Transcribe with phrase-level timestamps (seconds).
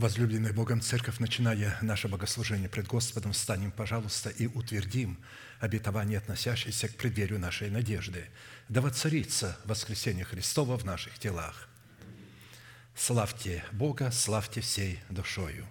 [0.00, 5.18] Возлюбленная Богом Церковь, начиная наше богослужение пред Господом, встанем, пожалуйста, и утвердим
[5.58, 8.24] обетование, относящееся к преддверию нашей надежды.
[8.70, 11.68] Да воцарится воскресение Христова в наших телах.
[12.96, 15.66] Славьте Бога, славьте всей душою.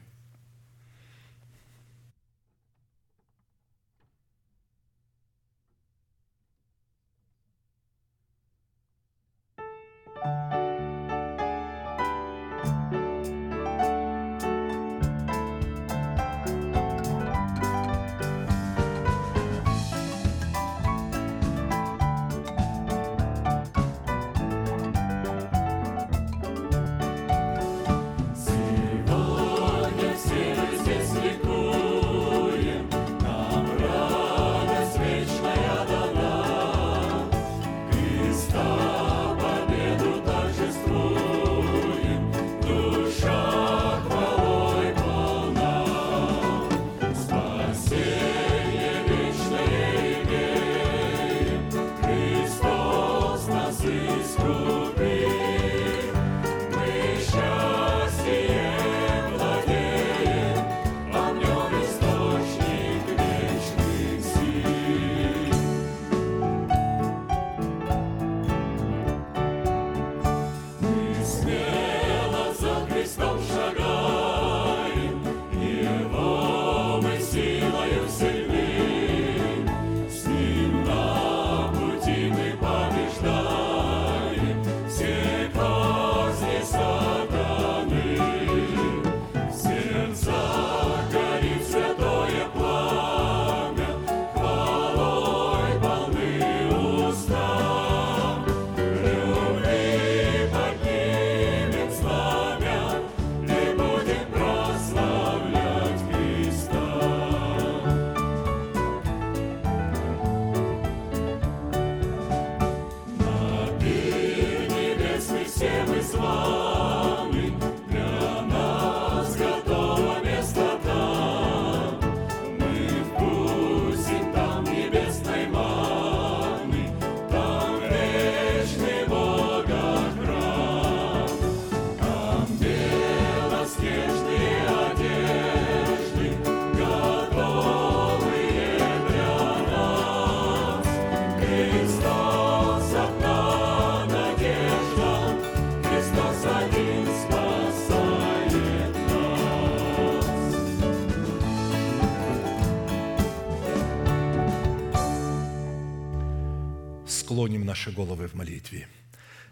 [157.80, 158.90] Наши головы в молитве.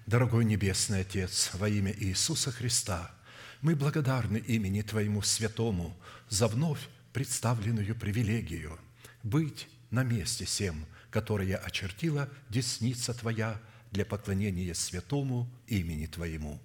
[0.05, 3.09] Дорогой Небесный Отец, во имя Иисуса Христа,
[3.61, 5.95] мы благодарны имени Твоему Святому
[6.27, 8.77] за вновь представленную привилегию
[9.23, 16.59] быть на месте всем, которое очертила десница Твоя для поклонения святому имени Твоему.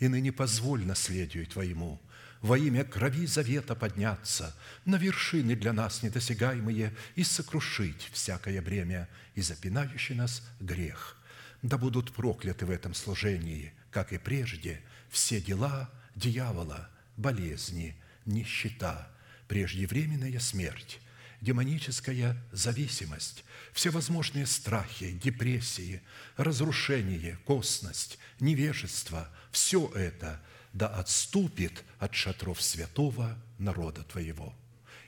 [0.00, 2.00] И ныне позволь наследию Твоему–
[2.40, 4.54] во имя крови завета подняться
[4.84, 11.16] на вершины для нас недосягаемые и сокрушить всякое бремя и запинающий нас грех.
[11.62, 17.96] Да будут прокляты в этом служении, как и прежде, все дела дьявола, болезни,
[18.26, 19.08] нищета,
[19.48, 21.00] преждевременная смерть,
[21.40, 26.02] демоническая зависимость, всевозможные страхи, депрессии,
[26.36, 30.40] разрушение, косность, невежество– все это–
[30.76, 34.54] да отступит от шатров святого народа Твоего.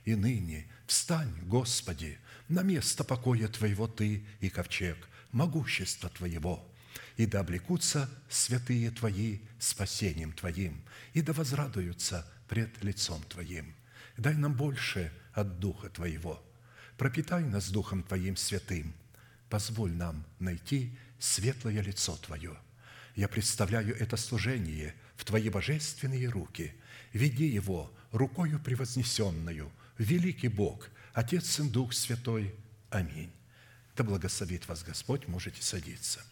[0.07, 2.19] И ныне встань, Господи,
[2.49, 4.97] на место покоя Твоего Ты и ковчег,
[5.31, 6.67] могущества Твоего,
[7.19, 10.81] и да облекутся святые Твои спасением Твоим,
[11.13, 13.75] и да возрадуются пред лицом Твоим.
[14.17, 16.43] Дай нам больше от Духа Твоего.
[16.97, 18.95] Пропитай нас Духом Твоим святым.
[19.51, 22.57] Позволь нам найти светлое лицо Твое.
[23.17, 26.73] Я представляю это служение– в Твои божественные руки.
[27.13, 32.55] Веди его рукою превознесенную, великий Бог, Отец, Сын, Дух Святой.
[32.89, 33.33] Аминь.
[33.97, 36.25] Да благословит вас Господь, можете садиться.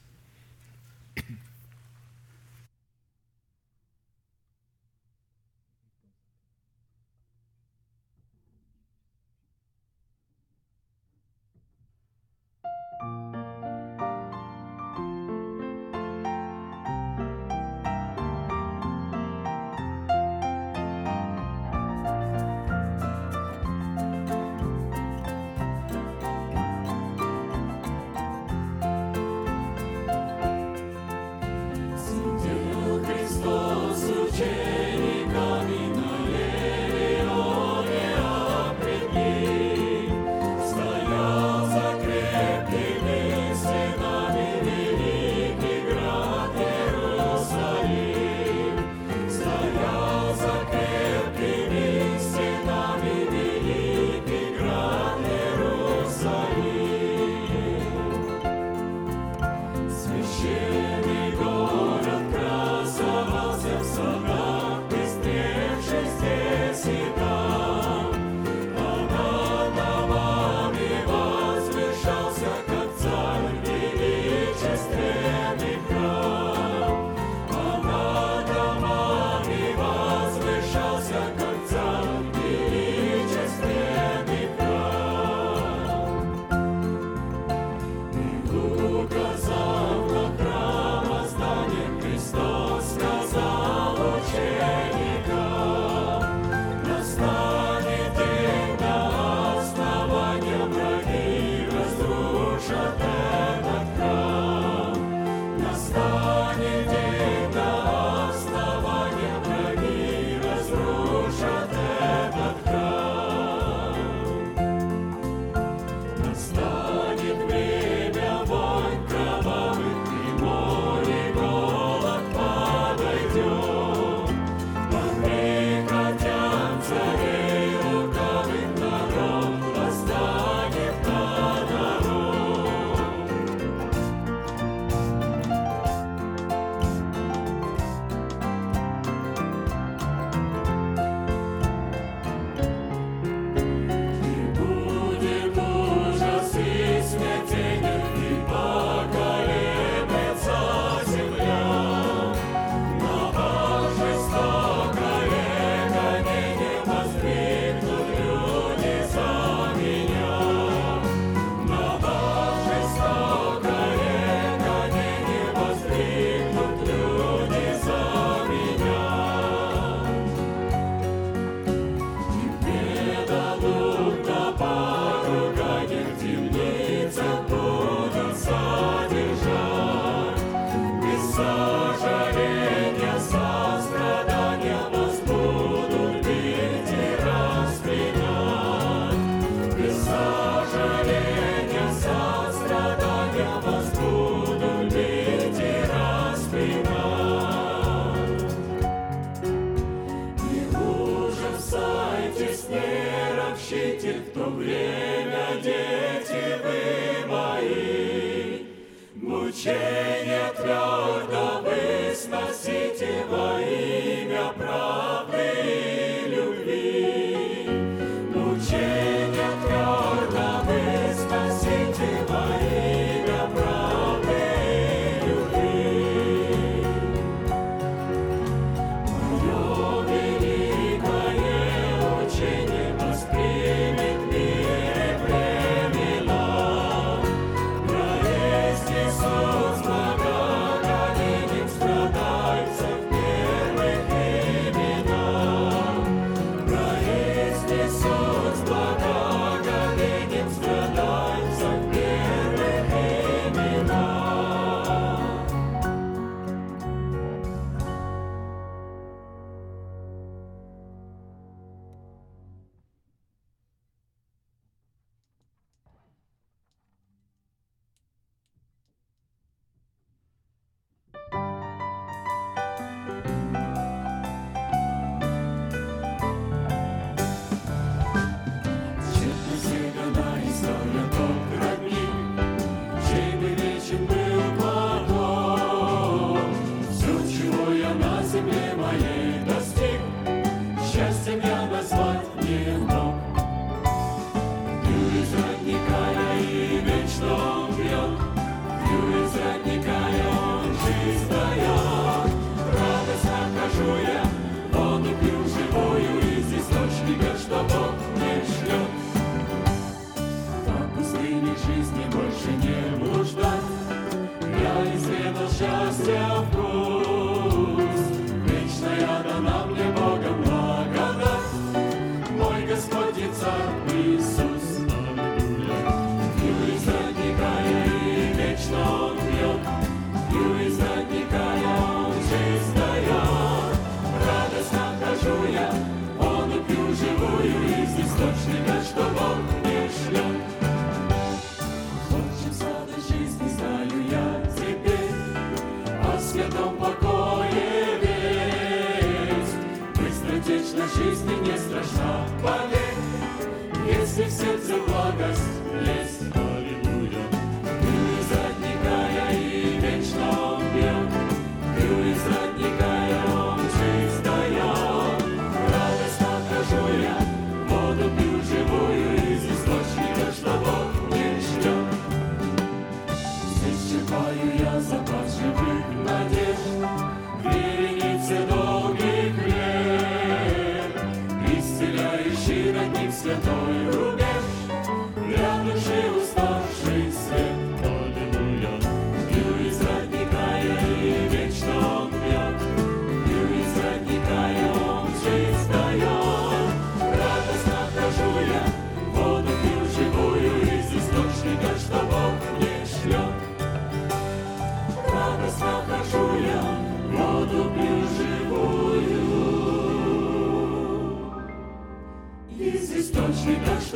[383.10, 384.25] Senhor, o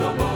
[0.00, 0.29] no.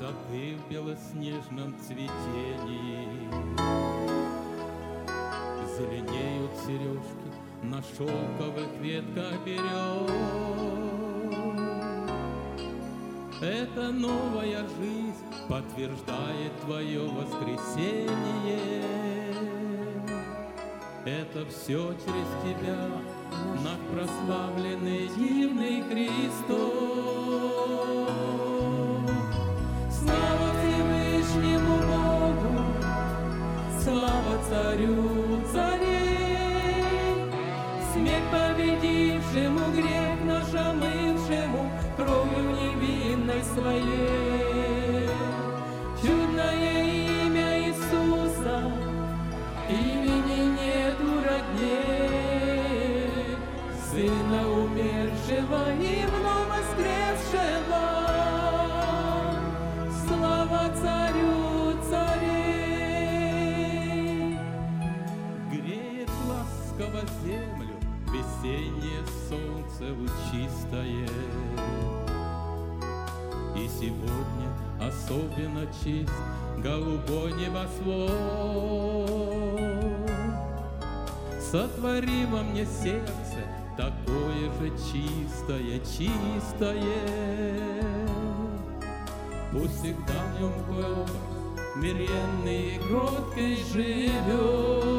[0.00, 3.06] Сады в белоснежном цветении.
[5.76, 7.30] Зеленеют сережки
[7.62, 10.10] на шелковых ветках берез.
[13.42, 18.58] Это новая жизнь подтверждает Твое воскресение.
[21.04, 22.88] Это все через Тебя,
[23.62, 27.20] наш прославленный дивный Христос.
[34.50, 36.82] Царю царей,
[37.92, 45.08] смерть победившему, грех наш омывшему, кровью невинной своей.
[46.02, 46.82] Чудное
[47.22, 48.72] имя Иисуса,
[49.68, 52.58] имени нету родней,
[53.88, 57.89] Сына умершего и вновь воскресшего.
[70.70, 71.08] Лучистое.
[73.56, 74.48] И сегодня
[74.80, 76.12] особенно чист
[76.58, 78.10] голубой небосвод.
[81.50, 83.44] Сотвори во мне сердце
[83.76, 86.84] такое же чистое, чистое.
[89.52, 91.10] Пусть всегда в нем твой образ
[91.74, 94.90] смиренный и кроткий живет.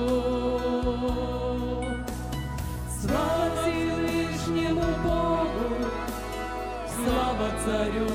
[7.03, 8.07] Слава Царю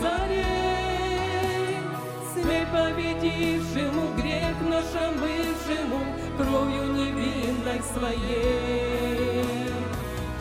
[0.00, 1.78] царей,
[2.32, 6.00] смерть победившему, грех наш омывшему,
[6.36, 9.44] кровью невинной своей.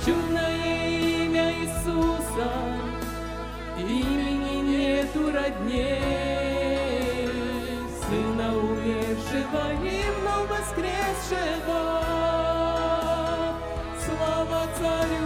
[0.05, 0.55] Чудное
[0.88, 2.51] имя Иисуса,
[3.77, 6.49] имени нету родней,
[8.01, 9.86] Сына умершего и
[10.19, 11.81] вновь воскресшего.
[14.05, 15.24] Слава Царю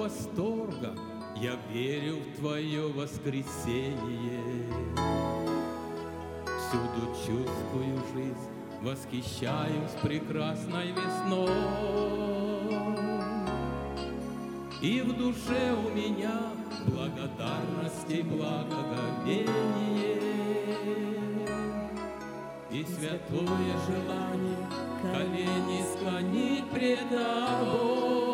[0.00, 0.94] восторга
[1.36, 4.64] я верю в Твое воскресение.
[6.58, 8.48] Всюду чувствую жизнь,
[8.80, 11.50] восхищаюсь прекрасной весной.
[14.80, 16.52] И в душе у меня
[16.86, 19.50] благодарность и благоговение.
[22.70, 24.66] И святое желание
[25.02, 28.30] колени склонить пред тобой.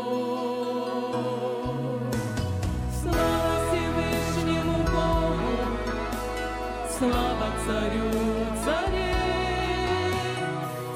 [6.99, 8.11] Слава Царю
[8.65, 10.15] царей,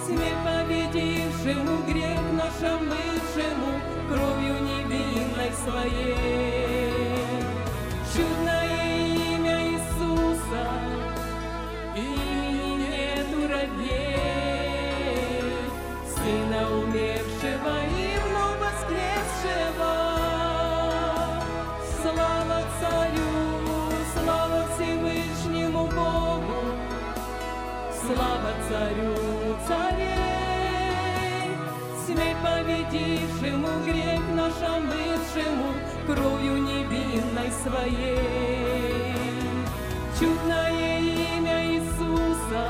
[0.04, 3.72] смерть победившему, грех наш омывшему,
[4.08, 6.24] кровью невинной своей.
[8.14, 8.76] Чудное
[9.34, 10.64] имя Иисуса,
[11.94, 14.72] имени нету родней,
[16.14, 19.99] Сына умершего и вновь воскресшего.
[28.14, 29.14] Слава Царю
[29.66, 31.50] царей,
[32.04, 35.74] смерть победившему, грех наш омывшему,
[36.06, 39.14] кровью невинной своей.
[40.18, 42.64] Чудное имя Иисуса,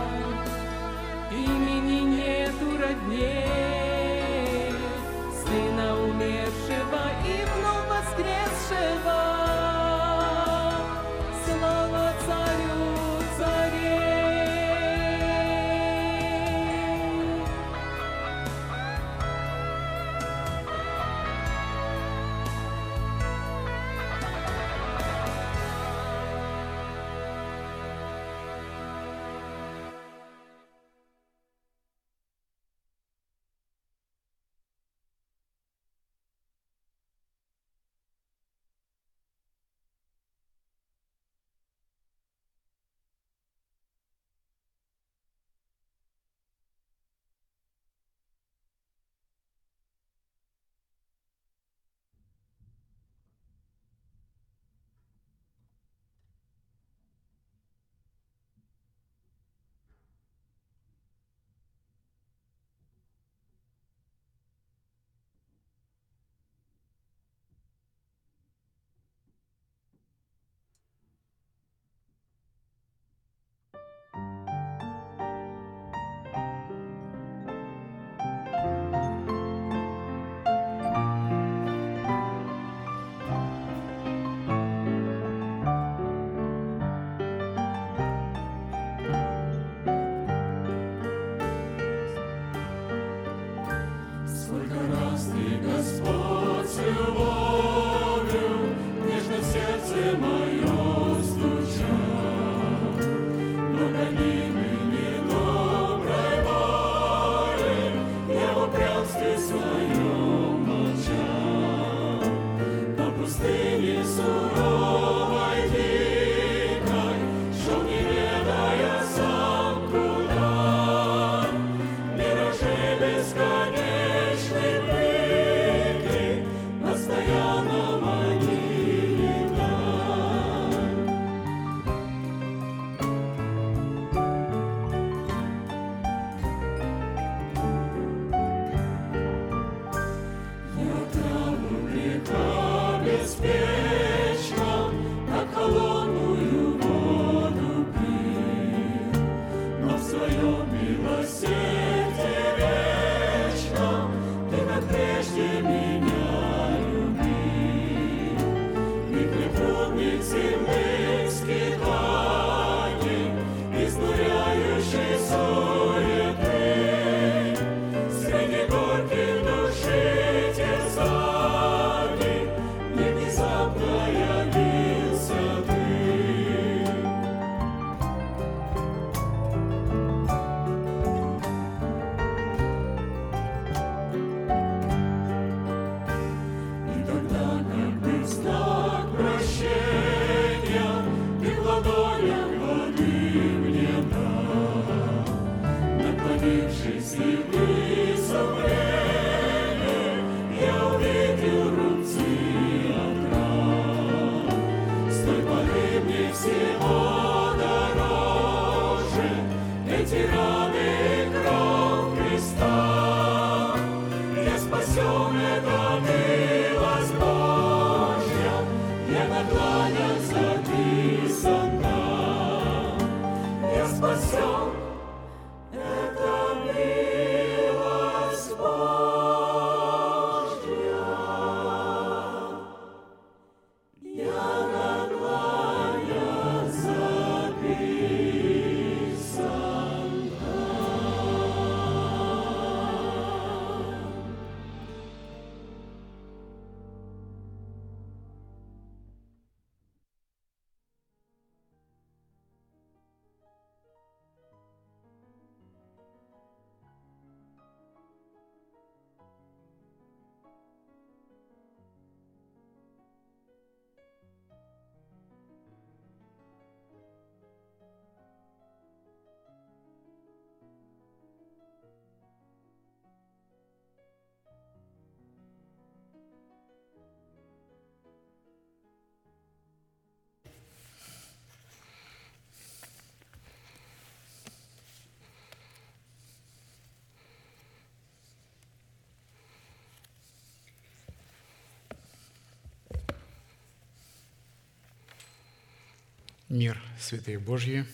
[296.50, 297.86] Мир, святые Божьи,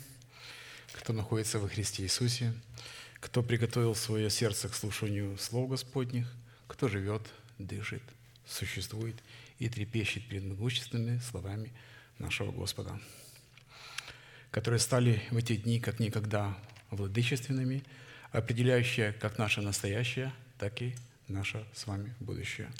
[0.92, 2.54] кто находится во Христе Иисусе,
[3.20, 6.26] кто приготовил свое сердце к слушанию слов Господних,
[6.66, 7.20] кто живет,
[7.58, 8.02] дышит,
[8.46, 9.14] существует
[9.58, 11.70] и трепещет перед могущественными словами
[12.18, 12.98] нашего Господа,
[14.50, 16.56] которые стали в эти дни как никогда
[16.90, 17.84] владычественными,
[18.32, 20.96] определяющие как наше настоящее, так и
[21.28, 22.72] наше с вами будущее.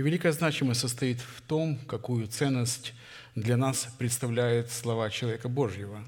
[0.00, 2.94] И великая значимость состоит в том, какую ценность
[3.34, 6.02] для нас представляют слова человека Божьего,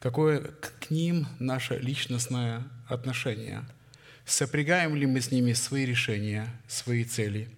[0.00, 3.62] какое к ним наше личностное отношение,
[4.26, 7.48] сопрягаем ли мы с ними свои решения, свои цели,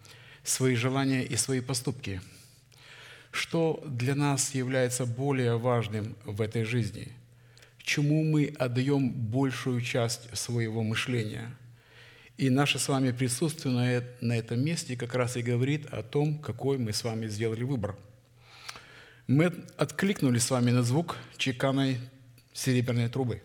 [0.42, 2.20] свои желания и свои поступки,
[3.30, 7.10] что для нас является более важным в этой жизни,
[7.78, 11.56] чему мы отдаем большую часть своего мышления–
[12.36, 16.78] и наше с вами присутствие на этом месте как раз и говорит о том, какой
[16.78, 17.96] мы с вами сделали выбор–
[19.26, 19.46] мы
[19.78, 21.98] откликнули с вами на звук чеканной
[22.52, 23.42] серебряной трубы,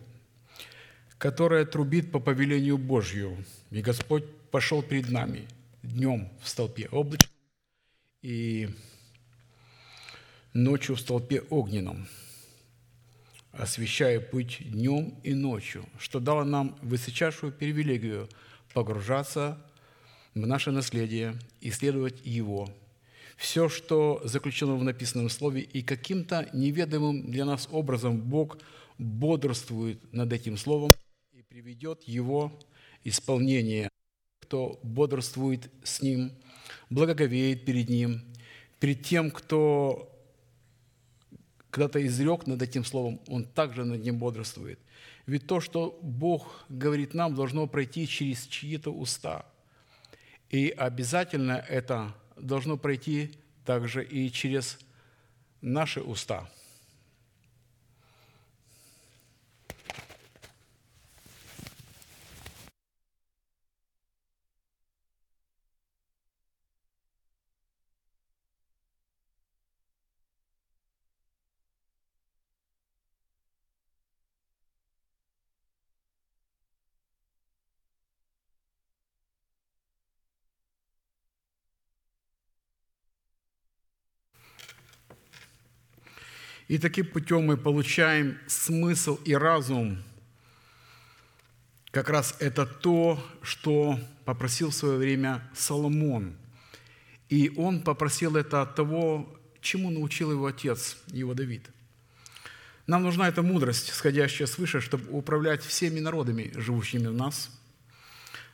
[1.16, 3.44] которая трубит по повелению Божью.
[3.70, 5.48] И Господь пошел перед нами
[5.82, 7.30] днем в столпе облачном
[8.20, 8.68] и
[10.52, 12.06] ночью в столпе огненном,
[13.52, 18.28] освещая путь днем и ночью, что дало нам высочайшую привилегию
[18.72, 19.58] погружаться
[20.34, 22.68] в наше наследие, исследовать его–
[23.40, 28.58] все, что заключено в написанном слове, и каким-то неведомым для нас образом Бог
[28.98, 30.92] бодрствует над этим словом
[31.32, 32.52] и приведет его
[33.02, 33.88] исполнение.
[34.42, 36.32] Кто бодрствует с ним,
[36.90, 38.20] благоговеет перед ним,
[38.78, 40.14] перед тем, кто
[41.70, 44.78] когда-то изрек над этим словом, он также над ним бодрствует.
[45.30, 49.46] Ведь то, что Бог говорит нам, должно пройти через чьи-то уста.
[50.48, 53.30] И обязательно это должно пройти
[53.64, 54.80] также и через
[55.60, 56.50] наши уста–
[86.70, 89.98] И таким путем мы получаем смысл и разум
[91.90, 96.36] как раз это то, что попросил в свое время Соломон.
[97.28, 101.68] И он попросил это от того, чему научил его отец, его Давид.
[102.86, 107.50] Нам нужна эта мудрость, сходящая свыше, чтобы управлять всеми народами, живущими в нас,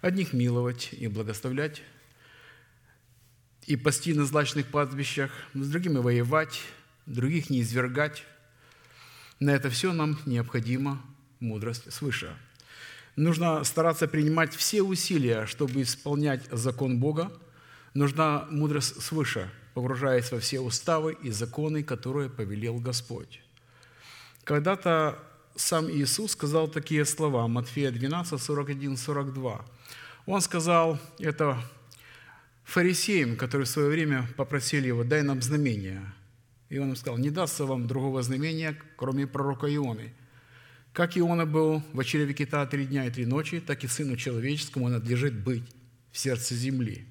[0.01, 1.83] одних миловать и благословлять,
[3.67, 6.63] и пасти на злачных пастбищах, с другими воевать,
[7.07, 8.25] других не извергать.
[9.41, 11.03] На это все нам необходима
[11.41, 12.37] мудрость свыше–
[13.17, 17.33] Нужно стараться принимать все усилия, чтобы исполнять закон Бога.
[17.95, 23.41] Нужна мудрость свыше, погружаясь во все уставы и законы, которые повелел Господь.
[24.45, 25.19] Когда-то
[25.55, 29.65] сам Иисус сказал такие слова, Матфея 12, 41, 42.
[30.27, 31.59] Он сказал это
[32.65, 36.03] фарисеям, которые в свое время попросили его, дай нам знамение.
[36.69, 40.13] И он им сказал, не дастся вам другого знамения, кроме пророка Ионы–
[40.97, 44.89] как Иона был в очреве кита три дня и три ночи, так и Сыну Человеческому
[44.89, 45.63] надлежит быть
[46.11, 47.07] в сердце земли.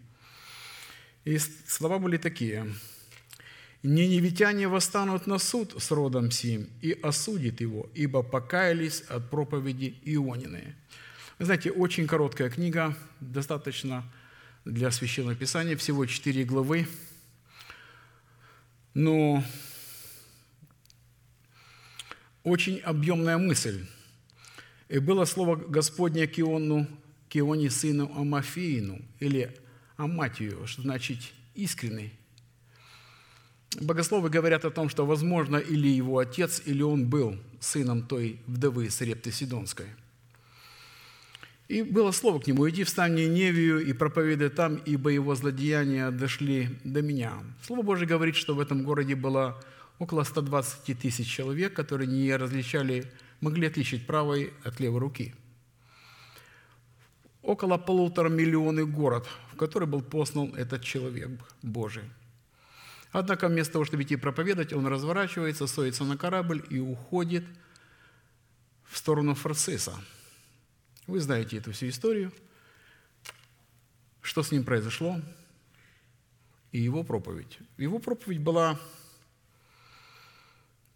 [1.24, 2.74] И слова были такие.
[3.84, 10.76] «Ниневитяне восстанут на суд с родом сим и осудит его, ибо покаялись от проповеди Ионины».
[11.38, 14.04] Вы знаете, очень короткая книга, достаточно
[14.66, 16.88] для Священного Писания, всего четыре главы.
[18.96, 19.44] Но
[22.44, 23.86] очень объемная мысль.
[24.88, 26.88] «И было слово Господне к Иону,
[27.70, 29.54] сыну Амафиину, или
[29.98, 31.18] Аматию, что значит
[31.54, 32.14] искренний.
[33.82, 38.90] Богословы говорят о том, что, возможно, или его отец, или он был сыном той вдовы
[38.90, 39.88] Срепты Сидонской.
[41.68, 46.70] И было слово к нему, «Иди в Ниневию и проповедай там, ибо его злодеяния дошли
[46.84, 47.34] до меня».
[47.64, 49.60] Слово Божие говорит, что в этом городе была
[49.98, 53.12] около 120 тысяч человек, которые не различали,
[53.42, 55.34] могли отличить правой от левой руки.
[57.42, 61.30] Около полутора миллионов город, в который был послан этот человек
[61.64, 62.04] Божий.
[63.12, 67.46] Однако вместо того, чтобы идти проповедовать, он разворачивается, соется на корабль и уходит
[68.84, 69.94] в сторону Фарциса.
[71.08, 72.32] Вы знаете эту всю историю,
[74.22, 75.22] что с ним произошло,
[76.72, 77.60] и его проповедь.
[77.78, 78.80] Его проповедь была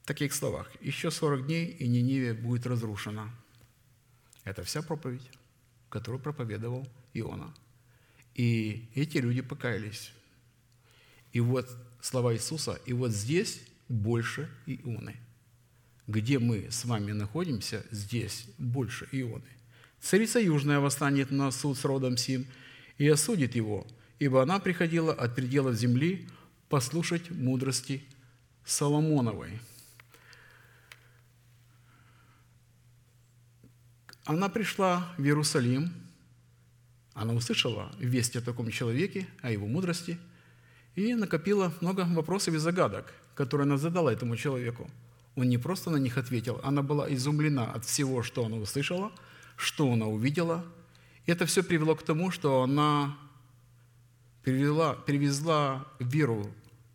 [0.10, 0.72] таких словах.
[0.82, 3.30] «Еще 40 дней, и Ниневия будет разрушена».
[4.44, 5.30] Это вся проповедь,
[5.90, 7.54] которую проповедовал Иона.
[8.34, 10.12] И эти люди покаялись.
[11.32, 11.70] И вот
[12.02, 15.16] слова Иисуса, и вот здесь больше Ионы.
[16.08, 19.59] Где мы с вами находимся, здесь больше Ионы.
[20.02, 22.48] Царица Южная восстанет на суд с родом Сим
[22.98, 23.86] и осудит его,
[24.18, 26.28] ибо она приходила от пределов земли
[26.70, 28.04] послушать мудрости
[28.66, 29.60] Соломоновой.
[34.26, 35.92] Она пришла в Иерусалим,
[37.14, 40.20] она услышала весть о таком человеке, о его мудрости,
[40.96, 44.90] и накопила много вопросов и загадок, которые она задала этому человеку.
[45.36, 49.12] Он не просто на них ответил, она была изумлена от всего, что она услышала,
[49.60, 50.66] что она увидела.
[51.26, 53.18] И это все привело к тому, что она
[54.44, 56.52] перевела, перевезла веру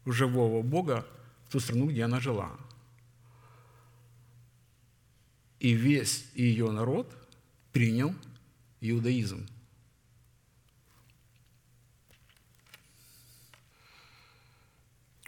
[0.07, 1.07] живого Бога
[1.47, 2.51] в ту страну, где она жила.
[5.61, 7.15] И весь ее народ–
[7.75, 8.15] принял
[8.81, 9.49] иудаизм.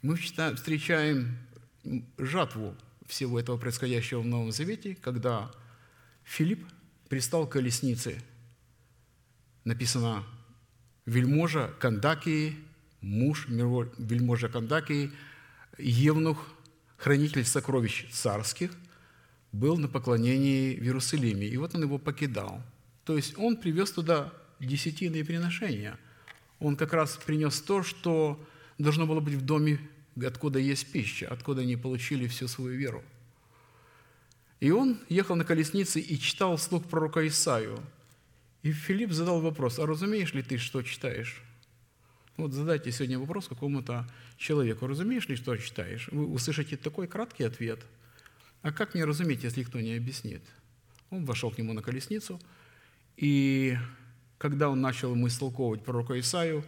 [0.00, 1.36] Мы встречаем
[2.18, 2.76] жатву
[3.06, 5.50] всего этого происходящего в Новом Завете, когда
[6.22, 6.64] Филипп
[7.08, 8.20] пристал к колеснице.
[9.64, 10.24] Написано
[11.06, 12.56] «Вельможа Кандакии,
[13.00, 15.12] муж вельможа Кандакии,
[15.78, 16.46] евнух,
[16.96, 18.70] хранитель сокровищ царских,
[19.52, 22.62] был на поклонении в Иерусалиме, и вот он его покидал.
[23.04, 25.98] То есть он привез туда десятины приношения.
[26.58, 28.44] Он как раз принес то, что
[28.78, 29.78] должно было быть в доме,
[30.24, 33.04] откуда есть пища, откуда они получили всю свою веру.
[34.60, 37.78] И он ехал на колеснице и читал вслух пророка Исаию.
[38.62, 41.42] И Филипп задал вопрос, а разумеешь ли ты, что читаешь?
[42.36, 46.08] Вот задайте сегодня вопрос какому-то человеку, разумеешь ли, что читаешь?
[46.10, 47.80] Вы услышите такой краткий ответ–
[48.66, 50.42] а как мне разуметь, если кто не объяснит?
[51.10, 52.40] Он вошел к нему на колесницу,
[53.16, 53.78] и
[54.38, 56.64] когда он начал ему истолковывать пророка Исаию,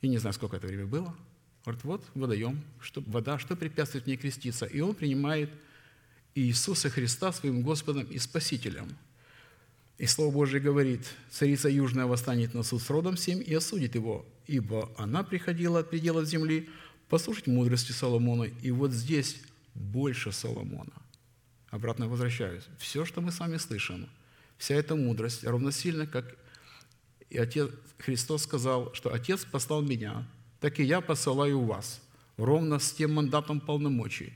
[0.00, 1.14] и не знаю, сколько это время было,
[1.64, 4.66] говорит, вот водоем, что, вода, что препятствует мне креститься?
[4.66, 5.48] И он принимает
[6.36, 8.96] Иисуса Христа своим Господом и Спасителем.
[9.98, 14.26] И Слово Божие говорит, «Царица Южная восстанет на суд с родом всем и осудит его,
[14.46, 16.68] ибо она приходила от пределов земли
[17.08, 19.36] послушать мудрости Соломона, и вот здесь
[19.74, 20.92] больше Соломона.
[21.70, 22.64] Обратно возвращаюсь.
[22.78, 24.08] Все, что мы с вами слышим,
[24.58, 26.36] вся эта мудрость равносильно, как
[27.30, 30.28] и Отец, Христос сказал, что Отец послал меня,
[30.60, 32.00] так и я посылаю вас,
[32.36, 34.32] ровно с тем мандатом полномочий,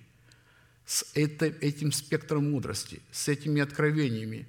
[0.90, 4.48] с этим спектром мудрости, с этими откровениями.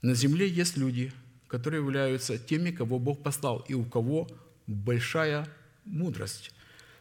[0.00, 1.12] На земле есть люди,
[1.46, 4.28] которые являются теми, кого Бог послал, и у кого
[4.66, 5.46] большая
[5.84, 6.52] мудрость.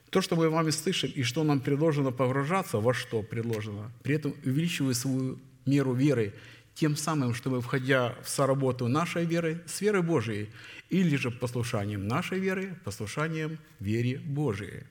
[0.09, 4.35] То, что мы вами слышим, и что нам предложено погружаться, во что предложено, при этом
[4.43, 6.33] увеличивая свою меру веры,
[6.75, 10.49] тем самым, чтобы, входя в соработу нашей веры с верой Божией,
[10.89, 14.83] или же послушанием нашей веры, послушанием вере Божией.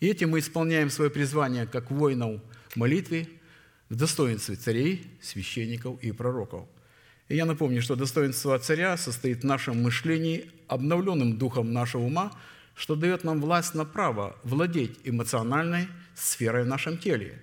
[0.00, 2.40] И этим мы исполняем свое призвание как воинов
[2.74, 3.28] молитвы
[3.88, 6.68] в достоинстве царей, священников и пророков–
[7.30, 12.32] и я напомню, что достоинство царя состоит в нашем мышлении, обновленным духом нашего ума,
[12.74, 17.40] что дает нам власть на право владеть эмоциональной сферой в нашем теле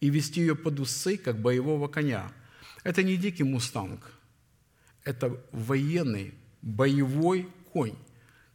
[0.00, 2.32] и вести ее под усы, как боевого коня.
[2.82, 4.10] Это не дикий мустанг,
[5.04, 6.32] это военный,
[6.62, 7.98] боевой конь,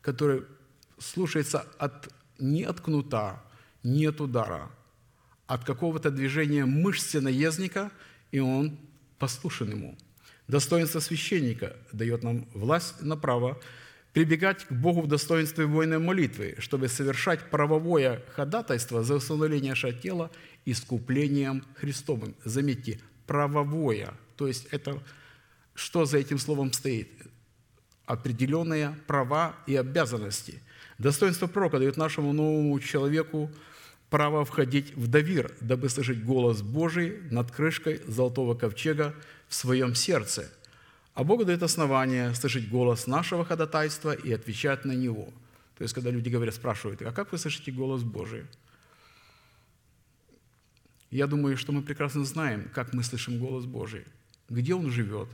[0.01, 0.45] который
[0.97, 3.43] слушается от, не от кнута,
[3.84, 4.72] не от удара,
[5.48, 7.91] от какого-то движения мышцы наездника,
[8.32, 8.78] и он
[9.18, 9.98] послушен ему–
[10.48, 13.60] Достоинство священника дает нам власть на право
[14.14, 20.32] прибегать к Богу в достоинстве воинной молитвы, чтобы совершать правовое ходатайство за установление нашего тела
[20.66, 22.36] искуплением Христовым.
[22.46, 25.02] Заметьте, правовое, то есть это
[25.74, 27.10] что за этим словом стоит?
[28.06, 30.62] Определенные права и обязанности.
[31.00, 33.52] Достоинство пророка дает нашему новому человеку
[34.10, 39.16] право входить в довир, дабы слышать голос Божий над крышкой золотого ковчега
[39.47, 40.49] в своем сердце.
[41.14, 45.34] А Бог дает основание слышать голос нашего ходатайства и отвечать на него.
[45.78, 48.45] То есть, когда люди говорят, спрашивают, а как вы слышите голос Божий?
[51.12, 54.03] Я думаю, что мы прекрасно знаем, как мы слышим голос Божий,
[54.49, 55.30] где Он живет,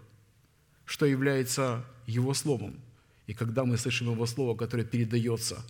[0.85, 2.79] что является Его Словом.
[3.25, 5.63] И когда мы слышим Его Слово, которое передается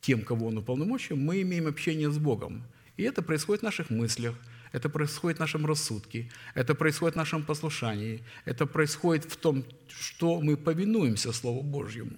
[0.00, 2.62] тем, кого Он уполномочил, мы имеем общение с Богом.
[2.96, 4.34] И это происходит в наших мыслях–
[4.72, 10.40] это происходит в нашем рассудке, это происходит в нашем послушании, это происходит в том, что
[10.40, 12.16] мы повинуемся Слову Божьему.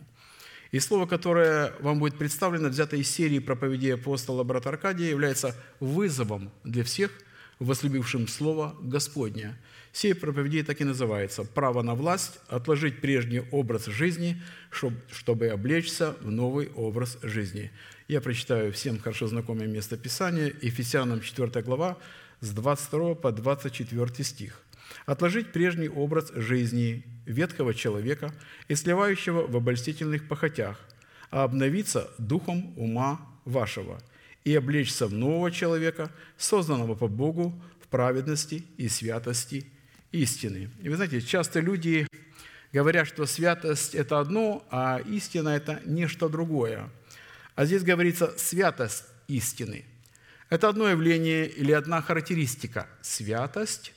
[0.70, 6.51] И слово, которое вам будет представлено, взято из серии проповедей апостола брата Аркадия, является вызовом
[6.64, 7.11] для всех,
[7.62, 9.56] возлюбившим Слово Господне.
[9.92, 16.30] Сей проповеди так и называется «Право на власть– отложить прежний образ жизни, чтобы облечься в
[16.30, 17.70] новый образ жизни».
[18.08, 21.98] Я прочитаю всем хорошо знакомое место Писания, Ефесянам 4 глава,
[22.40, 24.62] с 22 по 24 стих.
[25.06, 28.34] «Отложить прежний образ жизни ветхого человека
[28.68, 30.80] и сливающего в обольстительных похотях,
[31.30, 34.00] а обновиться духом ума вашего
[34.45, 39.66] и облечься в нового человека, созданного по Богу в праведности и святости
[40.11, 40.70] истины».
[40.80, 42.07] И вы знаете, часто люди
[42.72, 46.90] говорят, что святость– это одно, а истина– это нечто другое.
[47.55, 49.84] А здесь говорится «святость истины».
[50.49, 53.95] Это одно явление или одна характеристика– святость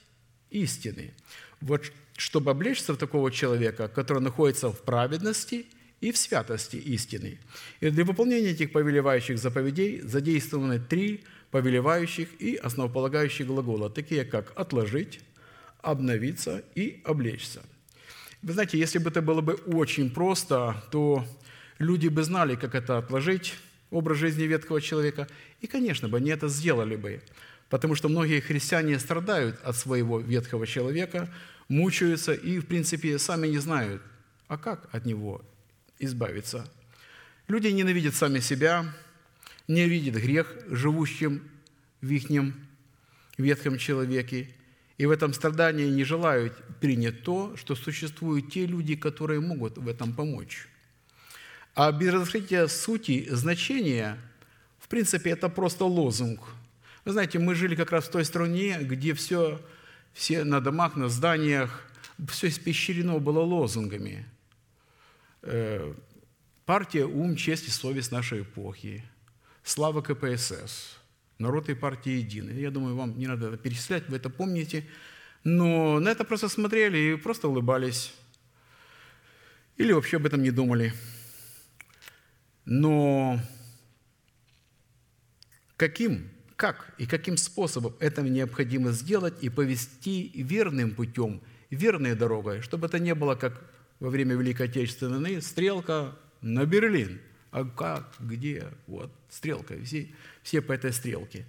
[0.50, 1.14] истины.
[1.60, 5.66] Вот чтобы облечься в такого человека, который находится в праведности
[6.02, 7.40] и в святости истины.
[7.80, 15.22] И для выполнения этих повелевающих заповедей задействованы три повелевающих и основополагающих глагола, такие как «отложить»,
[15.82, 17.62] «обновиться» и «облечься».
[18.42, 21.26] Вы знаете, если бы это было бы очень просто, то
[21.80, 23.56] люди бы знали, как это отложить,
[23.90, 25.28] образ жизни ветхого человека.
[25.62, 27.22] И, конечно бы, они это сделали бы,
[27.70, 31.30] потому что многие христиане страдают от своего ветхого человека,
[31.70, 34.02] мучаются и, в принципе, сами не знают,
[34.48, 35.42] а как от него
[36.00, 36.70] избавиться.
[37.48, 38.86] Люди ненавидят сами себя,
[39.68, 41.44] ненавидят грех, живущим
[42.02, 42.30] в их
[43.38, 44.50] ветхом человеке,
[44.98, 49.88] и в этом страдании не желают принять то, что существуют те люди, которые могут в
[49.88, 50.68] этом помочь.
[51.74, 54.18] А без раскрытия сути, значения,
[54.80, 56.40] в принципе, это просто лозунг.
[57.04, 59.62] Вы знаете, мы жили как раз в той стране, где все,
[60.14, 61.86] все на домах, на зданиях,
[62.30, 64.26] все испещрено было лозунгами.
[65.48, 65.94] Э,
[66.66, 69.04] партия «Ум, честь и совесть нашей эпохи»,
[69.64, 70.98] «Слава КПСС»,
[71.38, 72.50] «Народ и партия едины».
[72.50, 74.88] Я думаю, вам не надо это перечислять, вы это помните.
[75.44, 78.12] Но на это просто смотрели и просто улыбались.
[79.78, 80.94] Или вообще об этом не думали.
[82.66, 83.40] Но
[85.78, 92.88] каким, как и каким способом это необходимо сделать и повести верным путем, верной дорогой, чтобы
[92.88, 97.20] это не было как во время Великой Отечественной войны, стрелка на Берлин.
[97.52, 98.66] А как, где?
[98.88, 100.10] Вот, стрелка, все,
[100.44, 101.46] все по этой стрелке.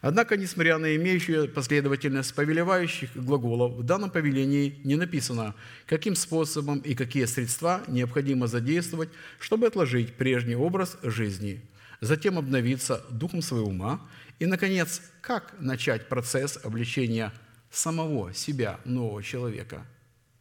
[0.00, 5.54] Однако, несмотря на имеющую последовательность повелевающих глаголов, в данном повелении не написано,
[5.86, 9.08] каким способом и какие средства необходимо задействовать,
[9.40, 11.62] чтобы отложить прежний образ жизни,
[12.00, 14.00] затем обновиться духом своего ума
[14.38, 17.32] и, наконец, как начать процесс обличения
[17.70, 19.84] самого себя, нового человека.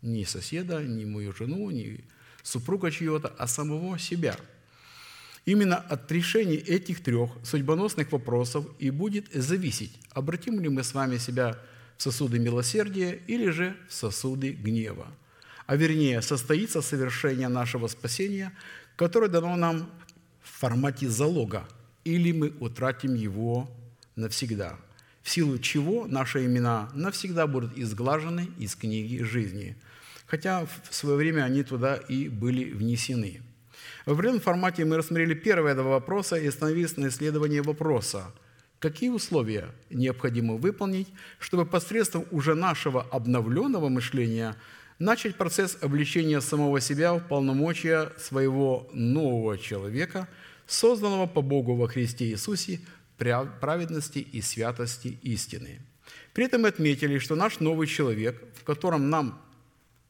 [0.08, 2.06] Не соседа, не мою жену, не
[2.44, 4.36] супруга чьего-то, а самого себя–
[5.48, 11.18] Именно от решения этих трех судьбоносных вопросов и будет зависеть, обратим ли мы с вами
[11.18, 11.58] себя
[11.96, 15.08] в сосуды милосердия или же в сосуды гнева.
[15.66, 18.52] А вернее, состоится совершение нашего спасения,
[18.98, 19.90] которое дано нам
[20.42, 21.66] в формате залога,
[22.04, 23.72] или мы утратим его
[24.18, 24.78] навсегда,
[25.24, 29.78] в силу чего наши имена навсегда будут изглажены из книги жизни,
[30.28, 33.42] хотя в свое время они туда и были внесены–
[34.08, 38.34] в определенном формате мы рассмотрели первые два вопроса и остановились на исследовании вопроса,
[38.80, 41.10] какие условия необходимо выполнить,
[41.40, 44.56] чтобы посредством уже нашего обновленного мышления
[44.98, 50.30] начать процесс обличения самого себя в полномочия своего нового человека,
[50.66, 52.80] созданного по Богу во Христе Иисусе
[53.18, 55.82] праведности и святости истины.
[56.34, 59.42] При этом мы отметили, что наш новый человек, в котором нам,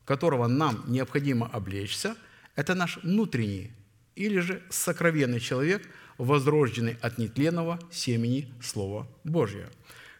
[0.08, 2.16] которого нам необходимо облечься,
[2.55, 3.72] это наш внутренний
[4.16, 5.88] или же сокровенный человек,
[6.18, 9.68] возрожденный от нетленного семени Слова Божьего,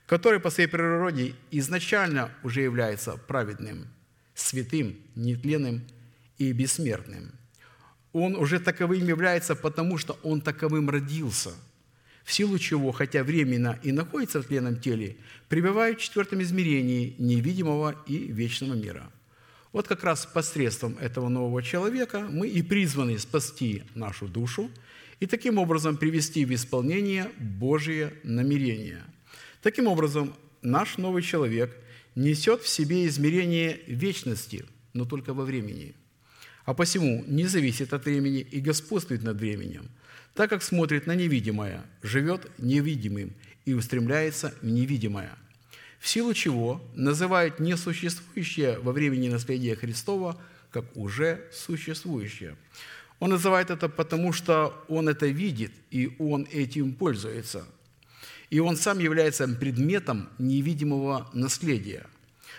[0.06, 3.88] который по своей природе изначально уже является праведным,
[4.36, 5.82] святым, нетленным
[6.38, 7.32] и бессмертным.
[8.12, 11.52] Он уже таковым является, потому что он таковым родился,
[12.26, 15.16] в силу чего, хотя временно и находится в тленном теле,
[15.48, 19.10] пребывает в четвертом измерении невидимого и вечного мира–
[19.74, 24.72] вот как раз посредством этого нового человека мы и призваны спасти нашу душу
[25.20, 29.04] и таким образом привести в исполнение Божие намерение.
[29.62, 31.76] Таким образом, наш новый человек
[32.16, 35.96] несет в себе измерение вечности, но только во времени,
[36.66, 39.90] а посему не зависит от времени и господствует над временем,
[40.34, 43.34] так как смотрит на невидимое, живет невидимым
[43.66, 45.36] и устремляется в невидимое–
[46.00, 50.40] в силу чего называют несуществующее во времени наследие Христова
[50.72, 52.56] как уже существующее.
[53.20, 57.66] Он называет это потому, что он это видит, и он этим пользуется.
[58.52, 62.06] И он сам является предметом невидимого наследия.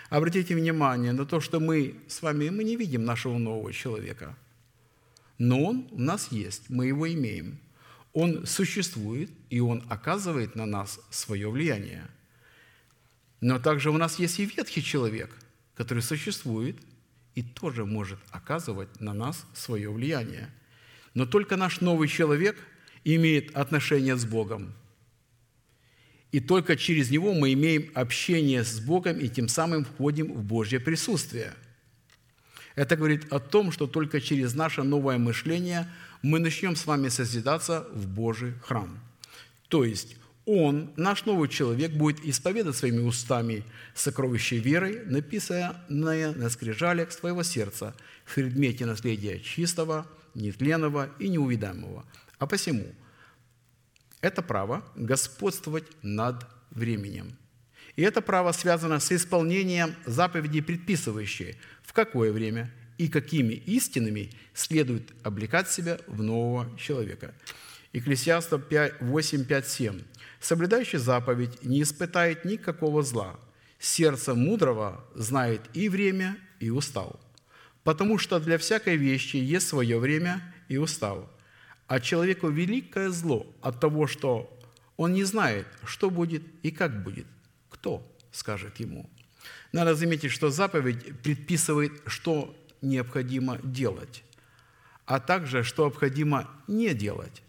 [0.09, 4.35] Обратите внимание на то, что мы с вами мы не видим нашего нового человека.
[5.37, 7.59] Но он у нас есть, мы его имеем.
[8.11, 12.05] Он существует, и он оказывает на нас свое влияние–
[13.41, 15.35] но также у нас есть и ветхий человек,
[15.75, 16.77] который существует
[17.35, 20.49] и тоже может оказывать на нас свое влияние.
[21.13, 22.57] Но только наш новый человек
[23.03, 24.73] имеет отношение с Богом.
[26.31, 30.79] И только через него мы имеем общение с Богом и тем самым входим в Божье
[30.79, 31.53] присутствие.
[32.75, 35.87] Это говорит о том, что только через наше новое мышление
[36.21, 38.99] мы начнем с вами созидаться в Божий храм.
[39.69, 40.17] То есть
[40.51, 47.93] он, наш новый человек, будет исповедать своими устами сокровище веры, написанное на скрижалях своего сердца
[48.25, 52.03] в предмете наследия чистого, нетленного и неувидаемого.
[52.39, 52.95] А посему
[54.21, 57.37] это право господствовать над временем.
[57.95, 65.11] И это право связано с исполнением заповедей, предписывающей, в какое время и какими истинами следует
[65.21, 67.35] облекать себя в нового человека.
[67.93, 68.63] Екклесиаста
[68.99, 70.01] 8, 5, 7.
[70.39, 73.39] Соблюдающий заповедь не испытает никакого зла.
[73.77, 77.19] Сердце мудрого знает и время, и устал.
[77.83, 81.29] Потому что для всякой вещи есть свое время и устал.
[81.87, 84.55] А человеку великое зло от того, что
[84.95, 87.25] он не знает, что будет и как будет.
[87.69, 89.09] Кто скажет ему?
[89.71, 94.23] Надо заметить, что заповедь предписывает, что необходимо делать,
[95.05, 97.41] а также, что необходимо не делать.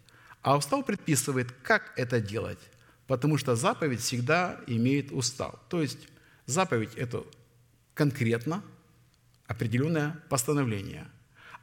[0.43, 2.59] А устав предписывает, как это делать
[3.11, 5.57] потому что заповедь всегда имеет устав.
[5.69, 6.07] То есть
[6.47, 7.25] заповедь– это
[7.93, 8.63] конкретно
[9.49, 11.09] определенное постановление.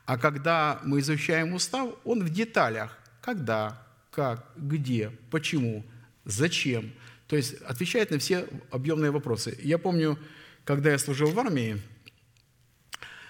[0.06, 2.98] А когда мы изучаем устав, он в деталях.
[3.22, 3.82] Когда,
[4.12, 5.86] как, где, почему,
[6.26, 6.92] зачем.
[7.28, 9.58] То есть отвечает на все объемные вопросы.
[9.64, 10.20] Я помню,
[10.66, 11.82] когда я служил в армии,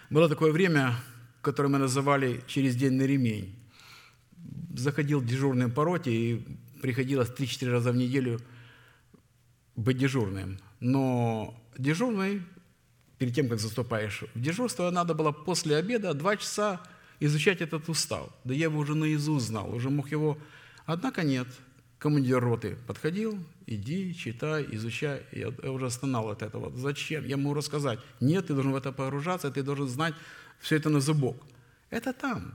[0.10, 0.96] было такое время,
[1.44, 3.56] которое мы называли «через день на ремень».
[4.74, 8.40] Заходил дежурный по роте, и приходилось 3-4 раза в неделю
[9.76, 10.60] быть дежурным.
[10.80, 12.42] Но дежурный,
[13.18, 16.82] перед тем, как заступаешь в дежурство, надо было после обеда два часа
[17.20, 18.30] изучать этот устав.
[18.44, 20.38] Да я его уже наизусть знал, уже мог его...
[20.86, 21.48] Однако нет.
[22.00, 25.24] командир роты подходил, иди, читай, изучай.
[25.32, 26.72] Я уже стонал от этого.
[26.78, 27.26] Зачем?
[27.26, 28.00] Я могу рассказать.
[28.20, 30.14] Нет, ты должен в это погружаться, ты должен знать
[30.60, 31.44] все это на зубок.
[31.90, 32.54] Это там,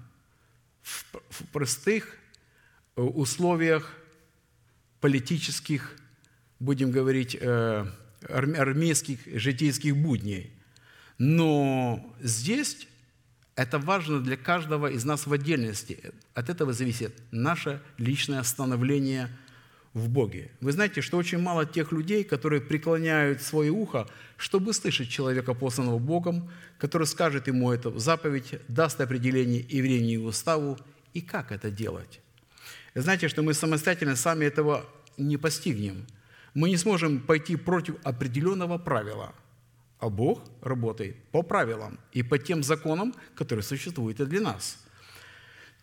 [0.82, 2.16] в, в простых
[2.96, 3.92] э, условиях
[5.02, 5.96] политических,
[6.60, 7.86] будем говорить, э,
[8.28, 10.52] армейских, житейских будней.
[11.18, 12.86] Но здесь
[13.56, 16.12] это важно для каждого из нас в отдельности.
[16.34, 19.28] От этого зависит наше личное становление
[19.92, 20.52] в Боге.
[20.60, 25.98] Вы знаете, что очень мало тех людей, которые преклоняют свое ухо, чтобы слышать человека, посланного
[25.98, 26.48] Богом,
[26.78, 30.78] который скажет ему эту заповедь, даст определение и времени и уставу,
[31.12, 32.20] и как это делать.
[32.94, 34.84] Знаете, что мы самостоятельно сами этого
[35.16, 36.06] не постигнем.
[36.54, 39.34] Мы не сможем пойти против определенного правила–
[40.02, 44.84] а Бог работает по правилам и по тем законам, которые существуют и для нас.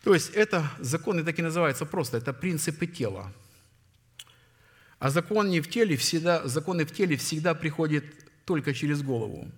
[0.03, 3.31] То есть это законы так и называются просто, это принципы тела.
[4.99, 8.03] А закон не в теле всегда, законы в теле всегда приходят
[8.43, 9.49] только через голову.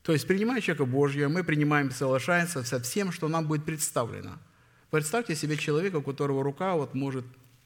[0.00, 4.38] То есть, принимая человека Божьего, мы принимаем, соглашаемся со всем, что нам будет представлено.
[4.96, 7.24] Представьте себе человека, у которого рука вот может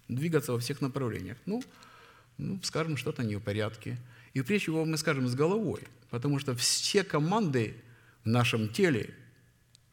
[0.08, 1.38] двигаться во всех направлениях.
[1.46, 1.62] Ну,
[2.38, 3.98] ну скажем, что-то не в порядке.
[4.34, 7.74] И прежде всего мы скажем с головой– Потому что все команды
[8.24, 9.14] в нашем теле,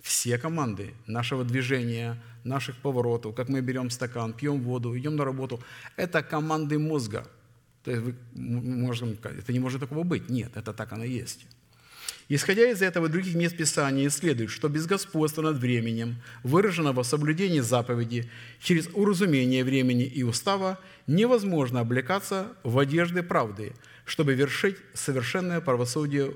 [0.02, 5.62] все команды нашего движения, наших поворотов, как мы берем стакан, пьем воду, идем на работу,
[5.96, 7.28] это команды мозга.
[7.84, 10.30] То есть вы можем это не может такого быть.
[10.30, 11.46] Нет, это так оно и есть.
[12.30, 17.08] Исходя из этого и других мест Писания, следует, что без господства над временем, выраженного в
[17.08, 23.74] соблюдении заповеди, через уразумение времени и устава, невозможно облекаться в одежды правды,
[24.04, 26.34] чтобы вершить совершенное правосудие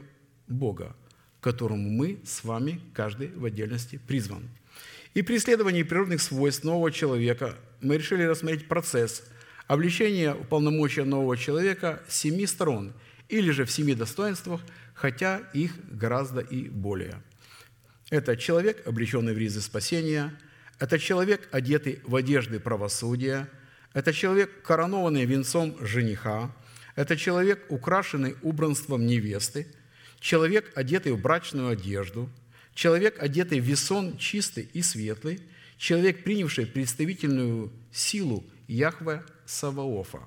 [0.47, 0.95] Бога,
[1.41, 4.43] которому мы с вами, каждый в отдельности, призван.
[5.13, 9.23] И при исследовании природных свойств нового человека мы решили рассмотреть процесс
[9.67, 12.93] обличения полномочия нового человека с семи сторон
[13.27, 14.61] или же в семи достоинствах,
[15.01, 17.23] хотя их гораздо и более.
[18.11, 20.31] Это человек, облеченный в ризы спасения,
[20.77, 23.49] это человек, одетый в одежды правосудия,
[23.93, 26.55] это человек, коронованный венцом жениха,
[26.95, 29.65] это человек, украшенный убранством невесты,
[30.19, 32.29] человек, одетый в брачную одежду,
[32.75, 35.41] человек, одетый в весон чистый и светлый,
[35.77, 40.19] человек, принявший представительную силу Яхве Саваофа.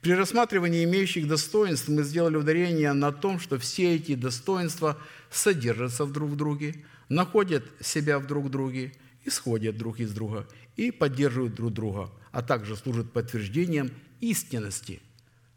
[0.00, 4.98] При рассматривании имеющих достоинств мы сделали ударение на том, что все эти достоинства
[5.30, 8.92] содержатся в друг в друге, находят себя в друг друге,
[9.24, 13.90] исходят друг из друга и поддерживают друг друга, а также служат подтверждением
[14.20, 15.00] истинности–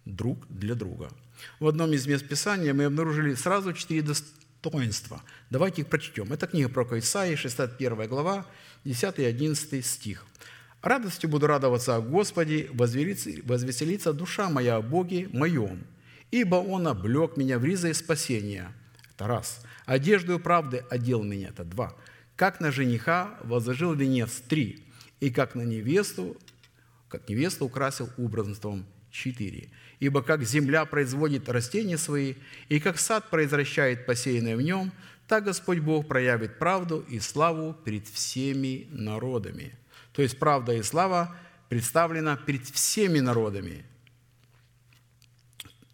[0.05, 1.09] друг для друга.
[1.59, 5.21] В одном из мест Писания мы обнаружили сразу четыре достоинства.
[5.49, 6.31] Давайте их прочтем.
[6.31, 8.45] Это книга про Исаии, 61 глава,
[8.85, 10.25] 10 и 11 стих.
[10.83, 15.87] «Радостью буду радоваться о Господе, возвеселится душа моя о Боге моем,
[16.29, 18.69] ибо Он облег меня в ризы спасения».
[19.15, 19.63] Это раз.
[19.85, 21.47] «Одеждою правды одел меня».
[21.47, 21.95] Это два.
[22.35, 24.41] «Как на жениха возложил венец».
[24.47, 24.83] Три.
[25.21, 26.35] «И как на невесту,
[27.07, 28.85] как невесту украсил убранством».
[29.09, 29.69] Четыре.
[30.01, 32.33] Ибо как земля производит растения свои,
[32.67, 34.91] и как сад произвращает посеянное в нем,
[35.27, 39.77] так Господь Бог проявит правду и славу перед всеми народами.
[40.13, 41.35] То есть правда и слава
[41.69, 43.83] представлена перед всеми народами.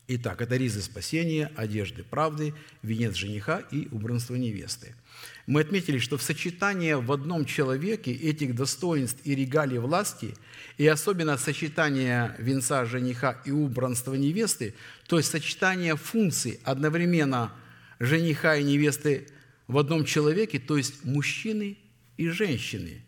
[0.07, 4.95] Итак, это ризы спасения, одежды правды, венец жениха и убранство невесты–
[5.49, 10.35] мы отметили, что в сочетании в одном человеке этих достоинств и регалий власти,
[10.77, 14.75] и особенно сочетание венца жениха и убранства невесты,
[15.07, 17.51] то есть сочетание функций одновременно
[17.99, 19.27] жениха и невесты
[19.67, 21.77] в одном человеке, то есть мужчины
[22.17, 23.03] и женщины.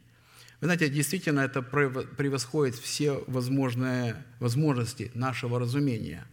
[0.62, 6.26] Вы знаете, действительно это превосходит все возможные возможности нашего разумения.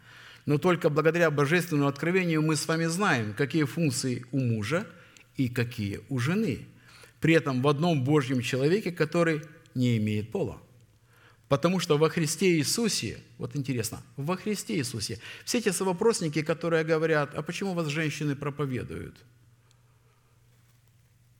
[0.46, 4.86] Но только благодаря божественному откровению мы с вами знаем, какие функции у мужа–
[5.38, 6.66] и какие у жены.
[7.20, 9.42] При этом в одном Божьем человеке, который
[9.74, 10.60] не имеет пола.
[11.48, 17.34] Потому что во Христе Иисусе, вот интересно, во Христе Иисусе, все эти совопросники, которые говорят,
[17.34, 19.16] а почему вас женщины проповедуют?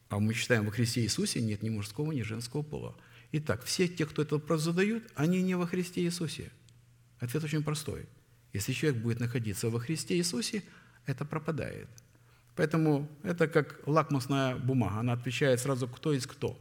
[0.09, 2.97] А мы считаем, во Христе Иисусе нет ни мужского, ни женского пола.
[3.33, 6.51] Итак, все те, кто этот вопрос задают, они не во Христе Иисусе.
[7.21, 8.07] Ответ очень простой.
[8.53, 10.63] Если человек будет находиться во Христе Иисусе,
[11.07, 11.89] это пропадает–
[12.59, 14.99] Поэтому это как лакмусная бумага.
[14.99, 16.59] Она отвечает сразу, кто есть кто.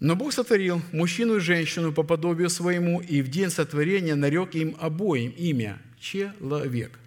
[0.00, 4.74] Но Бог сотворил мужчину и женщину по подобию своему, и в день сотворения нарек им
[4.80, 6.98] обоим имя– человек.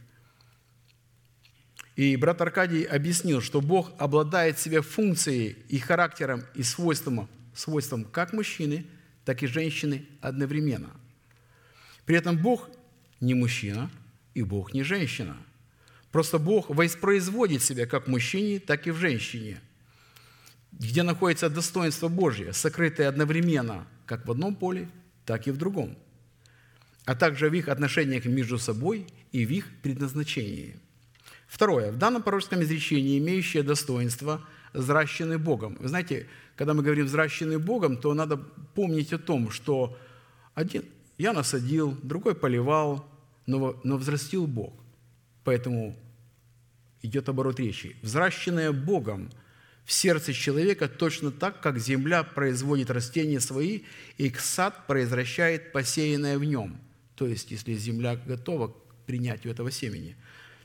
[2.00, 8.32] И брат Аркадий объяснил, что Бог обладает себе функцией и характером и свойством, свойством как
[8.32, 8.86] мужчины,
[9.26, 10.92] так и женщины одновременно.
[12.06, 12.70] При этом Бог
[13.20, 13.92] не мужчина,
[14.34, 15.36] и Бог не женщина.
[16.10, 19.60] Просто Бог воспроизводит себя как в мужчине, так и в женщине,
[20.72, 24.88] где находится достоинство Божье, сокрытое одновременно как в одном поле,
[25.26, 25.98] так и в другом,
[27.04, 30.80] а также в их отношениях между собой и в их предназначении.
[31.50, 31.92] Второе.
[31.92, 35.78] В данном пророческом изречении имеющее достоинство взращены Богом.
[35.80, 39.98] Вы знаете, когда мы говорим взращены Богом, то надо помнить о том, что
[40.54, 40.86] один
[41.18, 43.04] я насадил, другой поливал,
[43.48, 44.74] но, но взрастил Бог.
[45.44, 45.98] Поэтому
[47.02, 47.96] идет оборот речи.
[48.04, 49.32] Взращенное Богом
[49.86, 53.82] в сердце человека точно так, как земля производит растения свои,
[54.18, 56.80] и сад произвращает посеянное в нем.
[57.16, 58.76] То есть, если земля готова к
[59.08, 60.16] принятию этого семени.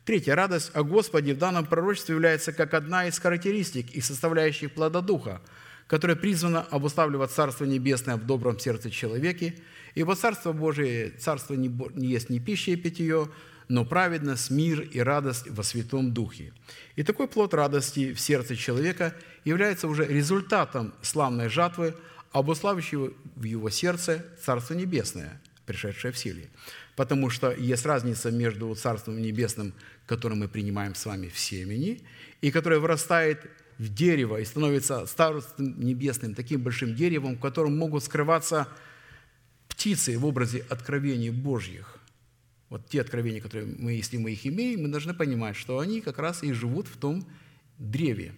[0.05, 0.35] Третья.
[0.35, 5.41] Радость о Господе в данном пророчестве является как одна из характеристик и составляющих плода Духа,
[5.87, 9.55] которая призвана обуславливать Царство Небесное в добром сердце человеке,
[9.95, 11.73] ибо Царство Божие, Царство не
[12.07, 13.31] есть не пища и питье,
[13.69, 16.53] но праведность, мир и радость во Святом Духе.
[16.97, 19.15] И такой плод радости в сердце человека
[19.47, 21.95] является уже результатом славной жатвы,
[22.31, 26.51] обуславливающего в его сердце Царство Небесное, пришедшее в силе.
[26.97, 29.73] Потому что есть разница между Царством Небесным,
[30.07, 32.03] которое мы принимаем с вами в семени,
[32.41, 33.41] и которое вырастает
[33.79, 38.69] в дерево и становится Царством Небесным, таким большим деревом, в котором могут скрываться
[39.69, 41.99] птицы в образе откровений Божьих–
[42.75, 46.19] вот те откровения, которые мы, если мы их имеем, мы должны понимать, что они как
[46.19, 47.25] раз и живут в том
[47.79, 48.35] древе,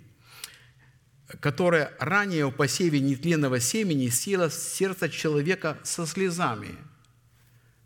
[1.40, 6.74] которое ранее в посеве нетленного семени село сердце человека со слезами.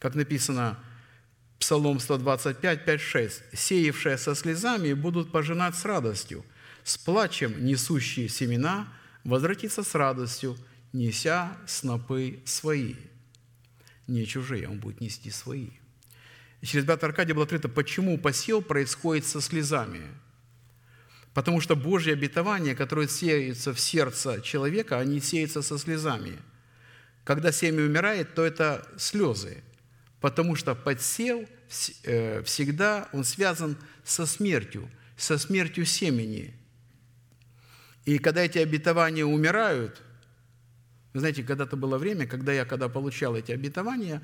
[0.00, 0.76] Как написано
[1.60, 3.42] Псалом 125, 5, 6.
[3.52, 6.44] «Сеявшие со слезами будут пожинать с радостью,
[6.82, 8.88] с плачем несущие семена
[9.24, 10.56] возвратится с радостью,
[10.94, 12.94] неся снопы свои».
[14.06, 15.68] Не чужие, он будет нести свои.
[16.62, 20.02] И через брата Аркадия было открыто, почему посел происходит со слезами.
[21.34, 26.38] Потому что Божье обетование, которое сеется в сердце человека, они сеются со слезами.
[27.22, 29.62] Когда семя умирает, то это слезы,
[30.20, 31.46] потому что подсел
[32.04, 36.54] э, всегда он связан со смертью, со смертью семени.
[38.04, 40.00] И когда эти обетования умирают,
[41.12, 44.22] вы знаете, когда-то было время, когда я, когда получал эти обетования,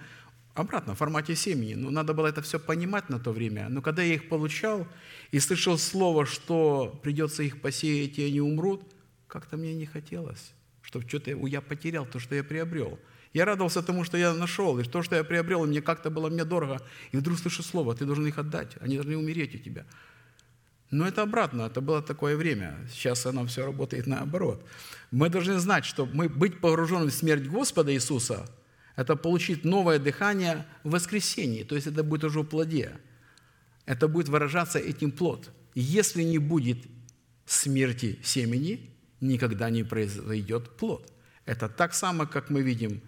[0.54, 1.74] обратно, в формате семени.
[1.74, 3.68] Ну, надо было это все понимать на то время.
[3.68, 4.86] Но когда я их получал
[5.30, 8.82] и слышал слово, что придется их посеять, и они умрут,
[9.26, 12.98] как-то мне не хотелось, чтобы что-то я потерял, то, что я приобрел.
[13.36, 16.44] Я радовался тому, что я нашел, и то, что я приобрел, мне как-то было мне
[16.44, 16.80] дорого.
[17.12, 19.84] И вдруг слышу слово, ты должен их отдать, они должны умереть у тебя.
[20.90, 22.78] Но это обратно, это было такое время.
[22.90, 24.64] Сейчас оно все работает наоборот.
[25.10, 28.46] Мы должны знать, что мы быть погруженным в смерть Господа Иисуса–
[28.96, 32.96] это получить новое дыхание в воскресенье, то есть это будет уже в плоде.
[33.84, 35.50] Это будет выражаться этим плод.
[35.74, 36.78] Если не будет
[37.44, 41.12] смерти семени, никогда не произойдет плод.
[41.44, 43.02] Это так само, как мы видим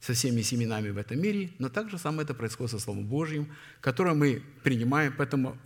[0.00, 3.52] со всеми семенами в этом мире, но так же самое это происходит со Словом Божьим,
[3.80, 5.56] которое мы принимаем, поэтому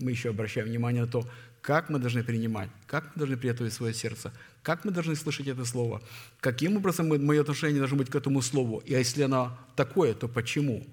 [0.00, 1.28] мы еще обращаем внимание на то,
[1.62, 4.32] как мы должны принимать, как мы должны приготовить свое сердце,
[4.62, 6.02] как мы должны слышать это слово,
[6.40, 10.28] каким образом мы, мое отношение должно быть к этому слову, и если оно такое, то
[10.28, 10.86] почему?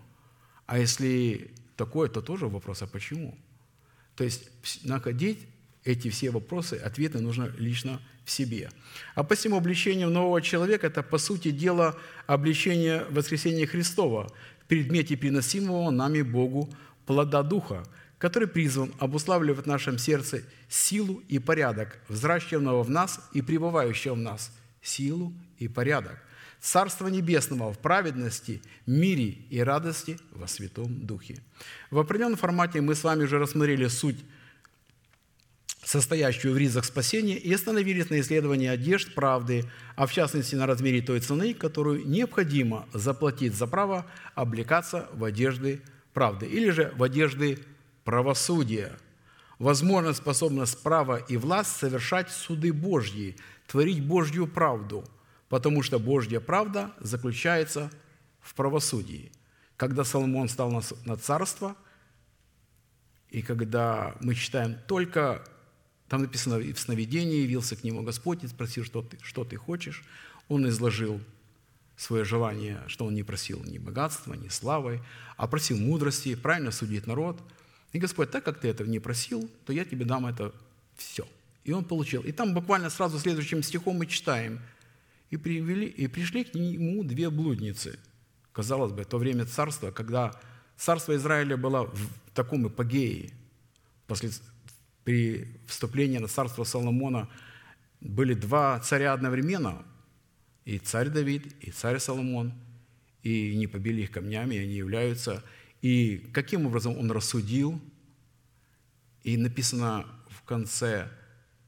[0.66, 3.38] А если такое, то тоже вопрос, а почему?
[4.16, 4.50] То есть
[4.84, 5.48] находить
[5.86, 8.72] эти все вопросы, ответы нужно лично в себе.
[9.14, 14.32] А посему обличение нового человека– это, по сути дела, обличение воскресения Христова
[14.64, 16.74] в предмете приносимого нами Богу
[17.06, 17.86] плода Духа,
[18.18, 24.20] который призван обуславливать в нашем сердце силу и порядок, взращенного в нас и пребывающего в
[24.20, 26.20] нас, силу и порядок,
[26.60, 31.44] Царство Небесного в праведности, мире и радости во Святом Духе.
[31.92, 34.18] В определенном формате мы с вами уже рассмотрели суть
[35.86, 39.66] состоящую в ризах спасения, и остановились на исследовании одежд правды,
[39.96, 45.82] а в частности на размере той цены, которую необходимо заплатить за право облекаться в одежды
[46.12, 47.60] правды или же в одежды
[48.04, 48.98] правосудия.
[49.60, 55.06] Возможно, способность права и власть совершать суды Божьи, творить Божью правду,
[55.50, 57.92] потому что Божья правда заключается
[58.42, 59.32] в правосудии.
[59.78, 61.76] Когда Соломон стал на царство,
[63.30, 65.44] и когда мы читаем только
[66.16, 70.01] там написано, в сновидении явился к нему Господь и спросил, что ты, что ты хочешь.
[70.47, 71.20] Он изложил
[71.97, 75.01] свое желание, что он не просил ни богатства, ни славы,
[75.36, 77.38] а просил мудрости, правильно судить народ.
[77.91, 80.53] И Господь, так как ты этого не просил, то я тебе дам это
[80.95, 81.28] все.
[81.66, 82.22] И он получил.
[82.22, 84.61] И там буквально сразу следующим стихом мы читаем,
[85.32, 87.99] И, привели, и пришли к нему две блудницы.
[88.53, 90.32] Казалось бы, то время царства, когда
[90.78, 93.32] царство Израиля было в таком эпогее.
[94.07, 94.30] После,
[95.06, 97.30] при вступлении на царство Соломона
[98.01, 99.86] были два царя одновременно,
[100.66, 102.53] и царь Давид, и царь Соломон,
[103.22, 105.43] и не побили их камнями, они являются.
[105.82, 107.80] И каким образом он рассудил,
[109.24, 111.10] и написано в конце,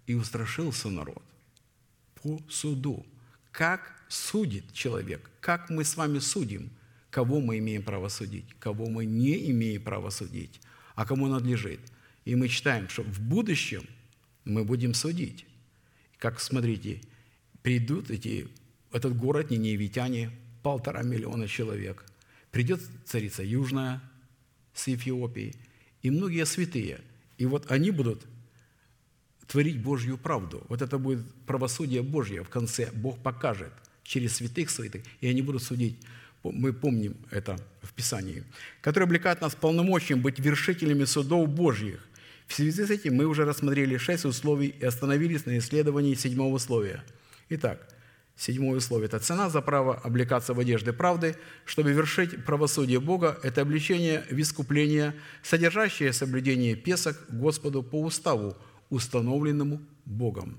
[0.07, 1.21] и устрашился народ
[2.15, 3.05] по суду.
[3.51, 5.29] Как судит человек?
[5.39, 6.71] Как мы с вами судим?
[7.11, 8.47] Кого мы имеем право судить?
[8.59, 10.59] Кого мы не имеем права судить?
[10.95, 11.79] А кому надлежит?
[12.27, 13.83] И мы читаем, что в будущем
[14.43, 15.45] мы будем судить.
[16.17, 16.99] Как, смотрите,
[17.61, 18.49] придут эти,
[18.91, 22.03] этот город, ниневитяне, полтора миллиона человек.
[22.51, 24.01] Придет царица Южная
[24.73, 25.55] с Эфиопии
[26.01, 26.99] и многие святые.
[27.37, 28.25] И вот они будут
[29.47, 30.65] творить Божью правду.
[30.67, 32.91] Вот это будет правосудие Божье в конце.
[32.91, 33.71] Бог покажет
[34.03, 35.97] через святых святых, и они будут судить.
[36.43, 38.43] Мы помним это в Писании.
[38.81, 42.06] Который облекает нас полномочием быть вершителями судов Божьих.
[42.47, 47.03] В связи с этим мы уже рассмотрели шесть условий и остановились на исследовании седьмого условия.
[47.49, 47.93] Итак,
[48.37, 51.35] седьмое условие– это цена за право облекаться в одежды правды,
[51.65, 58.55] чтобы вершить правосудие Бога– это обличение в искупление, содержащее соблюдение песок Господу по уставу,
[58.89, 60.57] установленному Богом.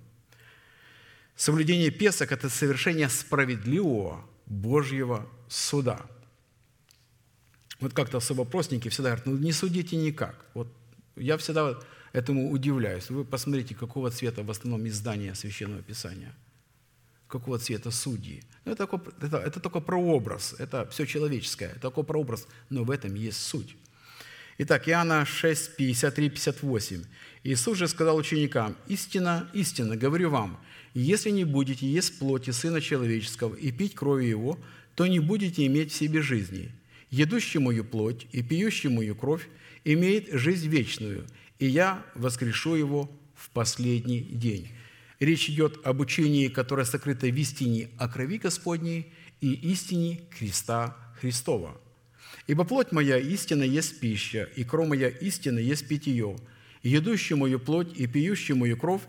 [1.37, 6.05] Соблюдение песок– это совершение справедливого Божьего суда.
[7.81, 10.45] Вот как-то в вопросники всегда говорят, ну не судите никак.
[10.53, 10.69] Вот
[11.21, 11.79] я всегда
[12.13, 13.11] этому удивляюсь.
[13.11, 16.35] Вы посмотрите, какого цвета в основном издание Священного Писания.
[17.27, 18.43] Какого цвета судьи.
[18.65, 18.89] Ну, это,
[19.21, 23.77] это, это только прообраз, это все человеческое, это только прообраз, но в этом есть суть.
[24.59, 27.05] Итак, Иоанна 6, 53, 58.
[27.45, 30.59] Иисус же сказал ученикам, «Истина, истина, говорю вам,
[30.95, 34.59] если не будете есть плоти Сына Человеческого и пить крови Его,
[34.95, 36.73] то не будете иметь в себе жизни.
[37.11, 39.49] Едущий мою плоть и пьющий мою кровь
[39.95, 41.27] имеет жизнь вечную,
[41.59, 44.69] и я воскрешу его в последний день».
[45.21, 51.81] Речь идет об учении, которое сокрыто в истине о крови Господней и истине креста Христова–
[52.49, 56.37] Ибо плоть моя истина есть пища, и кровь моя истина есть питье.
[56.83, 59.03] И едущий мою плоть и пьющий мою кровь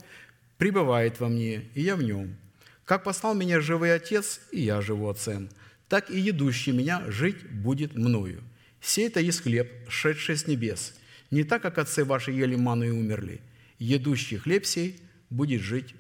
[0.58, 2.36] пребывает во мне, и я в нем.
[2.84, 5.50] Как послал меня живой Отец, и я живу Отцем,
[5.88, 8.44] так и едущий меня жить будет мною.
[8.82, 10.94] Сей это есть хлеб, шедший с небес,
[11.32, 13.42] не так, как отцы ваши ели ману и умерли.
[13.78, 15.00] Едущий хлеб сей
[15.30, 15.96] будет жить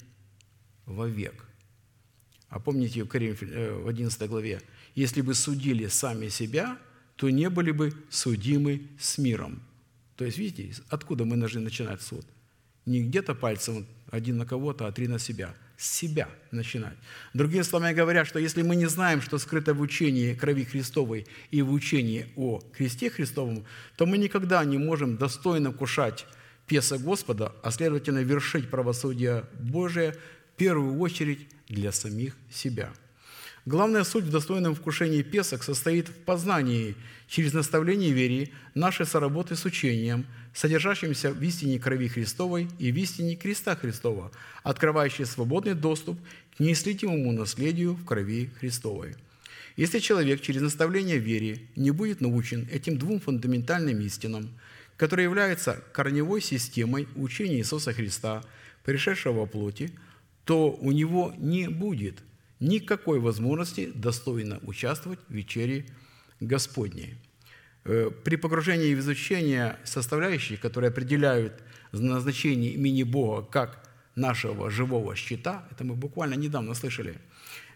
[0.85, 1.45] вовек.
[2.49, 4.61] А помните в 11 э, главе,
[4.95, 6.77] если бы судили сами себя,
[7.15, 9.61] то не были бы судимы с миром.
[10.15, 12.25] То есть, видите, откуда мы должны начинать суд?
[12.85, 15.53] Не где-то пальцем один на кого-то, а три на себя.
[15.79, 16.97] С себя начинать.
[17.33, 21.61] Другими словами говоря, что если мы не знаем, что скрыто в учении крови Христовой и
[21.61, 23.65] в учении о кресте Христовом,
[23.95, 26.25] то мы никогда не можем достойно кушать
[26.67, 30.17] песа Господа, а следовательно вершить правосудие Божие
[30.53, 32.91] в первую очередь для самих себя–
[33.69, 36.95] Главная суть в достойном вкушении песок состоит в познании
[37.27, 43.35] через наставление вере нашей соработы с учением, содержащимся в истине крови Христовой и в истине
[43.35, 44.31] креста Христова,
[44.63, 46.17] открывающей свободный доступ
[46.57, 49.15] к неислитимому наследию в крови Христовой.
[49.75, 54.49] Если человек через наставление вере не будет научен этим двум фундаментальным истинам,
[54.97, 58.43] которые являются корневой системой учения Иисуса Христа,
[58.83, 59.91] пришедшего во плоти,
[60.43, 62.23] то у него не будет–
[62.59, 65.85] никакой возможности достойно участвовать в вечере
[66.39, 67.15] Господней.
[67.85, 75.67] Э, при погружении в изучение составляющих, которые определяют назначение имени Бога как нашего живого щита,
[75.71, 77.15] это мы буквально недавно слышали,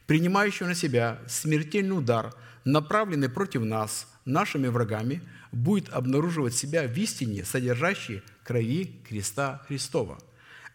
[0.08, 2.34] принимающего на себя смертельный удар,
[2.66, 5.22] направленный против нас, нашими врагами,
[5.52, 10.20] будет обнаруживать себя в истине, содержащей крови креста Христова.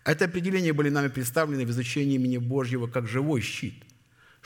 [0.04, 3.84] Это определение были нами представлены в изучении имени Божьего как живой щит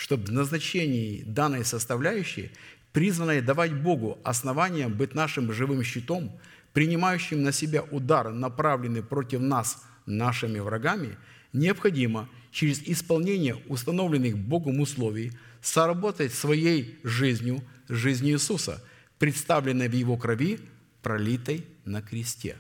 [0.03, 2.51] чтобы в назначении данной составляющей,
[2.93, 6.33] призванной давать Богу основанием быть нашим живым щитом,
[6.73, 11.17] принимающим на себя удар, направленный против нас нашими врагами,
[11.53, 15.31] необходимо через исполнение установленных Богом условий
[15.61, 18.83] соработать своей жизнью, жизнью Иисуса,
[19.21, 20.59] представленной в Его крови,
[21.01, 22.57] пролитой на кресте.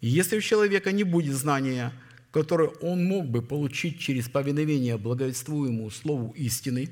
[0.00, 1.92] И если у человека не будет знания–
[2.30, 6.90] которое он мог бы получить через повиновение благовествуемому слову истины,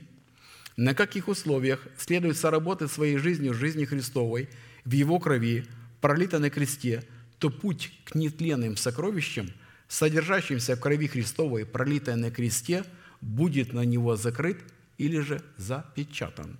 [0.76, 4.48] на каких условиях следует соработать своей жизнью жизни Христовой
[4.84, 5.66] в Его крови,
[6.00, 7.02] пролитой на кресте,
[7.38, 9.50] то путь к нетленным сокровищам,
[9.88, 12.84] содержащимся в крови Христовой, пролитой на кресте,
[13.20, 14.58] будет на него закрыт
[14.98, 16.58] или же запечатан.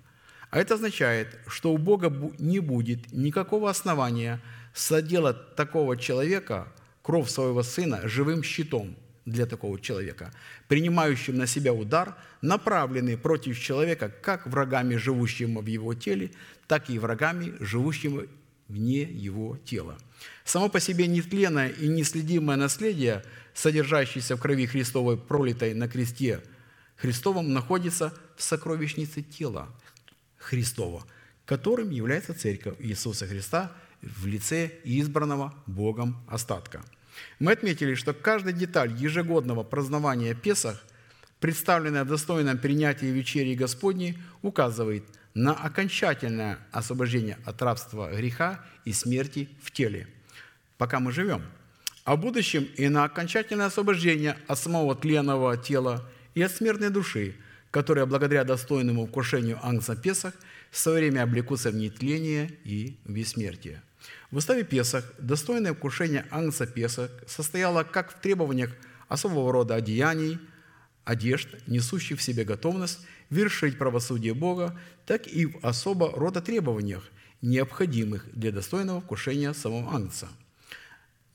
[0.49, 4.41] А это означает, что у Бога не будет никакого основания
[4.73, 6.71] соделать такого человека,
[7.07, 8.93] кровь своего Сына, живым щитом
[9.25, 10.33] для такого человека,
[10.67, 16.31] принимающим на себя удар, направленный против человека как врагами, живущими в его теле,
[16.67, 18.27] так и врагами, живущими
[18.67, 19.97] вне его тела.
[20.43, 26.41] Само по себе нетленное и неследимое наследие, содержащееся в крови Христовой, пролитой на кресте
[26.97, 29.69] Христовом, находится в сокровищнице тела
[30.37, 31.05] Христова,
[31.45, 36.83] которым является Церковь Иисуса Христа в лице избранного Богом остатка.
[37.39, 40.83] Мы отметили, что каждая деталь ежегодного празднования Песах,
[41.39, 45.03] представленная в достойном принятии вечери Господней, указывает
[45.33, 50.07] на окончательное освобождение от рабства греха и смерти в теле,
[50.77, 51.43] пока мы живем,
[52.05, 57.35] а будущем и на окончательное освобождение от самого тленного тела и от смертной души,
[57.69, 60.33] которая благодаря достойному вкушению Ангса Песах
[60.71, 63.81] в свое время облекутся в нетление и в бессмертие.
[64.31, 68.71] В уставе Песах достойное вкушение Ангса Песах состояло как в требованиях
[69.07, 70.37] особого рода одеяний,
[71.05, 72.99] одежд, несущих в себе готовность
[73.29, 77.09] вершить правосудие Бога, так и в особо рода требованиях,
[77.41, 80.27] необходимых для достойного вкушения самого Ангца.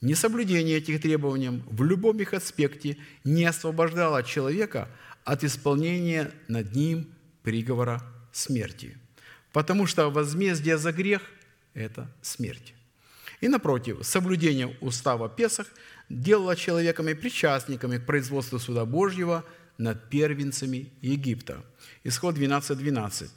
[0.02, 4.88] Несоблюдение этих требований в любом их аспекте не освобождало человека
[5.24, 7.06] от исполнения над ним
[7.42, 8.98] приговора смерти,
[9.52, 11.22] потому что возмездие за грех–
[11.74, 12.74] это смерть.
[13.42, 15.66] И напротив, соблюдение устава Песах
[16.08, 19.44] делало человеками причастниками к производству суда Божьего
[19.78, 21.64] над первенцами Египта.
[22.04, 22.76] Исход 12.12.
[22.76, 23.30] 12.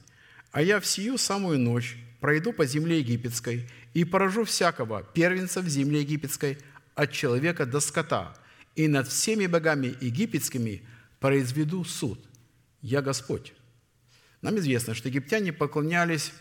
[0.51, 5.68] «А я в сию самую ночь пройду по земле египетской и поражу всякого первенца в
[5.68, 6.60] земле египетской
[6.93, 8.36] от человека до скота,
[8.76, 10.84] и над всеми богами египетскими
[11.20, 12.24] произведу суд.
[12.84, 13.53] Я Господь».
[14.43, 16.32] Нам известно, что египтяне поклонялись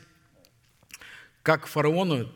[1.43, 2.31] как фараону,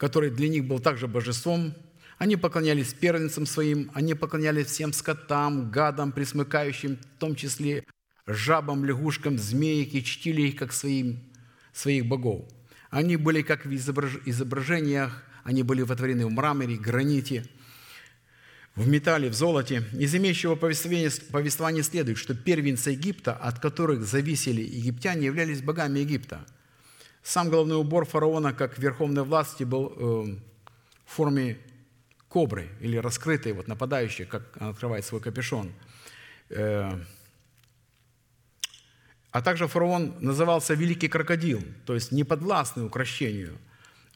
[0.00, 1.74] который для них был также божеством.
[2.16, 7.84] Они поклонялись первенцам своим, они поклонялись всем скотам, гадам, присмыкающим, в том числе
[8.26, 11.20] жабам, лягушкам, змеек, и чтили их как своим,
[11.74, 12.48] своих богов.
[12.88, 17.44] Они были как в изображениях, они были вотворены в мраморе, граните,
[18.76, 19.84] в металле, в золоте.
[19.92, 26.46] Из имеющего повествования, повествования следует, что первенцы Египта, от которых зависели египтяне, являлись богами Египта–
[27.22, 30.36] сам головной убор фараона, как верховной власти, был э,
[31.04, 31.58] в форме
[32.28, 35.72] кобры или раскрытой, вот нападающей, как он открывает свой капюшон.
[36.48, 36.90] Э,
[39.32, 43.56] а также фараон назывался великий крокодил, то есть неподвластный укращению.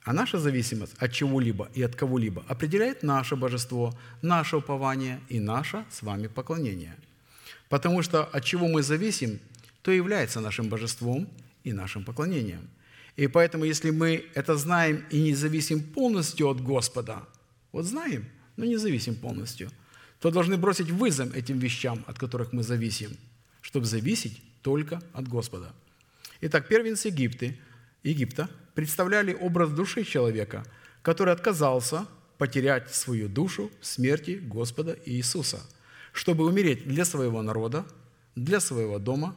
[0.05, 5.85] А наша зависимость от чего-либо и от кого-либо определяет наше божество, наше упование и наше
[5.91, 6.97] с вами поклонение.
[7.69, 9.39] Потому что от чего мы зависим,
[9.83, 11.29] то является нашим божеством
[11.65, 12.69] и нашим поклонением–
[13.17, 17.23] и поэтому, если мы это знаем и не зависим полностью от Господа,
[17.73, 18.25] вот знаем,
[18.57, 19.71] но не зависим полностью,
[20.21, 23.17] то должны бросить вызов этим вещам, от которых мы зависим,
[23.61, 25.73] чтобы зависеть только от Господа.
[26.41, 27.59] Итак, первенцы Египты,
[28.03, 30.65] Египта представляли образ души человека,
[31.03, 32.07] который отказался
[32.39, 35.61] потерять свою душу в смерти Господа Иисуса,
[36.13, 37.85] чтобы умереть для своего народа,
[38.35, 39.37] для своего дома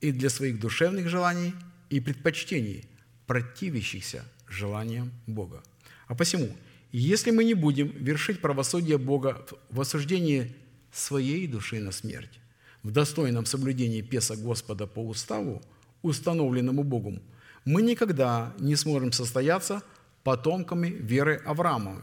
[0.00, 1.54] и для своих душевных желаний
[1.88, 2.84] и предпочтений,
[3.30, 5.62] противящихся желаниям Бога.
[6.08, 6.48] А посему,
[6.90, 10.52] если мы не будем вершить правосудие Бога в осуждении
[10.90, 12.40] своей души на смерть,
[12.82, 15.62] в достойном соблюдении Песа Господа по уставу,
[16.02, 17.22] установленному Богом,
[17.64, 19.84] мы никогда не сможем состояться
[20.24, 22.02] потомками веры Авраамовой,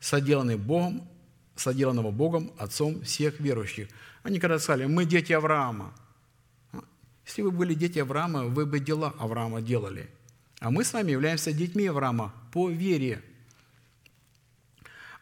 [0.00, 1.08] соделанной Богом,
[1.56, 3.88] соделанного Богом Отцом всех верующих.
[4.22, 5.94] Они когда сказали, мы дети Авраама.
[7.24, 10.10] Если вы были дети Авраама, вы бы дела Авраама делали–
[10.62, 13.20] а мы с вами являемся детьми Авраама по вере.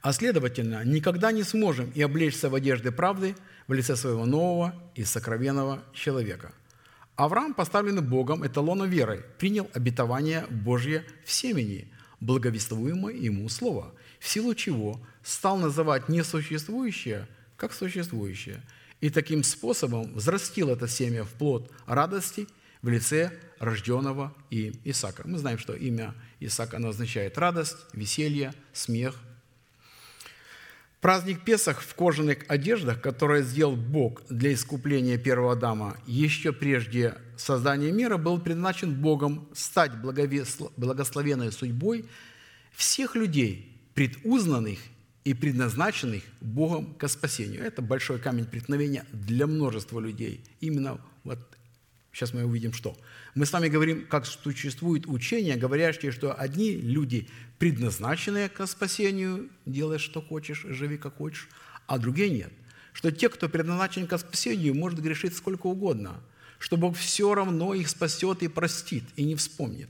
[0.03, 3.35] А следовательно, никогда не сможем и облечься в одежды правды
[3.67, 6.53] в лице своего нового и сокровенного человека.
[7.17, 14.55] Авраам, поставленный Богом эталоном веры, принял обетование Божье в семени, благовествуемое ему слово, в силу
[14.55, 17.27] чего стал называть несуществующее
[17.57, 18.63] как существующее,
[19.01, 22.47] и таким способом взрастил это семя в плод радости
[22.83, 25.23] в лице рожденного им Исаака.
[25.27, 29.15] Мы знаем, что имя Исаака оно означает радость, веселье, смех.
[31.01, 37.93] Праздник Песах в кожаных одеждах, которые сделал Бог для искупления первого Адама еще прежде создания
[37.93, 42.07] мира, был предназначен Богом стать благословенной судьбой
[42.73, 44.79] всех людей, предузнанных
[45.25, 47.63] и предназначенных Богом к спасению.
[47.63, 50.43] Это большой камень преткновения для множества людей.
[50.61, 50.99] Именно
[52.13, 52.97] сейчас мы увидим, что.
[53.35, 57.29] Мы с вами говорим, как существует учение, говорящее, что одни люди
[57.59, 61.49] предназначенные к спасению, делай, что хочешь, живи, как хочешь,
[61.87, 62.53] а другие нет.
[62.93, 66.21] Что те, кто предназначен к спасению, может грешить сколько угодно,
[66.59, 69.89] что Бог все равно их спасет и простит, и не вспомнит.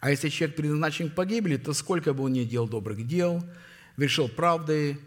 [0.00, 3.44] А если человек предназначен к погибели, то сколько бы он ни делал добрых дел,
[3.96, 4.98] вершил правды,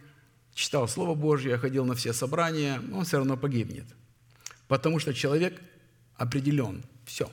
[0.54, 3.86] читал Слово Божье, ходил на все собрания, он все равно погибнет.
[4.68, 5.60] Потому что человек
[6.18, 6.84] определен.
[7.06, 7.32] Все.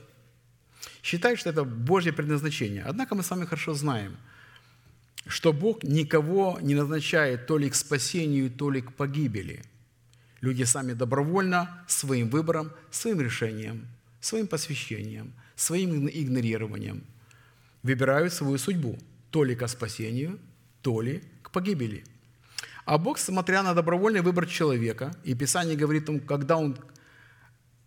[1.03, 2.83] Считает, что это Божье предназначение.
[2.83, 4.17] Однако мы с вами хорошо знаем,
[5.27, 9.63] что Бог никого не назначает то ли к спасению, то ли к погибели.
[10.41, 13.87] Люди сами добровольно, своим выбором, своим решением,
[14.19, 17.03] своим посвящением, своим игнорированием
[17.83, 18.97] выбирают свою судьбу
[19.29, 20.39] то ли к спасению,
[20.81, 22.03] то ли к погибели.
[22.85, 26.77] А Бог, смотря на добровольный выбор человека, и Писание говорит, когда он,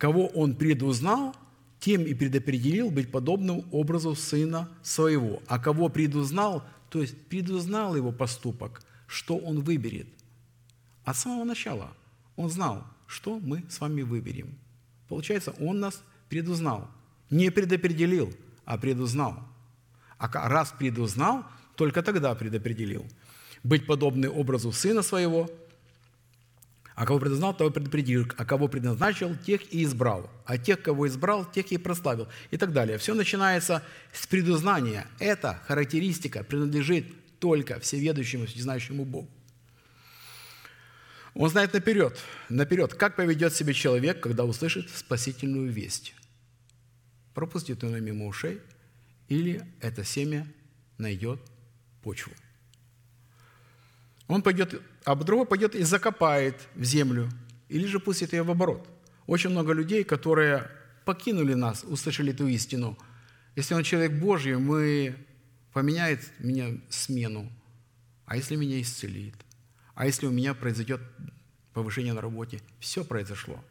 [0.05, 1.35] кого Он предузнал,
[1.81, 5.43] тем и предопределил быть подобным образу Сына Своего.
[5.47, 10.07] А кого предузнал, то есть предузнал его поступок, что он выберет.
[11.07, 11.89] От самого начала
[12.37, 14.59] он знал, что мы с вами выберем.
[15.09, 16.87] Получается, он нас предузнал.
[17.31, 18.31] Не предопределил,
[18.67, 19.39] а предузнал.
[20.19, 23.07] А раз предузнал, только тогда предопределил.
[23.63, 25.49] Быть подобный образу Сына Своего,
[26.95, 31.45] а кого предузнал, того предопределил, а кого предназначил, тех и избрал, а тех, кого избрал,
[31.51, 32.99] тех и прославил, и так далее.
[32.99, 35.07] Все начинается с предузнания.
[35.19, 37.07] Эта характеристика принадлежит
[37.39, 39.29] только всеведущему, всезнающему Богу.
[41.35, 42.19] Он знает наперед,
[42.49, 46.15] наперед, как поведет себя человек, когда услышит спасительную весть.
[47.35, 48.61] Пропустит он мимо ушей–
[49.29, 50.47] или это семя
[50.99, 51.41] найдет
[52.03, 52.33] почву.
[54.27, 57.31] Он пойдет, а другой пойдет и закопает в землю,
[57.69, 58.89] или же пустит ее в оборот.
[59.27, 60.71] Очень много людей, которые
[61.05, 62.99] покинули нас, услышали эту истину.
[63.57, 65.17] Если он человек Божий, мы
[65.73, 67.51] поменяет меня смену,
[68.27, 69.35] а если меня исцелит,
[69.95, 71.01] а если у меня произойдет
[71.73, 73.63] повышение на работе, все произошло.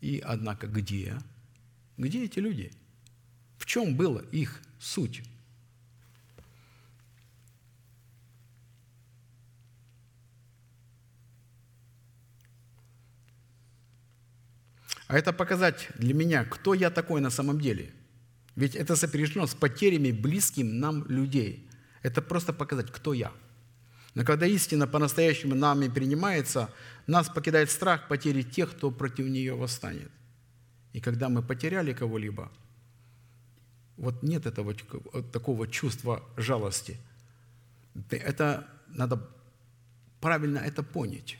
[0.00, 1.18] И однако где?
[1.96, 2.70] Где эти люди?
[3.56, 5.22] В чем была их суть?
[15.08, 17.90] А это показать для меня, кто я такой на самом деле.
[18.54, 21.68] Ведь это сопряжено с потерями близким нам людей.
[22.02, 23.32] Это просто показать, кто я.
[24.14, 26.72] Но когда истина по-настоящему нами принимается,
[27.06, 30.10] нас покидает страх потери тех, кто против нее восстанет.
[30.92, 32.52] И когда мы потеряли кого-либо–
[33.98, 34.74] вот нет этого
[35.32, 36.96] такого чувства жалости.
[38.10, 39.28] Это надо
[40.20, 41.36] правильно это понять.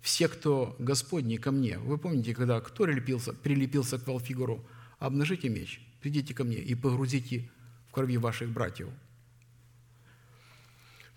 [0.00, 4.64] Все, кто Господни ко мне, вы помните, когда кто прилепился, прилепился к Валфигуру,
[4.98, 7.50] обнажите меч, придите ко мне и погрузите
[7.88, 8.88] в крови ваших братьев–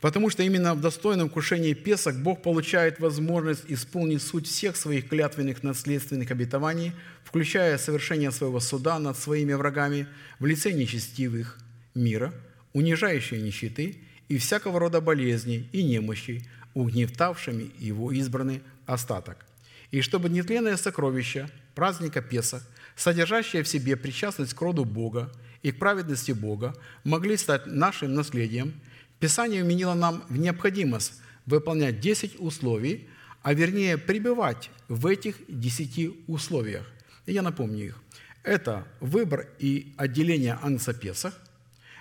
[0.02, 5.62] Потому что именно в достойном кушении Песах Бог получает возможность исполнить суть всех своих клятвенных
[5.62, 6.94] наследственных обетований,
[7.24, 10.08] включая совершение своего суда над своими врагами
[10.40, 11.60] в лице нечестивых
[11.94, 12.34] мира,
[12.74, 19.46] унижающей нищеты и всякого рода болезней и немощей, угнетавшими его избранный остаток.
[19.92, 22.64] И чтобы нетленное сокровище праздника Песах,
[22.96, 25.32] содержащее в себе причастность к роду Бога
[25.64, 28.74] и к праведности Бога, могли стать нашим наследием–
[29.22, 33.08] Писание вменило нам в необходимость выполнять 10 условий,
[33.44, 36.92] а вернее пребывать в этих 10 условиях.
[37.28, 38.02] Я напомню их.
[38.42, 41.40] Это выбор и отделение Агнца Песах,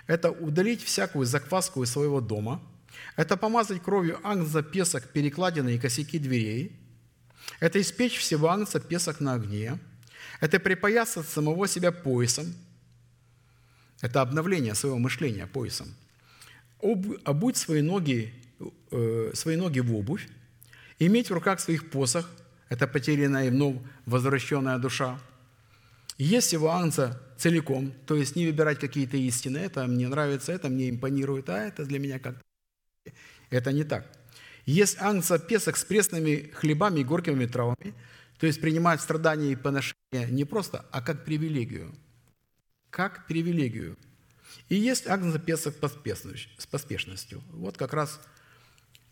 [0.07, 2.59] это удалить всякую закваску из своего дома,
[3.15, 6.79] это помазать кровью Агнца Песах перекладины и косяки дверей,
[7.59, 9.79] это испечь всего Агнца Песах на огне,
[10.39, 12.53] это припоясать самого себя поясом,
[14.01, 15.93] это обновление своего мышления поясом–
[17.25, 18.33] обуть свои ноги,
[18.91, 20.27] э, свои ноги в обувь,
[20.99, 22.29] иметь в руках своих посох,
[22.69, 25.19] это потерянная и вновь возвращенная душа,
[26.17, 30.89] есть его анца целиком, то есть не выбирать какие-то истины, это мне нравится, это мне
[30.89, 32.35] импонирует, а это для меня как
[33.49, 34.07] Это не так.
[34.65, 37.93] Есть анца песок с пресными хлебами и горькими травами,
[38.39, 41.93] то есть принимать страдания и поношения не просто, а как привилегию.
[42.89, 43.97] Как привилегию–
[44.71, 45.75] и есть Агнца Песок
[46.57, 47.43] с поспешностью.
[47.51, 48.21] Вот как раз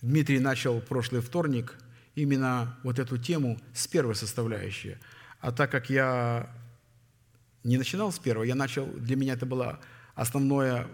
[0.02, 1.78] Дмитрий начал прошлый вторник
[2.16, 4.98] именно вот эту тему с первой составляющей.
[5.42, 6.50] А так как я
[7.66, 9.82] не начинал с первого, я начал, для меня это было
[10.16, 10.88] основное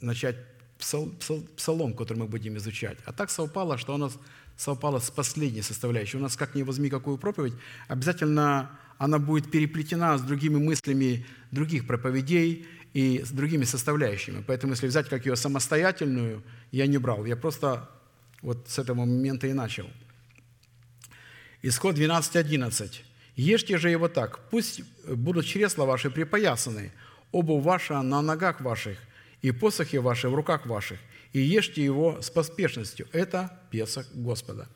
[0.00, 0.36] начать
[0.80, 2.98] псалом, который мы будем изучать.
[3.04, 4.18] А так совпало, что у нас
[4.56, 6.18] совпало с последней составляющей.
[6.18, 7.54] У нас, как не возьми какую проповедь,
[7.88, 14.44] обязательно она будет переплетена с другими мыслями других проповедей и с другими составляющими.
[14.46, 16.42] Поэтому, если взять как ее самостоятельную,
[16.72, 17.24] я не брал.
[17.24, 17.88] Я просто
[18.42, 19.86] вот с этого момента и начал.
[21.62, 23.00] Исход 12.11.
[23.36, 26.92] «Ешьте же его так, пусть будут чресла ваши припоясаны,
[27.32, 28.98] обувь ваша на ногах ваших,
[29.42, 30.98] и посохи ваши в руках ваших,
[31.32, 33.06] и ешьте его с поспешностью.
[33.12, 34.68] Это Песах Господа.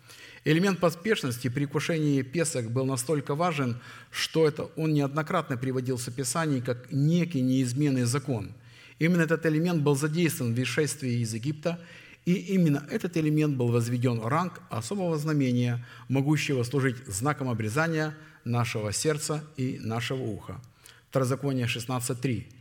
[0.45, 3.81] Элемент поспешности при кушении Песах был настолько важен,
[4.11, 8.53] что это он неоднократно приводился в Писании как некий неизменный закон.
[8.99, 11.81] Именно этот элемент был задействован в исшествии из Египта,
[12.27, 18.15] и именно этот элемент был возведен в ранг особого знамения, могущего служить знаком обрезания
[18.45, 20.61] нашего сердца и нашего уха.
[21.11, 22.54] Второзаконие 16.3.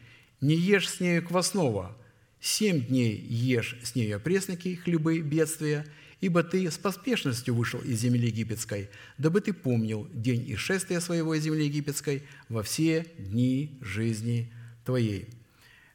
[0.43, 1.95] «Не ешь с нею квасного,
[2.41, 5.85] Семь дней ешь с нею опресники, хлебы, бедствия,
[6.19, 11.43] ибо ты с поспешностью вышел из земли египетской, дабы ты помнил день исшествия своего из
[11.43, 14.51] земли египетской во все дни жизни
[14.83, 15.29] твоей».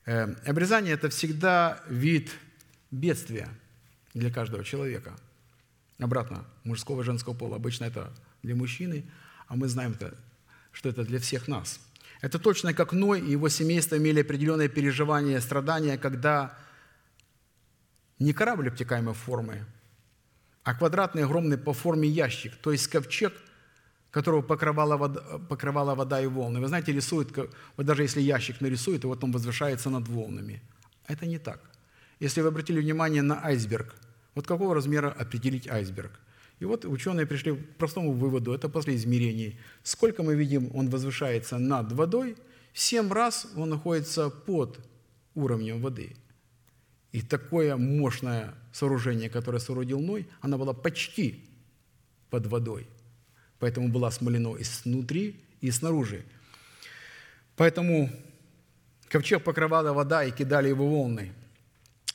[0.06, 2.30] Э, обрезание– это всегда вид
[2.90, 3.50] бедствия
[4.14, 5.18] для каждого человека.
[5.98, 7.56] Обратно, мужского и женского пола.
[7.56, 8.10] Обычно это
[8.42, 9.04] для мужчины,
[9.48, 9.94] а мы знаем,
[10.72, 11.78] что это для всех нас–
[12.20, 16.56] это точно как Ной и его семейство имели определенные переживания, страдания, когда
[18.18, 19.64] не корабль обтекаемой формы,
[20.64, 23.32] а квадратный огромный по форме ящик, то есть ковчег,
[24.10, 26.60] которого покрывала вода, покрывала вода и волны.
[26.60, 27.36] Вы знаете, рисуют,
[27.76, 30.62] вот даже если ящик нарисует, и вот он возвышается над волнами.
[31.06, 31.60] Это не так.
[32.18, 33.94] Если вы обратили внимание на айсберг,
[34.34, 36.12] вот какого размера определить айсберг–
[36.60, 39.58] и вот ученые пришли к простому выводу, это после измерений.
[39.82, 42.36] Сколько мы видим, он возвышается над водой,
[42.74, 44.80] семь раз он находится под
[45.34, 46.16] уровнем воды.
[47.12, 51.44] И такое мощное сооружение, которое соорудил Ной, оно было почти
[52.28, 52.86] под водой.
[53.60, 56.24] Поэтому было смолено и снутри, и снаружи.
[57.56, 58.10] Поэтому
[59.08, 61.32] ковчег покрывала вода и кидали его волны.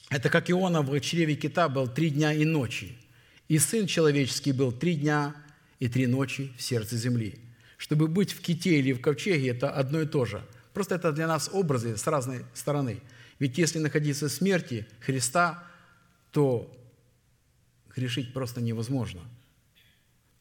[0.09, 2.97] Это как Иона в чреве кита был три дня и ночи–
[3.47, 5.35] и Сын Человеческий был три дня
[5.79, 7.39] и три ночи в сердце земли.
[7.77, 10.45] Чтобы быть в ките или в ковчеге– это одно и то же.
[10.73, 13.01] Просто это для нас образы с разной стороны.
[13.39, 15.63] Ведь если находиться в смерти Христа,
[16.31, 16.73] то
[17.93, 19.21] грешить просто невозможно.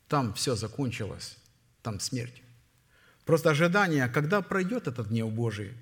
[0.07, 1.37] Там все закончилось,
[1.83, 2.43] там смерть.
[3.25, 5.73] Просто ожидание, когда пройдет этот гнев Божий.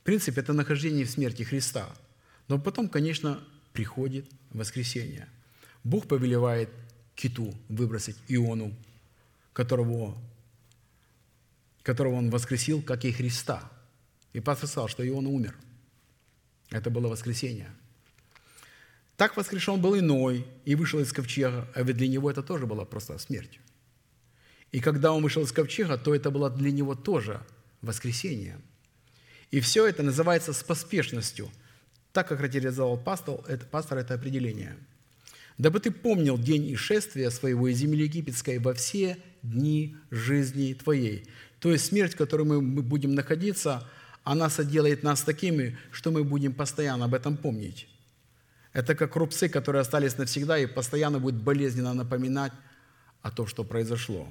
[0.00, 1.88] В принципе, это нахождение в смерти Христа.
[2.46, 5.28] Но потом, конечно, приходит воскресение–
[5.84, 6.70] Бог повелевает
[7.14, 8.74] киту выбросить Иону,
[9.52, 10.16] которого,
[11.82, 13.70] которого он воскресил, как и Христа.
[14.32, 15.54] И пастор сказал, что Иона умер.
[16.70, 17.70] Это было воскресение.
[19.16, 22.84] Так воскрешен был иной и вышел из ковчега, а ведь для него это тоже была
[22.84, 23.60] просто смерть.
[24.72, 27.40] И когда он вышел из ковчега, то это было для него тоже
[27.80, 28.58] воскресение.
[29.52, 31.48] И все это называется с поспешностью.
[32.12, 34.76] Так как характеризовал пастор, это, пастор это определение–
[35.58, 41.26] дабы ты помнил день исшествия своего из земли египетской во все дни жизни твоей».
[41.64, 43.88] То есть смерть, в которой мы будем находиться,
[44.22, 47.88] она соделает нас такими, что мы будем постоянно об этом помнить.
[48.74, 52.52] Это как рубцы, которые остались навсегда и постоянно будут болезненно напоминать
[53.22, 54.28] о том, что произошло.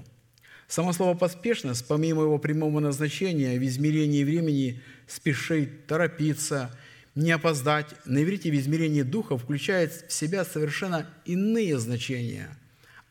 [0.68, 6.70] Само слово «поспешность», помимо его прямого назначения в измерении времени, спешить, торопиться–
[7.16, 12.58] не опоздать на иврите в измерении духа включает в себя совершенно иные значения.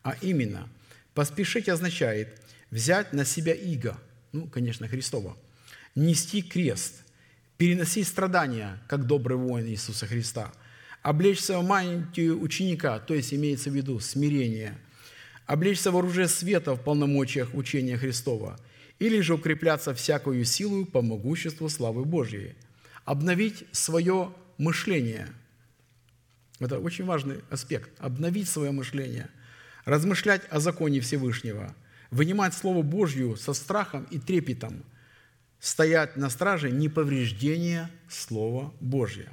[0.02, 0.68] А именно,
[1.14, 3.96] поспешить означает взять на себя иго,
[4.32, 5.36] ну, конечно, Христова,
[5.94, 7.04] нести крест,
[7.58, 10.52] переносить страдания, как добрый воин Иисуса Христа,
[11.02, 14.76] облечься в мантию ученика, то есть имеется в виду смирение,
[15.46, 18.58] облечься в оружие света в полномочиях учения Христова,
[18.98, 22.56] или же укрепляться всякую силу по могуществу славы Божьей–
[23.04, 25.28] обновить свое мышление.
[26.60, 27.90] Это очень важный аспект.
[27.98, 29.28] Обновить свое мышление,
[29.84, 31.74] размышлять о законе Всевышнего,
[32.10, 34.84] вынимать Слово Божье со страхом и трепетом,
[35.58, 39.30] стоять на страже неповреждения Слова Божьего.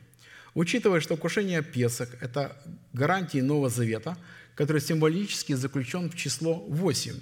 [0.56, 2.58] Учитывая, что кушение Песах– это
[2.94, 4.18] гарантии Нового Завета,
[4.56, 7.14] который символически заключен в число 8.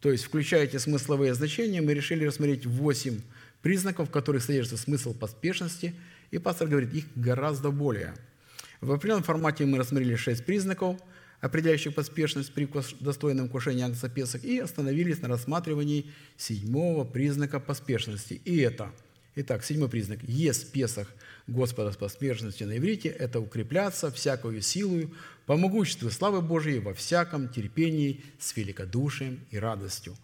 [0.00, 3.20] То есть, включая эти смысловые значения, мы решили рассмотреть 8
[3.62, 5.94] признаков, в которых содержится смысл поспешности,
[6.30, 8.14] и пастор говорит, их гораздо более.
[8.80, 11.00] В определенном формате мы рассмотрели шесть признаков,
[11.40, 12.68] определяющих поспешность при
[13.00, 18.40] достойном кушении Агнца Песах, и остановились на рассматривании седьмого признака поспешности.
[18.44, 18.92] И это
[19.40, 20.18] Итак, седьмой признак.
[20.24, 21.06] Есть Песах
[21.46, 25.14] Господа с поспешностью на иврите– это укрепляться всякую силою
[25.46, 30.16] по могуществу славы Божией во всяком терпении с великодушием и радостью.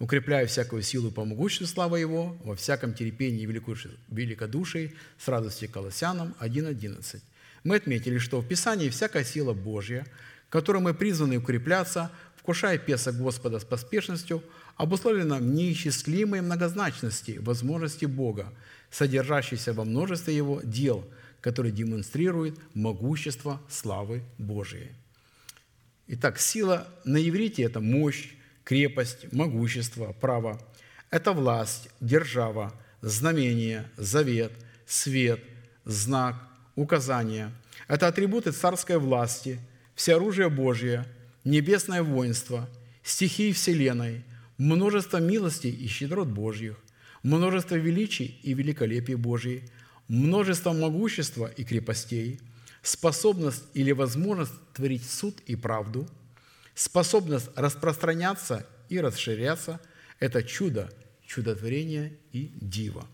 [0.00, 6.34] Укрепляя всякую силу по могуществу славы Его во всяком терпении и великодушии с радостью Колоссянам
[6.40, 7.20] 1.11.
[7.62, 10.06] Мы отметили, что в Писании всякая сила Божья,
[10.50, 14.42] которой мы призваны укрепляться, вкушая Песах Господа с поспешностью,
[14.76, 18.52] обусловлена в неисчислимой многозначности возможности Бога,
[18.90, 21.08] содержащейся во множестве Его дел,
[21.40, 24.90] которые демонстрируют могущество славы Божией.
[26.08, 28.34] Итак, сила на иврите– это мощь,
[28.64, 30.60] крепость, могущество, право.
[31.10, 32.72] Это власть, держава,
[33.02, 34.52] знамение, завет,
[34.86, 35.40] свет,
[35.84, 36.36] знак,
[36.74, 37.52] указание.
[37.86, 39.60] Это атрибуты царской власти,
[39.94, 41.04] всеоружие Божье,
[41.44, 42.68] небесное воинство,
[43.02, 44.24] стихии Вселенной,
[44.56, 46.76] множество милостей и щедрот Божьих,
[47.22, 49.64] множество величий и великолепий Божьей,
[50.08, 52.40] множество могущества и крепостей,
[52.82, 56.08] способность или возможность творить суд и правду,
[56.74, 59.80] способность распространяться и расширяться–
[60.20, 60.90] это чудо,
[61.26, 63.06] чудотворение и диво.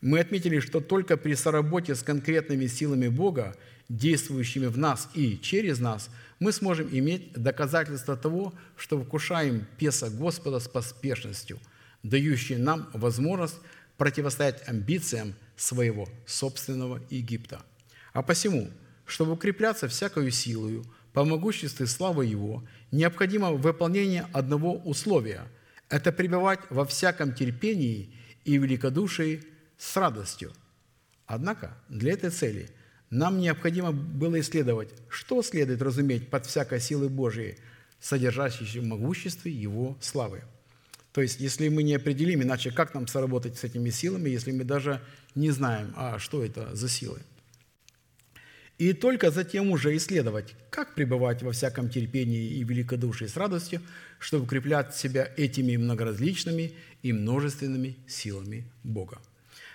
[0.00, 3.56] Мы отметили, что только при соработе с конкретными силами Бога,
[3.88, 10.60] действующими в нас и через нас, мы сможем иметь доказательство того, что вкушаем песа Господа
[10.60, 11.58] с поспешностью,
[12.02, 13.58] дающей нам возможность
[13.96, 17.62] противостоять амбициям своего собственного Египта.
[18.12, 18.70] А посему,
[19.04, 20.84] чтобы укрепляться всякою силою,
[21.18, 22.62] по могуществу и славы Его,
[22.92, 25.48] необходимо выполнение одного условия–
[25.88, 28.14] это пребывать во всяком терпении
[28.44, 29.42] и великодушии
[29.76, 30.52] с радостью.
[31.26, 32.70] Однако для этой цели
[33.10, 37.56] нам необходимо было исследовать, что следует разуметь под всякой силой Божией,
[37.98, 40.44] содержащейся в могуществе Его славы.
[41.10, 44.62] То есть, если мы не определим, иначе как нам сработать с этими силами, если мы
[44.62, 45.02] даже
[45.34, 47.18] не знаем, а что это за силы?
[48.78, 53.82] И только затем уже исследовать, как пребывать во всяком терпении и великодушии с радостью,
[54.20, 56.72] чтобы укреплять себя этими многоразличными
[57.02, 59.18] и множественными силами Бога.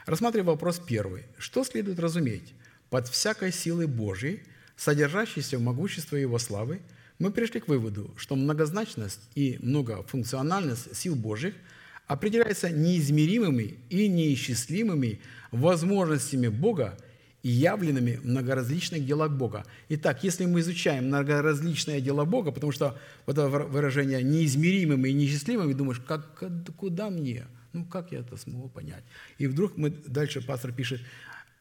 [0.05, 1.23] Рассматривая вопрос первый.
[1.37, 2.53] Что следует разуметь?
[2.89, 4.43] Под всякой силой Божьей,
[4.77, 6.79] содержащейся в могуществе Его славы,
[7.19, 11.55] мы пришли к выводу, что многозначность и многофункциональность сил Божьих
[12.07, 15.21] определяется неизмеримыми и неисчислимыми
[15.51, 16.97] возможностями Бога
[17.43, 19.65] и явленными в многоразличных делах Бога.
[19.89, 25.73] Итак, если мы изучаем многоразличные дела Бога, потому что вот это выражение неизмеримыми и неисчислимыми,
[25.73, 26.41] думаешь, как,
[26.77, 27.45] куда мне?
[27.73, 29.03] Ну, как я это смогу понять?
[29.39, 31.01] И вдруг мы, дальше пастор пишет,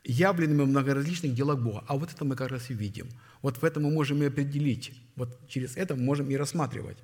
[0.05, 1.85] явленными в многоразличных делах Бога.
[1.89, 3.09] А вот это мы как раз и видим.
[3.41, 4.93] Вот в этом мы можем и определить.
[5.17, 6.99] Вот через это мы можем и рассматривать.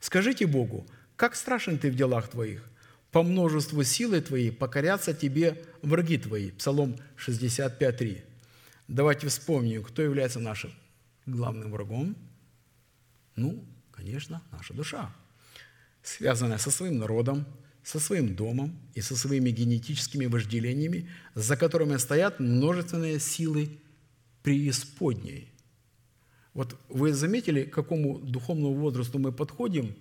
[0.00, 2.64] Скажите Богу, как страшен ты в делах твоих?
[3.16, 6.50] По множеству силы твоей покорятся тебе враги твои.
[6.50, 8.22] Псалом 65.3.
[8.88, 10.70] Давайте вспомним, кто является нашим
[11.24, 12.14] главным врагом.
[13.34, 15.16] Ну, конечно, наша душа,
[16.02, 17.46] связанная со своим народом,
[17.82, 23.78] со своим домом и со своими генетическими вожделениями, за которыми стоят множественные силы
[24.42, 25.50] преисподней.
[26.52, 29.96] Вот вы заметили, к какому духовному возрасту мы подходим?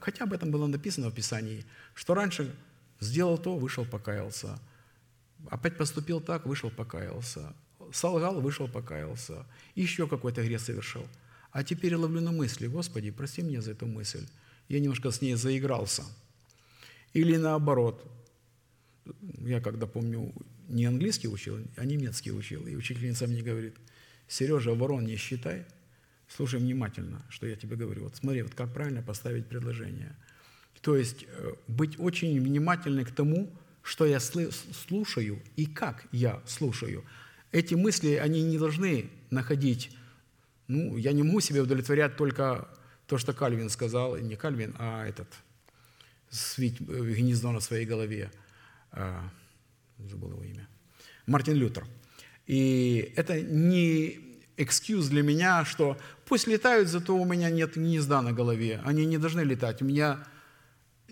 [0.00, 1.64] Хотя об этом было написано в Писании,
[1.96, 2.54] что раньше
[3.00, 4.60] сделал то, вышел, покаялся.
[5.50, 7.52] Опять поступил так, вышел, покаялся.
[7.92, 9.44] Солгал, вышел, покаялся.
[9.74, 11.04] Еще какой-то грех совершил.
[11.50, 14.24] А теперь ловлю на мысли, Господи, прости меня за эту мысль.
[14.68, 16.04] Я немножко с ней заигрался–
[17.16, 18.04] или наоборот,
[19.38, 20.34] я когда помню,
[20.68, 23.74] не английский учил, а немецкий учил, и учительница мне говорит,
[24.28, 25.64] Сережа, ворон не считай,
[26.28, 28.04] слушай внимательно, что я тебе говорю.
[28.04, 30.14] Вот смотри, вот как правильно поставить предложение.
[30.80, 33.50] То есть э, быть очень внимательным к тому,
[33.82, 37.04] что я слушаю и как я слушаю.
[37.52, 39.90] Эти мысли, они не должны находить,
[40.66, 42.68] ну, я не могу себе удовлетворять только
[43.06, 45.28] то, что Кальвин сказал, не Кальвин, а этот–
[46.30, 48.30] свить гнездо на своей голове.
[48.92, 49.30] А,
[49.98, 50.68] забыл его имя.
[51.26, 51.84] Мартин Лютер.
[52.46, 54.20] И это не
[54.56, 58.80] экскьюз для меня, что пусть летают, зато у меня нет гнезда на голове.
[58.84, 59.82] Они не должны летать.
[59.82, 60.26] У меня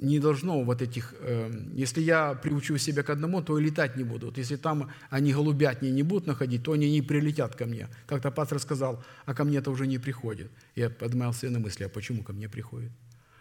[0.01, 1.15] не должно вот этих...
[1.21, 4.39] Э, если я приучу себя к одному, то и летать не будут.
[4.39, 7.89] Если там они голубятни не будут находить, то они не прилетят ко мне.
[8.07, 10.51] Как-то пастор сказал, а ко мне это уже не приходит.
[10.77, 12.91] Я подмялся на мысли, а почему ко мне приходит?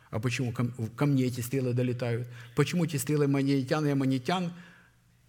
[0.09, 2.27] А почему ко мне эти стрелы долетают?
[2.55, 4.53] Почему эти стрелы манитян и аммонитян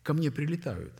[0.02, 0.92] ко мне прилетают?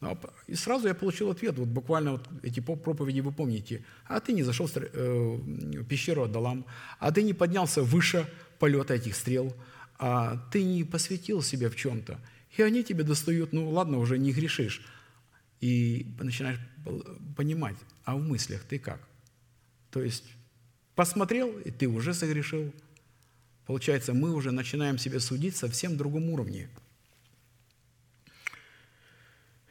[0.00, 3.84] Ну, а и сразу я получил ответ, вот буквально вот эти проповеди вы помните.
[4.04, 6.66] А ты не зашел э, в пещеру Адалам,
[6.98, 8.28] а ты не поднялся выше
[8.58, 9.54] полета этих стрел,
[9.98, 12.18] а ты не посвятил себя в чем-то.
[12.56, 14.82] И они тебе достают, ну ладно, уже не грешишь.
[15.60, 16.60] И начинаешь
[17.34, 19.00] понимать, а в мыслях ты как?
[19.90, 20.24] То есть
[20.94, 22.72] посмотрел, и ты уже согрешил.
[23.64, 26.68] Получается, мы уже начинаем себя судить совсем другом уровне–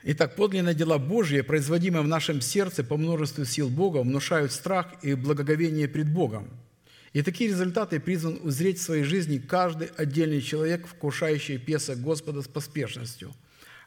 [0.08, 5.16] Итак, подлинные дела Божьи, производимые в нашем сердце по множеству сил Бога, внушают страх и
[5.16, 6.48] благоговение пред Богом.
[7.14, 12.48] И такие результаты призван узреть в своей жизни каждый отдельный человек, вкушающий песок Господа с
[12.48, 13.34] поспешностью.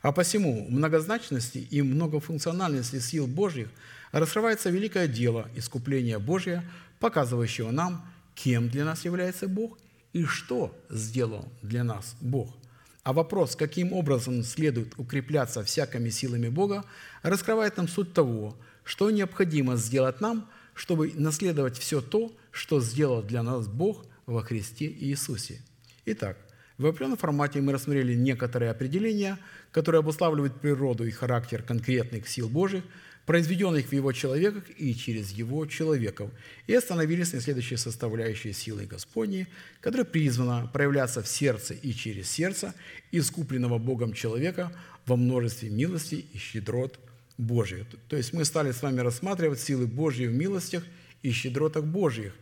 [0.02, 3.68] А посему многозначности и многофункциональности сил Божьих
[4.10, 6.64] раскрывается великое дело искупления Божия,
[6.98, 8.04] показывающего нам,
[8.34, 9.78] кем для нас является Бог
[10.12, 12.56] и что сделал для нас Бог–
[13.02, 16.84] а вопрос, каким образом следует укрепляться всякими силами Бога,
[17.22, 23.42] раскрывает нам суть того, что необходимо сделать нам, чтобы наследовать все то, что сделал для
[23.42, 25.60] нас Бог во Христе Иисусе.
[26.04, 26.36] Итак,
[26.76, 29.38] в определенном формате мы рассмотрели некоторые определения,
[29.72, 32.84] которые обуславливают природу и характер конкретных сил Божьих–
[33.28, 36.30] произведенных в его человеках и через его человеков,
[36.66, 39.48] и остановились на следующей составляющей силы Господней,
[39.82, 42.72] которая призвана проявляться в сердце и через сердце
[43.12, 44.72] искупленного Богом человека
[45.04, 46.98] во множестве милости и щедрот
[47.36, 47.84] Божьих.
[48.08, 50.82] То есть мы стали с вами рассматривать силы Божьи в милостях
[51.22, 52.32] и щедротах Божьих,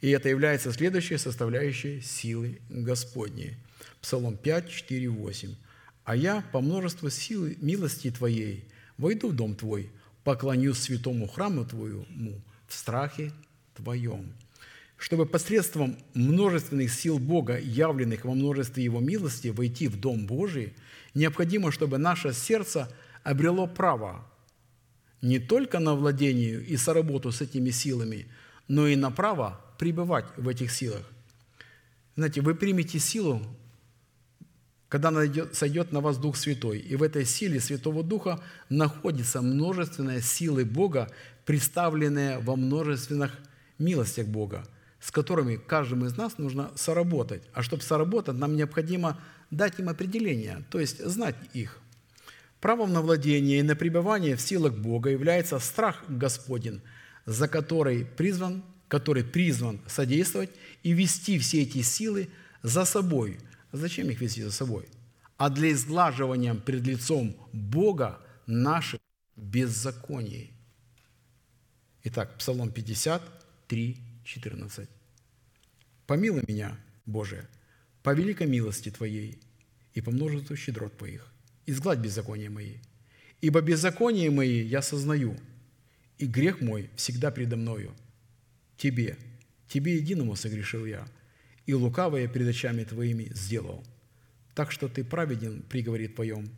[0.00, 3.56] и это является следующей составляющей силы Господней.
[4.00, 5.56] Псалом 5, 4, 8.
[6.04, 8.62] «А я по множеству силы милости Твоей
[8.96, 9.90] войду в дом Твой,
[10.26, 13.30] поклонюсь святому храму Твоему в страхе
[13.76, 14.32] Твоем,
[14.96, 20.74] чтобы посредством множественных сил Бога, явленных во множестве Его милости, войти в Дом Божий,
[21.14, 22.90] необходимо, чтобы наше сердце
[23.22, 24.26] обрело право
[25.22, 28.26] не только на владение и соработу с этими силами,
[28.66, 31.08] но и на право пребывать в этих силах.
[32.16, 33.40] Знаете, вы примете силу
[34.88, 35.12] когда
[35.52, 36.78] сойдет на вас Дух Святой.
[36.78, 41.10] И в этой силе Святого Духа находится множественная силы Бога,
[41.44, 43.36] представленная во множественных
[43.78, 44.66] милостях Бога,
[45.00, 47.42] с которыми каждому из нас нужно соработать.
[47.52, 51.78] А чтобы соработать, нам необходимо дать им определение, то есть знать их.
[52.60, 56.80] Правом на владение и на пребывание в силах Бога является страх Господень,
[57.26, 60.50] за который призван, который призван содействовать
[60.82, 62.28] и вести все эти силы
[62.62, 63.38] за собой–
[63.72, 64.88] Зачем их вести за собой?
[65.36, 69.00] А для изглаживания пред лицом Бога наших
[69.36, 70.52] беззаконий.
[72.04, 74.88] Итак, Псалом 53, 14.
[76.06, 77.48] «Помилуй меня, Боже,
[78.02, 79.40] по великой милости Твоей
[79.92, 81.32] и по множеству щедрот Твоих,
[81.66, 82.76] изгладь беззакония мои,
[83.40, 85.36] ибо беззаконие мои я сознаю,
[86.18, 87.92] и грех мой всегда предо мною.
[88.76, 89.16] Тебе,
[89.68, 91.08] Тебе единому согрешил я,
[91.66, 93.84] и лукавое перед очами Твоими сделал.
[94.54, 96.48] Так что Ты праведен при говоре Твоем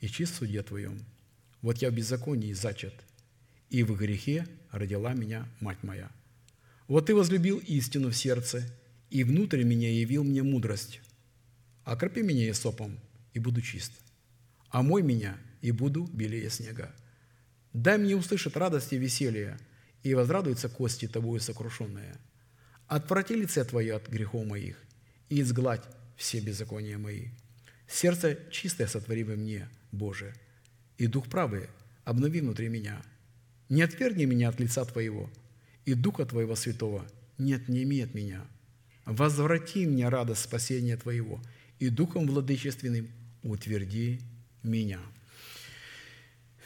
[0.00, 0.98] и чист в суде Твоем.
[1.62, 2.94] Вот я в беззаконии зачат,
[3.70, 6.10] и в грехе родила меня мать моя.
[6.88, 8.64] Вот Ты возлюбил истину в сердце,
[9.10, 11.00] и внутрь меня явил мне мудрость.
[11.84, 12.98] Окропи меня сопом
[13.32, 13.92] и буду чист.
[14.68, 16.94] Омой меня, и буду белее снега.
[17.72, 19.58] Дай мне услышать радость и веселье,
[20.02, 22.16] и возрадуются кости Тобою сокрушенные–
[22.88, 24.82] Отврати лице Твое от грехов моих
[25.28, 25.84] и изгладь
[26.16, 27.28] все беззакония мои.
[27.86, 30.34] Сердце чистое сотвори во мне, Боже,
[30.96, 31.68] и дух правый
[32.04, 33.02] обнови внутри меня.
[33.68, 35.30] Не отвергни меня от лица Твоего,
[35.84, 37.06] и Духа Твоего Святого
[37.36, 38.46] не отними от меня.
[39.04, 41.42] Возврати мне радость спасения Твоего,
[41.78, 43.10] и Духом Владычественным
[43.42, 44.20] утверди
[44.62, 45.00] меня».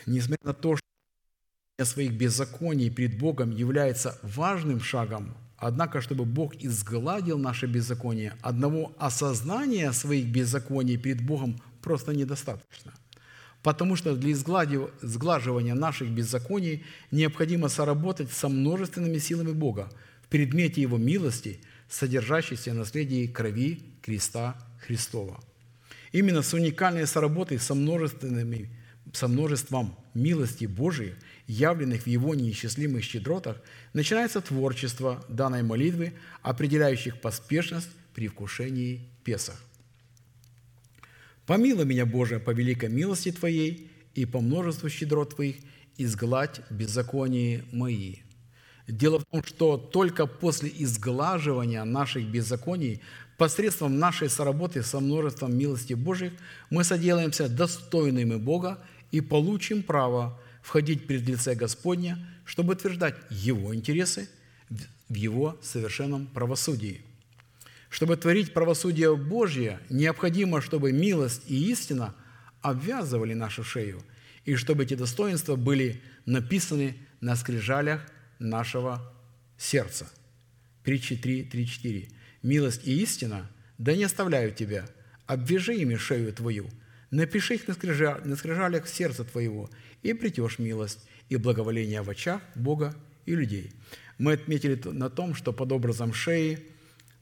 [0.07, 7.39] Несмотря на то, что своих беззаконий пред Богом является важным шагом Однако, чтобы Бог изгладил
[7.39, 12.93] наше беззаконие, одного осознания своих беззаконий перед Богом просто недостаточно.
[13.63, 19.89] Потому что для изглаживания наших беззаконий необходимо соработать со множественными силами Бога
[20.25, 25.41] в предмете Его милости, содержащейся в наследии крови креста Христова.
[26.11, 28.69] Именно с уникальной соработой со, множественными,
[29.13, 31.15] со множеством милости Божией–
[31.53, 33.61] явленных в его неисчислимых щедротах,
[33.93, 39.61] начинается творчество данной молитвы, определяющих поспешность при вкушении Песах.
[41.47, 45.57] «Помилуй меня, Боже, по великой милости Твоей и по множеству щедрот Твоих,
[45.99, 48.16] изгладь беззаконие мои».
[48.89, 53.01] Дело в том, что только после изглаживания наших беззаконий
[53.39, 56.33] посредством нашей соработы со множеством милости Божьих
[56.70, 58.79] мы соделаемся достойными Бога
[59.12, 64.29] и получим право входить перед лице Господня, чтобы утверждать Его интересы
[65.09, 67.03] в Его совершенном правосудии.
[67.91, 72.15] Чтобы творить правосудие Божье, необходимо, чтобы милость и истина
[72.63, 74.03] обвязывали нашу шею,
[74.47, 78.07] и чтобы эти достоинства были написаны на скрижалях
[78.39, 79.13] нашего
[79.59, 80.11] сердца.
[80.83, 82.09] Притчи 3, 3, 4.
[82.43, 83.49] «Милость и истина,
[83.79, 84.87] да не оставляют тебя,
[85.27, 86.69] обвяжи ими шею твою,
[87.11, 89.71] напиши их на, скрижа, на скрижалях сердца твоего,
[90.03, 92.95] и притешь милость и благоволение в очах Бога
[93.27, 93.73] и людей».
[94.19, 96.61] Мы отметили на том, что под образом шеи,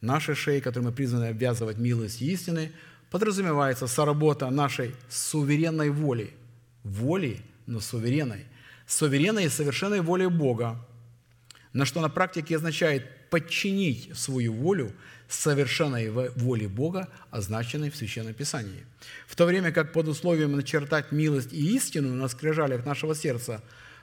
[0.00, 2.72] нашей шеи, которую мы призваны обвязывать милость и истины,
[3.10, 6.30] подразумевается соработа нашей суверенной воли.
[6.84, 8.44] Воли, но суверенной.
[8.86, 10.84] Суверенной и совершенной воли Бога,
[11.72, 14.92] на что на практике означает подчинить свою волю
[15.34, 18.84] совершенной воле Бога, означенной в Священном Писании.
[19.26, 23.62] В то время как под условием начертать милость и истину на скрижалях нашего сердца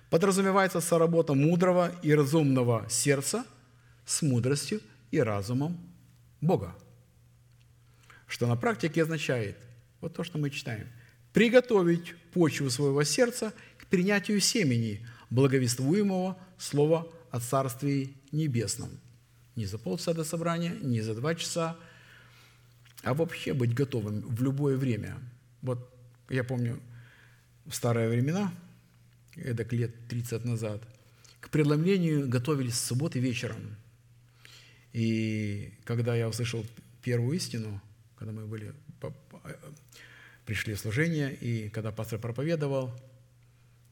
[0.09, 3.45] подразумевается соработа мудрого и разумного сердца
[4.05, 4.81] с мудростью
[5.11, 5.77] и разумом
[6.39, 6.75] Бога.
[8.25, 9.57] Что на практике означает,
[9.99, 10.87] вот то, что мы читаем,
[11.33, 18.89] приготовить почву своего сердца к принятию семени, благовествуемого Слова о Царстве Небесном.
[19.57, 21.75] Не за полчаса до собрания, не за два часа,
[23.01, 25.17] а вообще быть готовым в любое время.
[25.63, 25.93] Вот
[26.29, 26.79] я помню,
[27.65, 28.53] в старые времена,
[29.35, 30.87] это лет 30 назад,
[31.39, 33.75] к преломлению готовились с субботы вечером.
[34.93, 36.63] И когда я услышал
[37.01, 37.81] первую истину,
[38.15, 38.73] когда мы были,
[40.45, 42.91] пришли в служение, и когда пастор проповедовал,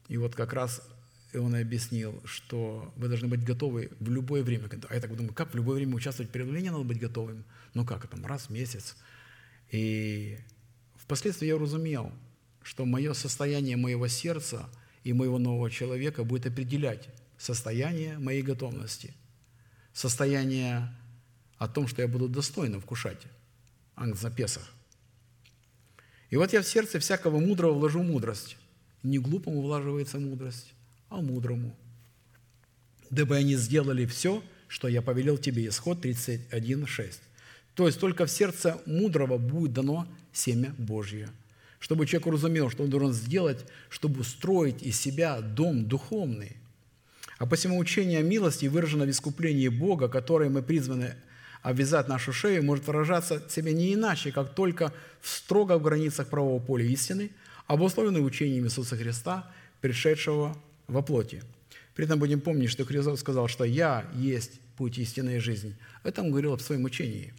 [0.06, 0.80] и вот как раз
[1.36, 4.68] и он объяснил, что вы должны быть готовы в любое время.
[4.88, 7.44] А я так думаю, как в любое время участвовать в переявлении надо быть готовым?
[7.74, 8.96] Ну как, там раз в месяц.
[9.70, 10.38] И
[10.96, 12.12] впоследствии я уразумел,
[12.62, 14.68] что мое состояние моего сердца
[15.04, 17.08] и моего нового человека будет определять
[17.38, 19.14] состояние моей готовности,
[19.92, 20.92] состояние
[21.58, 23.22] о том, что я буду достойно вкушать
[23.94, 24.26] Ангст.
[26.30, 28.56] И вот я в сердце всякого мудрого вложу мудрость.
[29.02, 30.72] Не глупому влаживается мудрость,
[31.08, 31.74] а мудрому.
[33.10, 35.68] Дабы они сделали все, что я повелел тебе.
[35.68, 37.20] Исход 31, 6.
[37.74, 41.28] То есть только в сердце мудрого будет дано семя Божье.
[41.78, 46.56] Чтобы человек уразумел, что он должен сделать, чтобы устроить из себя дом духовный.
[47.38, 51.16] А посему учение о милости выражено в искуплении Бога, которое мы призваны
[51.62, 56.62] обвязать нашу шею, может выражаться себе не иначе, как только в строго в границах правового
[56.62, 57.30] поля истины,
[57.66, 60.56] обусловленной учением Иисуса Христа, пришедшего
[60.86, 61.42] во плоти.
[61.94, 65.74] При этом будем помнить, что Христос сказал, что «Я есть путь истинной жизни».
[66.04, 67.32] Это он говорил об своем учении.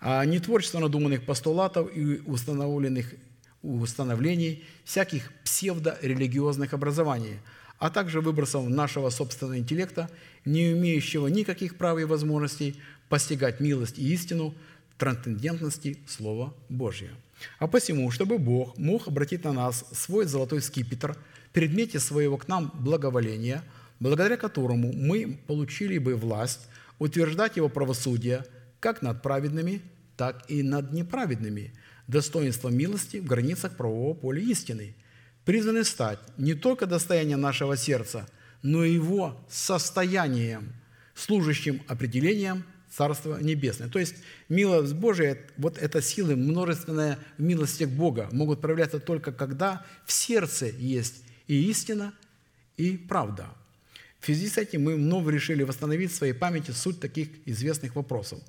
[0.00, 3.14] А не творчество надуманных постулатов и установленных
[3.62, 7.36] установлений всяких псевдорелигиозных образований,
[7.78, 10.10] а также выбросов нашего собственного интеллекта,
[10.44, 12.74] не имеющего никаких прав и возможностей
[13.08, 14.52] постигать милость и истину
[14.98, 17.14] трансцендентности Слова Божьего.
[17.60, 21.16] А посему, чтобы Бог мог обратить на нас свой золотой скипетр–
[21.52, 23.64] предмете своего к нам благоволения,
[24.00, 26.68] благодаря которому мы получили бы власть
[26.98, 28.44] утверждать его правосудие
[28.80, 29.82] как над праведными,
[30.16, 31.72] так и над неправедными,
[32.08, 34.94] достоинство милости в границах правового поля истины,
[35.44, 38.28] призваны стать не только достоянием нашего сердца,
[38.62, 40.72] но и его состоянием,
[41.14, 43.88] служащим определением Царства Небесное.
[43.88, 44.16] То есть
[44.48, 51.21] милость Божия, вот эта сила, множественная милости Бога, могут проявляться только когда в сердце есть
[51.46, 52.14] и истина,
[52.76, 53.46] и правда.
[54.20, 58.40] В связи с этим мы вновь решили восстановить в своей памяти суть таких известных вопросов.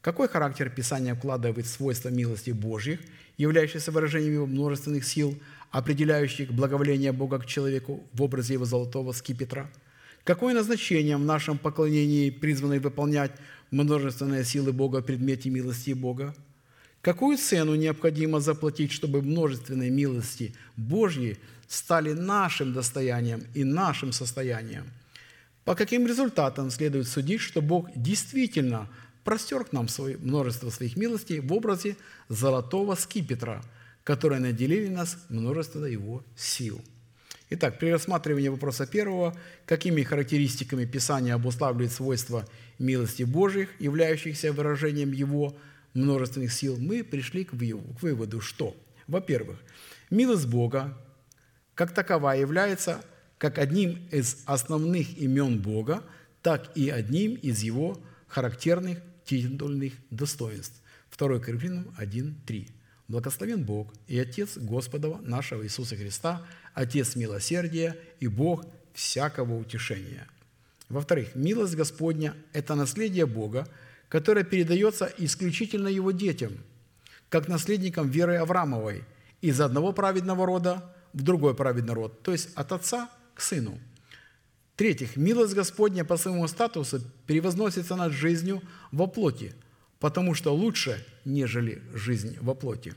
[0.00, 3.00] Какой характер Писания вкладывает свойства милости Божьих,
[3.36, 5.38] являющиеся выражением его множественных сил,
[5.70, 9.70] определяющих благоволение Бога к человеку в образе его золотого скипетра?
[10.24, 13.32] Какое назначение в нашем поклонении призваны выполнять
[13.70, 16.34] множественные силы Бога в предмете милости Бога?
[17.02, 21.38] Какую цену необходимо заплатить, чтобы множественные милости Божьи
[21.70, 24.90] стали нашим достоянием и нашим состоянием.
[25.64, 28.88] По каким результатам следует судить, что Бог действительно
[29.22, 31.96] простер к нам свое множество своих милостей в образе
[32.28, 33.62] золотого скипетра,
[34.02, 36.82] которые наделили нас множество Его сил.
[37.50, 42.48] Итак, при рассматривании вопроса первого, какими характеристиками Писание обуславливает свойства
[42.80, 45.56] милости Божьих, являющихся выражением Его
[45.94, 48.76] множественных сил, мы пришли к выводу, что,
[49.06, 49.60] во-первых,
[50.10, 50.98] милость Бога
[51.80, 53.02] как таковая является
[53.38, 56.04] как одним из основных имен Бога,
[56.42, 57.98] так и одним из Его
[58.28, 60.78] характерных титульных достоинств.
[61.16, 62.68] 2 Коринфянам 1.3.
[63.08, 66.42] Благословен Бог и Отец Господа нашего Иисуса Христа,
[66.74, 70.28] Отец милосердия и Бог всякого утешения.
[70.90, 73.66] Во-вторых, милость Господня– это наследие Бога,
[74.10, 76.52] которое передается исключительно Его детям,
[77.30, 79.02] как наследникам веры Авраамовой–
[79.40, 83.78] из одного праведного рода в другой праведный род, то есть от отца к сыну.
[84.74, 88.62] В-третьих, милость Господня по своему статусу превозносится над жизнью
[88.92, 89.54] во плоти,
[89.98, 92.94] потому что лучше, нежели жизнь во плоти.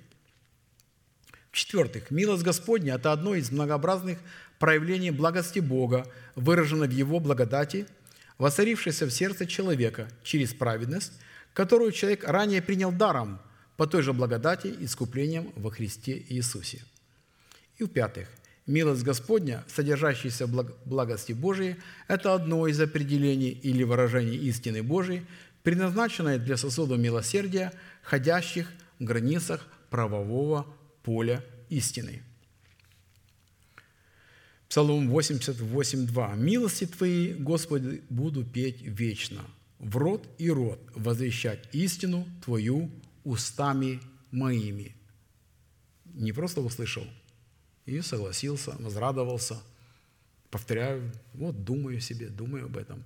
[1.52, 4.18] В-четвертых, милость Господня– это одно из многообразных
[4.60, 7.86] проявлений благости Бога, выражено в Его благодати,
[8.38, 11.12] воцарившейся в сердце человека через праведность,
[11.54, 13.40] которую человек ранее принял даром
[13.78, 16.82] по той же благодати искуплением во Христе Иисусе.
[17.78, 18.28] И в-пятых,
[18.68, 21.78] милость Господня, содержащаяся в благости Божией,
[22.08, 25.26] это одно из определений или выражений истины Божией,
[25.64, 27.74] предназначенное для сосудов милосердия,
[28.04, 28.70] ходящих
[29.00, 30.68] в границах правового
[31.04, 32.22] поля истины.
[34.70, 36.38] Псалом 88.2.
[36.38, 39.42] «Милости Твои, Господи, буду петь вечно,
[39.78, 42.90] в рот и рот возвещать истину Твою
[43.24, 44.00] устами
[44.32, 44.96] моими».
[46.06, 47.04] Не просто услышал
[47.86, 49.62] и согласился, возрадовался,
[50.50, 53.04] повторяю, вот думаю себе, думаю об этом.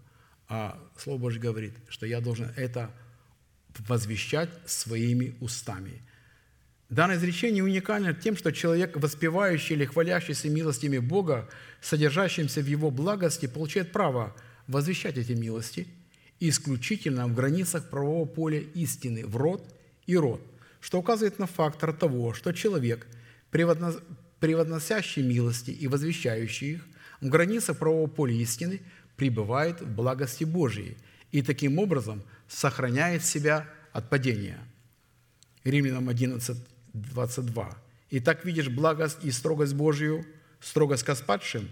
[0.49, 2.91] А Слово Божье говорит, что я должен это
[3.87, 6.01] возвещать своими устами.
[6.89, 11.49] Данное изречение уникально тем, что человек, воспевающий или хвалящийся милостями Бога,
[11.81, 14.35] содержащимся в Его благости, получает право
[14.67, 15.87] возвещать эти милости
[16.39, 19.63] исключительно в границах правового поля истины, в род
[20.05, 20.41] и род,
[20.79, 23.07] что указывает на фактор того, что человек,
[24.39, 26.87] превозносящий милости и возвещающий их
[27.21, 28.81] в границах правового поля истины,
[29.15, 30.97] пребывает в благости Божией
[31.31, 34.59] и таким образом сохраняет себя от падения.
[35.63, 36.57] Римлянам 11,
[36.93, 37.77] 22.
[38.09, 40.25] «И так видишь благость и строгость Божию,
[40.61, 41.69] строгость к спадшим,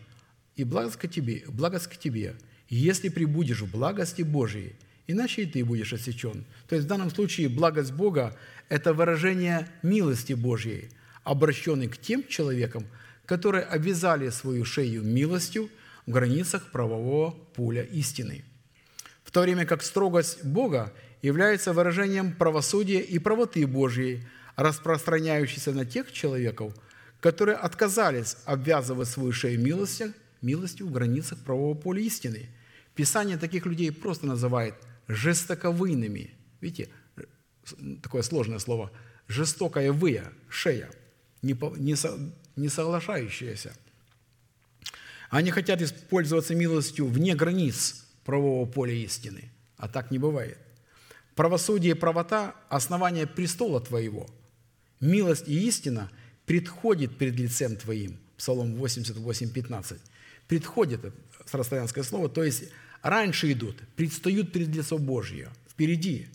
[0.55, 2.35] и благость к тебе, благость к тебе,
[2.67, 4.75] если прибудешь в благости Божией,
[5.07, 6.45] иначе и ты будешь осечен».
[6.67, 8.35] То есть в данном случае благость Бога–
[8.69, 10.89] это выражение милости Божьей,
[11.25, 12.85] обращенной к тем человекам,
[13.25, 15.69] которые обвязали свою шею милостью
[16.05, 18.45] в границах правового поля истины.
[19.25, 24.23] В то время как строгость Бога является выражением правосудия и правоты Божьей–
[24.55, 26.73] распространяющийся на тех человеков,
[27.19, 32.49] которые отказались обвязывать свою шею милостью, милостью в границах правового поля истины.
[32.93, 34.75] Писание таких людей просто называет
[35.07, 36.33] жестоковыйными.
[36.61, 36.89] Видите,
[38.01, 38.91] такое сложное слово.
[39.27, 40.89] Жестокая выя, шея,
[41.41, 41.95] не, не,
[42.55, 43.73] не соглашающаяся.
[45.29, 50.57] Они хотят использоваться милостью вне границ правового поля истины, а так не бывает.
[51.35, 54.29] Правосудие и правота– основание престола Твоего–
[54.99, 56.09] Милость и истина
[56.45, 58.17] предходит пред лицем Твоим.
[58.37, 59.99] Псалом 88, 15.
[60.47, 61.13] Предходит,
[61.45, 62.65] старославянское слово, то есть
[63.01, 66.27] раньше идут, предстают перед лицом Божье, впереди.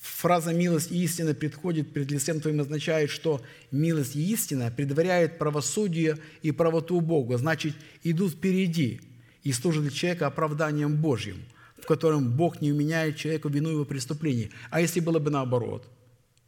[0.00, 6.16] Фраза «милость и истина предходит пред лицем Твоим» означает, что милость и истина предваряет правосудие
[6.40, 9.00] и правоту Бога, значит, идут впереди
[9.42, 11.36] и служат для человека оправданием Божьим,
[11.76, 14.50] в котором Бог не уменяет человеку вину его преступлений.
[14.70, 15.86] А если было бы наоборот?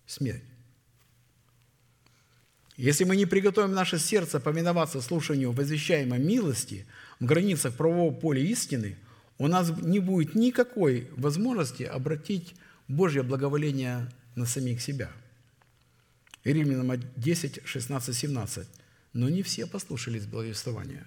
[0.07, 0.43] Смерть.
[2.79, 6.87] Если мы не приготовим наше сердце поминоваться слушанию возвещаемой милости
[7.21, 8.97] в границах правового поля истины,
[9.37, 12.55] у нас не будет никакой возможности обратить
[12.93, 15.11] Божье благоволение на самих себя.
[16.45, 18.69] Римлянам 10, 16, 17.
[19.13, 21.07] Но не все послушались благовествования.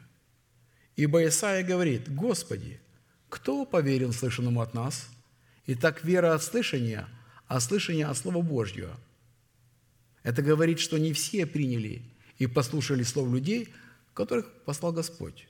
[0.95, 2.79] Ибо Исаия говорит, «Господи,
[3.29, 5.09] кто поверил слышанному от нас?
[5.67, 7.07] Итак, вера от слышания,
[7.47, 8.97] а слышание от Слова Божьего–
[10.25, 12.01] это говорит, что не все приняли
[12.39, 13.69] и послушали слов людей,
[14.15, 15.47] которых послал Господь,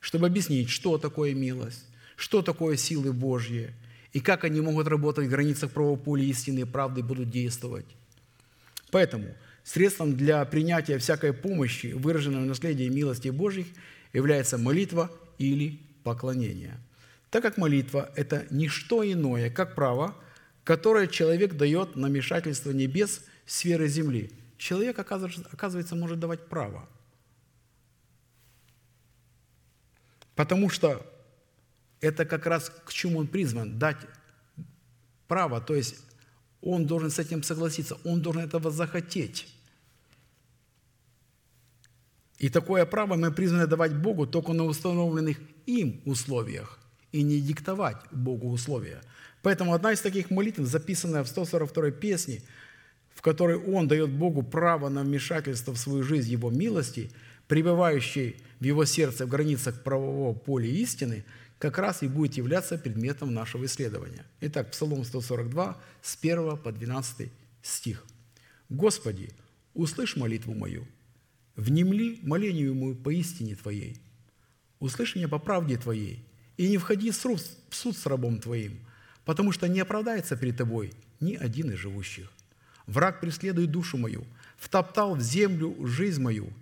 [0.00, 1.84] чтобы объяснить, что такое милость,
[2.16, 3.72] что такое силы Божьи,
[4.12, 7.86] и как они могут работать в границах правого поля истины и правды будут действовать.
[8.90, 13.66] Поэтому средством для принятия всякой помощи, выраженной в наследии милости Божьих,
[14.12, 16.78] является молитва или поклонение.
[17.30, 20.16] Так как молитва– это не что иное, как право,
[20.64, 26.88] которое человек дает на вмешательство небес– сферы земли, человек, оказывается, может давать право.
[30.36, 31.04] Потому что
[32.00, 33.98] это как раз к чему он призван– дать
[35.26, 35.96] право, то есть
[36.60, 39.46] он должен с этим согласиться, он должен этого захотеть.
[42.38, 46.78] И такое право мы призваны давать Богу только на установленных им условиях
[47.10, 49.02] и не диктовать Богу условия.
[49.42, 52.42] Поэтому одна из таких молитв, записанная в 142 песне–
[53.18, 57.10] в которой он дает Богу право на вмешательство в свою жизнь Его милости,
[57.48, 61.24] пребывающей в его сердце в границах правового поля истины,
[61.58, 64.24] как раз и будет являться предметом нашего исследования.
[64.40, 67.30] Итак, Псалом 142, с 1 по 12
[67.62, 68.04] стих.
[68.68, 69.30] «Господи,
[69.74, 70.86] услышь молитву мою,
[71.56, 74.00] внемли молению ему по истине Твоей.
[74.78, 76.24] Услышь меня по правде Твоей,
[76.56, 78.78] и не входи в суд с рабом Твоим,
[79.24, 82.32] потому что не оправдается перед Тобой ни один из живущих.
[82.86, 84.24] Враг преследует душу мою,
[84.56, 86.52] втоптал в землю жизнь мою,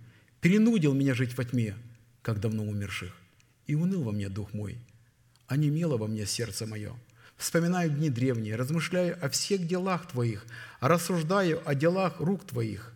[0.41, 1.75] перенудил меня жить во тьме,
[2.21, 3.15] как давно умерших,
[3.67, 4.79] и уныл во мне дух мой,
[5.47, 6.93] а немело во мне сердце мое.
[7.37, 10.45] Вспоминаю дни древние, размышляю о всех делах Твоих,
[10.79, 12.93] рассуждаю о делах рук Твоих.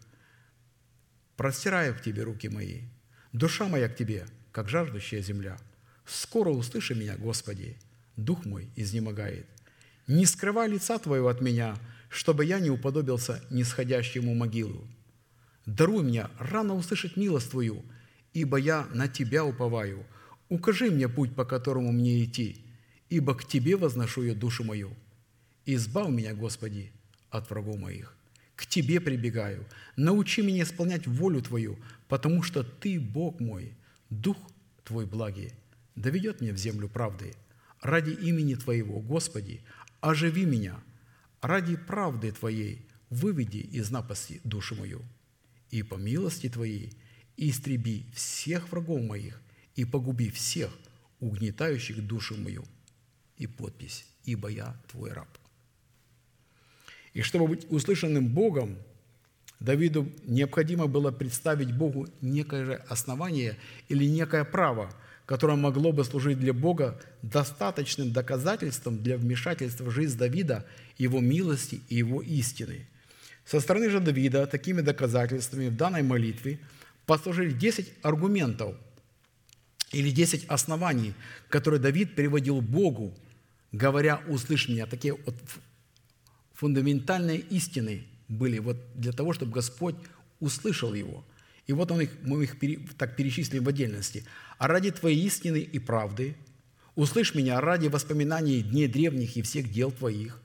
[1.36, 2.82] Простираю к Тебе руки мои,
[3.34, 5.58] душа моя к Тебе, как жаждущая земля.
[6.06, 7.78] Скоро услыши меня, Господи,
[8.18, 9.46] дух мой изнемогает.
[10.08, 11.78] Не скрывай лица Твоего от меня,
[12.10, 14.88] чтобы я не уподобился нисходящему могилу.
[15.66, 17.86] Даруй мне рано услышать милость Твою,
[18.34, 20.06] ибо я на Тебя уповаю.
[20.52, 22.66] Укажи мне путь, по которому мне идти,
[23.10, 24.92] ибо к Тебе возношу я душу мою.
[25.66, 26.92] Избавь меня, Господи,
[27.30, 28.14] от врагов моих.
[28.58, 29.66] К Тебе прибегаю.
[29.96, 31.80] Научи меня исполнять волю Твою,
[32.10, 33.78] потому что Ты, Бог мой,
[34.10, 34.36] Дух
[34.84, 35.54] Твой благий,
[35.96, 37.34] доведет меня в землю правды.
[37.82, 39.62] Ради имени Твоего, Господи,
[40.02, 40.84] оживи меня.
[41.40, 45.02] Ради правды Твоей выведи из напасти душу мою.
[45.70, 46.92] И по милости Твоей
[47.38, 49.42] истреби всех врагов моих
[49.76, 50.72] и погуби всех,
[51.20, 52.66] угнетающих душу мою.
[53.38, 55.30] И подпись «Ибо я Твой раб».
[57.14, 58.78] И чтобы быть услышанным Богом,
[59.60, 63.58] Давиду необходимо было представить Богу некое же основание
[63.90, 64.92] или некое право,
[65.26, 70.66] которое могло бы служить для Бога достаточным доказательством для вмешательства в жизнь Давида,
[70.98, 72.88] его милости и его истины.
[73.46, 76.60] Со стороны же Давида такими доказательствами в данной молитве
[77.06, 78.76] послужили 10 аргументов
[79.92, 81.14] или 10 оснований,
[81.50, 83.14] которые Давид приводил Богу,
[83.72, 84.86] говоря «услышь меня».
[84.86, 85.36] Такие вот
[86.54, 89.96] фундаментальные истины были вот для того, чтобы Господь
[90.40, 91.26] услышал его.
[91.68, 92.56] И вот он их, мы их
[92.98, 94.26] так перечислим в отдельности.
[94.58, 96.36] «А ради Твоей истины и правды,
[96.96, 100.42] услышь меня ради воспоминаний дней древних и всех дел Твоих,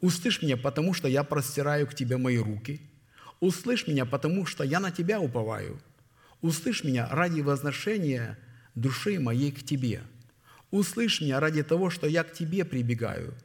[0.00, 2.80] услышь меня, потому что я простираю к Тебе мои руки,
[3.40, 5.80] услышь меня, потому что я на Тебя уповаю,
[6.40, 8.38] услышь меня ради возношения
[8.74, 10.02] души моей к Тебе,
[10.70, 13.34] услышь меня ради того, что я к Тебе прибегаю–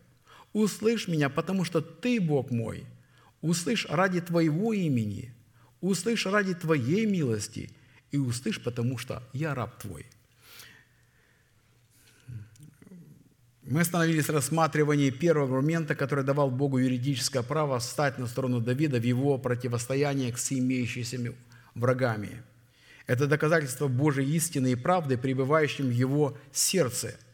[0.55, 2.85] Услышь меня, потому что Ты, Бог мой.
[3.41, 5.33] Услышь ради Твоего имени.
[5.81, 7.69] Услышь ради Твоей милости.
[8.11, 10.05] И услышь, потому что я раб Твой.
[13.63, 19.01] Мы остановились в рассматривании первого аргумента, который давал Богу юридическое право встать на сторону Давида
[19.01, 21.33] в его противостоянии с имеющимися
[21.73, 22.43] врагами.
[23.07, 27.15] Это доказательство Божьей истины и правды, пребывающим в его сердце–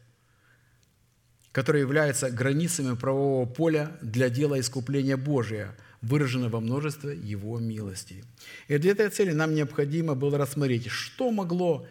[1.52, 8.24] которые являются границами правового поля для дела искупления Божия, выражено во множестве Его милости.
[8.68, 11.86] И для этой цели нам необходимо было рассмотреть, что могло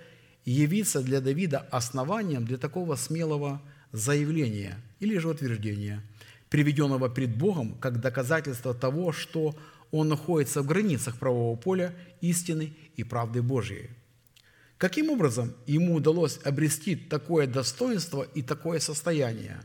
[0.45, 3.61] явиться для Давида основанием для такого смелого
[3.93, 6.03] заявления или же утверждения,
[6.49, 9.55] приведенного пред Богом как доказательство того, что
[9.91, 13.91] он находится в границах правового поля истины и правды Божией.
[14.79, 19.61] Каким образом ему удалось обрести такое достоинство и такое состояние?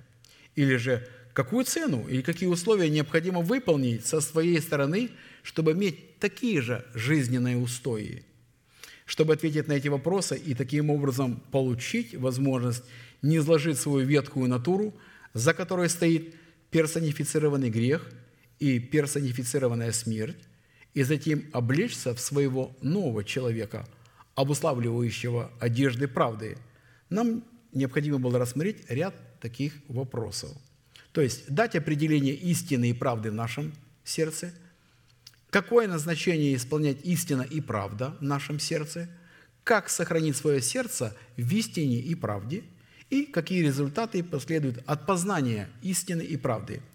[0.55, 5.09] Или же какую цену или какие условия необходимо выполнить со своей стороны,
[5.43, 8.25] чтобы иметь такие же жизненные устои?
[9.05, 12.83] Чтобы ответить на эти вопросы и таким образом получить возможность
[13.21, 14.93] не изложить свою ветхую натуру,
[15.33, 16.35] за которой стоит
[16.71, 18.09] персонифицированный грех
[18.59, 20.37] и персонифицированная смерть,
[20.95, 23.87] и затем облечься в своего нового человека–
[24.35, 26.57] обуславливающего одежды правды,
[27.09, 27.43] нам
[27.73, 30.51] необходимо было рассмотреть ряд таких вопросов.
[31.11, 33.73] То есть дать определение истины и правды в нашем
[34.03, 34.53] сердце,
[35.49, 39.09] какое назначение исполнять истина и правда в нашем сердце,
[39.63, 42.63] как сохранить свое сердце в истине и правде,
[43.09, 46.81] и какие результаты последуют от познания истины и правды–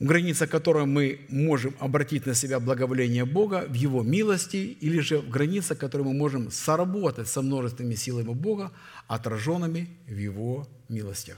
[0.00, 5.18] в границах которой мы можем обратить на себя благоволение Бога в Его милости, или же
[5.18, 8.70] в границах, которые мы можем соработать со множественными силами Бога,
[9.08, 11.36] отраженными в Его милостях.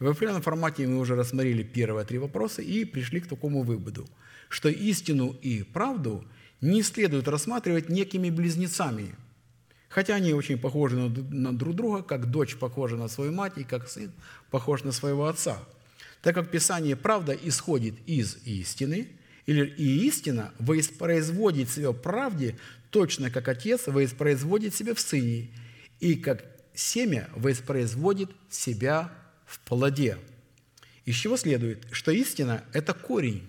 [0.00, 4.06] В определенном формате мы уже рассмотрели первые три вопроса и пришли к такому выводу,
[4.48, 6.24] что истину и правду
[6.60, 9.14] не следует рассматривать некими близнецами,
[9.88, 13.88] хотя они очень похожи на друг друга, как дочь похожа на свою мать и как
[13.88, 14.12] сын
[14.50, 15.58] похож на своего отца–
[16.24, 19.08] так как Писание правда исходит из истины,
[19.44, 22.56] или и истина воспроизводит себя в правде,
[22.88, 25.50] точно как Отец воспроизводит себя в Сыне,
[26.00, 26.42] и как
[26.74, 29.12] семя воспроизводит себя
[29.44, 30.16] в плоде.
[31.04, 33.44] Из чего следует, что истина– это корень,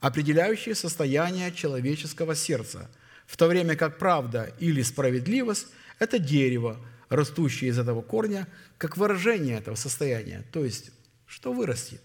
[0.00, 2.90] определяющий состояние человеческого сердца,
[3.26, 5.68] в то время как правда или справедливость–
[5.98, 6.78] это дерево,
[7.08, 10.90] растущее из этого корня, как выражение этого состояния, то есть
[11.34, 12.00] что вырастет.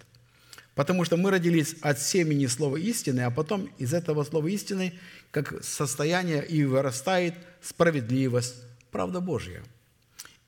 [0.74, 4.94] Потому что мы родились от семени слова истины, а потом из этого слова истины,
[5.30, 8.56] как состояние и вырастает справедливость,
[8.90, 9.64] правда Божья.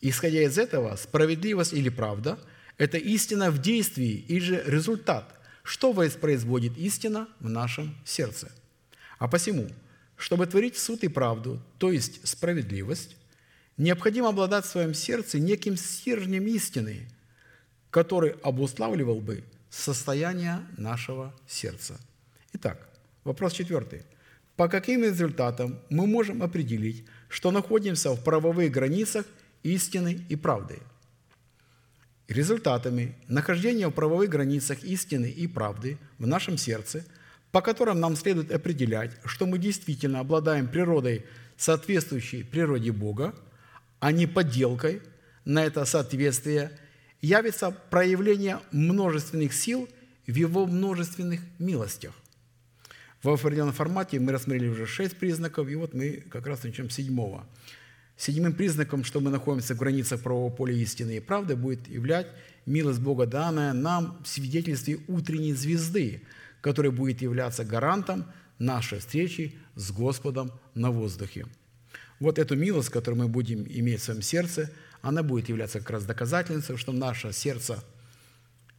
[0.02, 2.40] Исходя из этого, справедливость или правда–
[2.80, 8.52] это истина в действии и же результат, что воспроизводит истина в нашем сердце.
[9.20, 9.68] А посему,
[10.18, 13.16] чтобы творить суд и правду, то есть справедливость,
[13.78, 17.08] необходимо обладать в своем сердце неким стержнем истины,
[17.91, 21.99] который обуславливал бы состояние нашего сердца.
[22.53, 22.89] Итак,
[23.23, 24.03] вопрос четвертый.
[24.55, 29.26] По каким результатам мы можем определить, что находимся в правовых границах
[29.63, 30.80] истины и правды?
[32.27, 37.05] Результатами нахождения в правовых границах истины и правды в нашем сердце,
[37.51, 41.26] по которым нам следует определять, что мы действительно обладаем природой,
[41.57, 43.35] соответствующей природе Бога,
[43.99, 45.01] а не подделкой
[45.43, 46.72] на это соответствие–
[47.22, 49.88] явится проявление множественных сил
[50.27, 52.14] в его множественных милостях.
[53.23, 56.95] В определенном формате мы рассмотрели уже шесть признаков, и вот мы как раз начнем с
[56.95, 57.45] седьмого.
[58.18, 62.27] Седьмым признаком, что мы находимся в границах правового поля истины и правды, будет являть
[62.65, 66.23] милость Бога, данная нам в свидетельстве утренней звезды,
[66.61, 68.26] которая будет являться гарантом
[68.57, 71.45] нашей встречи с Господом на воздухе.
[72.19, 74.72] Вот эту милость, которую мы будем иметь в своем сердце–
[75.02, 77.84] она будет являться как раз доказательством, что наше сердце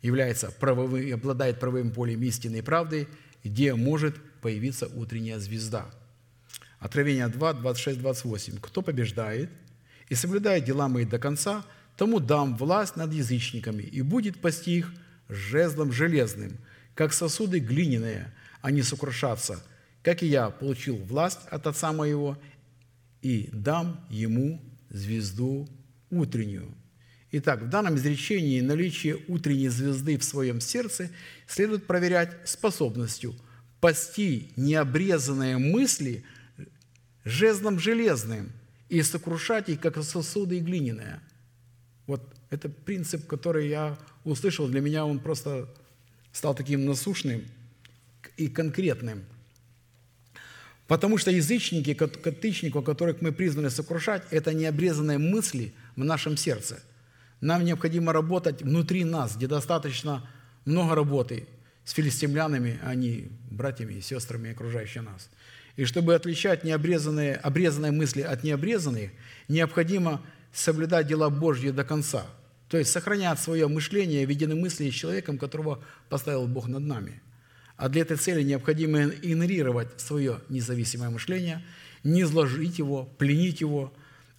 [0.03, 3.09] является правовым, обладает правовым полем истины и правды,
[3.45, 5.87] где может появиться утренняя звезда.
[6.79, 8.59] Откровение 2, 26, 28.
[8.61, 9.51] «Кто побеждает
[10.09, 11.65] и соблюдает дела мои до конца,
[11.97, 14.93] тому дам власть над язычниками, и будет пасти их
[15.29, 16.59] жезлом железным,
[16.95, 19.63] как сосуды глиняные, они сокрушатся,
[20.03, 22.37] как и я получил власть от Отца моего,
[23.23, 25.69] и дам ему звезду
[26.13, 26.73] утреннюю.
[27.33, 31.11] Итак, в данном изречении наличие утренней звезды в своем сердце
[31.49, 33.35] следует проверять способностью
[33.81, 36.25] пасти необрезанные мысли
[37.25, 38.53] жезлом железным
[38.91, 41.21] и сокрушать их, как сосуды и глиняные.
[42.07, 45.75] Вот это принцип, который я услышал, для меня он просто
[46.33, 47.43] стал таким насущным
[48.37, 49.25] и конкретным.
[50.87, 56.83] Потому что язычники, катычников, которых мы призваны сокрушать, это необрезанные мысли– в нашем сердце.
[57.41, 60.27] Нам необходимо работать внутри нас, где достаточно
[60.65, 61.47] много работы
[61.85, 65.29] с филистимлянами, а не братьями и сестрами, окружающими нас.
[65.77, 69.11] И чтобы отличать необрезанные, обрезанные мысли от необрезанных,
[69.49, 72.27] необходимо соблюдать дела Божьи до конца.
[72.69, 77.21] То есть сохранять свое мышление, мысли с человеком, которого поставил Бог над нами.
[77.77, 81.65] А для этой цели необходимо игнорировать свое независимое мышление,
[82.05, 83.93] не изложить его, пленить его,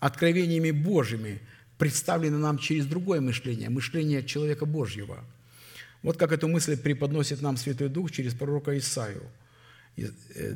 [0.04, 1.40] откровениями Божьими,
[1.78, 5.24] представлены нам через другое мышление, мышление человека Божьего.
[6.02, 9.24] Вот как эту мысль преподносит нам Святой Дух через пророка Исаию.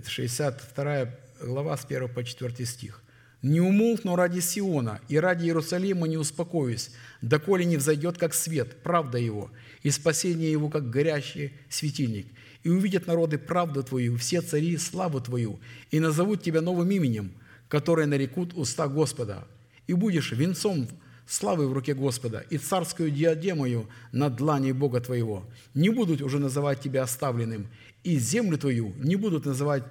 [0.06, 1.08] 62 э,
[1.42, 3.02] глава с 1 по 4 стих.
[3.42, 6.92] «Не умолкну ради Сиона, и ради Иерусалима не успокоюсь,
[7.22, 9.50] доколе не взойдет, как свет, правда его,
[9.82, 12.28] и спасение его, как горящий светильник.
[12.64, 17.32] И увидят народы правду твою, все цари славу твою, и назовут тебя новым именем–
[17.70, 19.48] которые нарекут уста Господа,
[19.88, 20.88] и будешь венцом
[21.28, 25.46] славы в руке Господа и царскую диадемою на длани Бога твоего.
[25.74, 27.68] Не будут уже называть тебя оставленным,
[28.04, 29.84] и землю твою не будут называть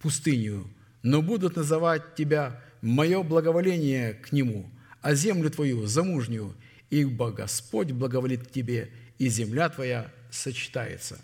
[0.00, 0.66] пустынью,
[1.02, 4.70] но будут называть тебя мое благоволение к нему,
[5.02, 6.54] а землю твою замужнюю,
[6.90, 11.18] ибо Господь благоволит тебе, и земля твоя сочетается».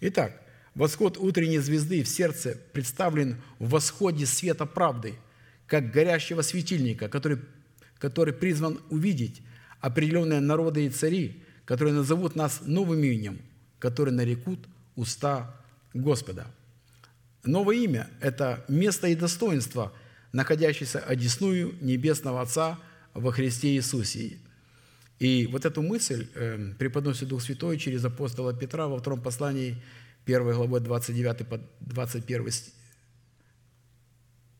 [0.00, 0.42] Итак,
[0.74, 5.14] восход утренней звезды в сердце представлен в восходе света правды–
[5.66, 7.38] как горящего светильника, который,
[7.98, 9.42] который призван увидеть
[9.80, 13.40] определенные народы и цари, которые назовут нас новым именем,
[13.78, 14.60] которые нарекут
[14.94, 15.54] уста
[15.92, 16.46] Господа.
[17.44, 19.92] Новое имя– это место и достоинство,
[20.32, 22.78] находящееся одесную Небесного Отца
[23.14, 24.38] во Христе Иисусе.
[25.18, 29.82] И вот эту мысль э, преподносит Дух Святой через апостола Петра во втором послании
[30.26, 32.50] 1 главы 29 по 21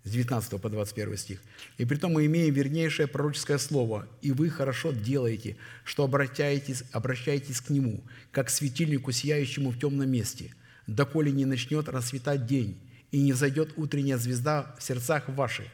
[0.06, 1.42] с 19 по 21 стих.
[1.76, 7.60] «И при том мы имеем вернейшее пророческое слово, и вы хорошо делаете, что обращаетесь, обращаетесь
[7.60, 10.54] к Нему, как к светильнику, сияющему в темном месте,
[10.86, 12.80] доколе не начнет расцветать день,
[13.10, 15.66] и не зайдет утренняя звезда в сердцах ваших,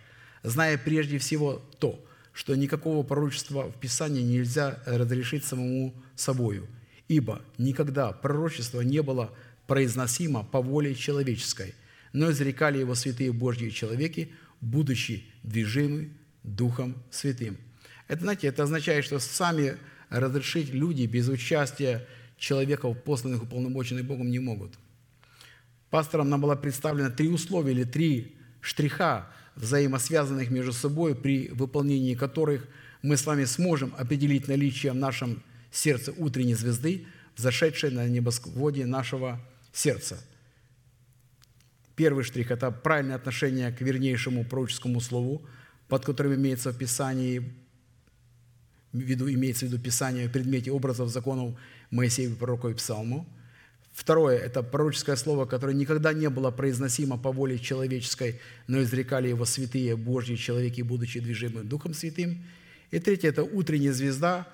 [0.42, 6.66] зная прежде всего то, что никакого пророчества в Писании нельзя разрешить самому собою,
[7.08, 9.30] ибо никогда пророчество не было
[9.66, 11.74] произносимо по воле человеческой,
[12.12, 16.10] но изрекали его святые Божьи человеки, будучи движимы
[16.42, 17.56] Духом Святым».
[18.08, 19.76] Это, знаете, это означает, что сами
[20.10, 22.06] разрешить люди без участия
[22.36, 24.72] человеков, посланных уполномоченных Богом, не могут.
[25.90, 32.66] Пасторам нам было представлено три условия или три штриха, взаимосвязанных между собой, при выполнении которых
[33.02, 37.06] мы с вами сможем определить наличие в нашем сердце утренней звезды,
[37.36, 39.40] взошедшей на небосводе нашего
[39.72, 40.18] сердца.
[41.96, 45.46] Первый штрих– это правильное отношение к вернейшему пророческому слову,
[45.88, 47.52] под которым имеется в Писании
[48.92, 51.58] виду, имеется в виду Писание в предмете образов законов
[51.90, 53.26] Моисея, пророка и Псалму.
[53.92, 59.44] Второе– это пророческое слово, которое никогда не было произносимо по воле человеческой, но изрекали его
[59.44, 62.42] святые Божьи человеки, будучи движимы Духом Святым.
[62.90, 64.48] И третье– это утренняя звезда,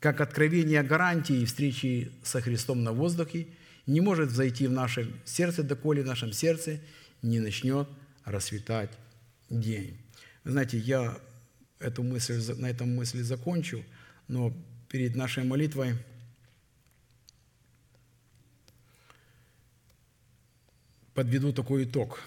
[0.00, 3.46] как откровение гарантии встречи со Христом на воздухе,
[3.86, 6.80] не может зайти в наше сердце, доколе в нашем сердце
[7.22, 7.88] не начнет
[8.24, 8.90] расцветать
[9.50, 9.98] день.
[10.44, 11.18] Вы знаете, я
[11.78, 13.84] эту мысль, на этом мысли закончу,
[14.28, 14.52] но
[14.88, 15.96] перед нашей молитвой
[21.14, 22.20] подведу такой итог.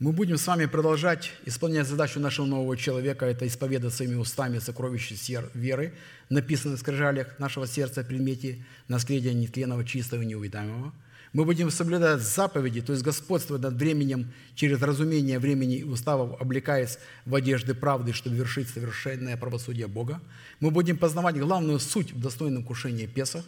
[0.00, 5.14] Мы будем с вами продолжать исполнять задачу нашего нового человека, это исповедать своими устами сокровища
[5.54, 5.92] веры,
[6.30, 10.92] написанные в скрижалях нашего сердца, предмете наследия нетленного, чистого и неувидаемого–
[11.32, 16.98] мы будем соблюдать заповеди, то есть господствовать над временем через разумение времени и уставов, облекаясь
[17.24, 20.20] в одежды правды, чтобы вершить совершенное правосудие Бога.
[20.58, 23.44] Мы будем познавать главную суть в достойном кушении Песах.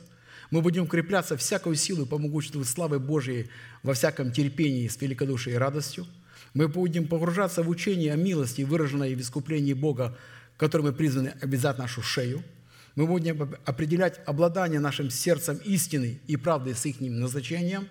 [0.52, 3.48] Мы будем укрепляться всякую силу по могуществу славы Божией
[3.82, 6.06] во всяком терпении с великодушием и радостью.
[6.54, 10.16] Мы будем погружаться в учение о милости, выраженной в искуплении Бога,
[10.56, 12.42] которым мы призваны обязать нашу шею–
[12.94, 17.88] мы будем определять обладание нашим сердцем истины и правды с их назначением,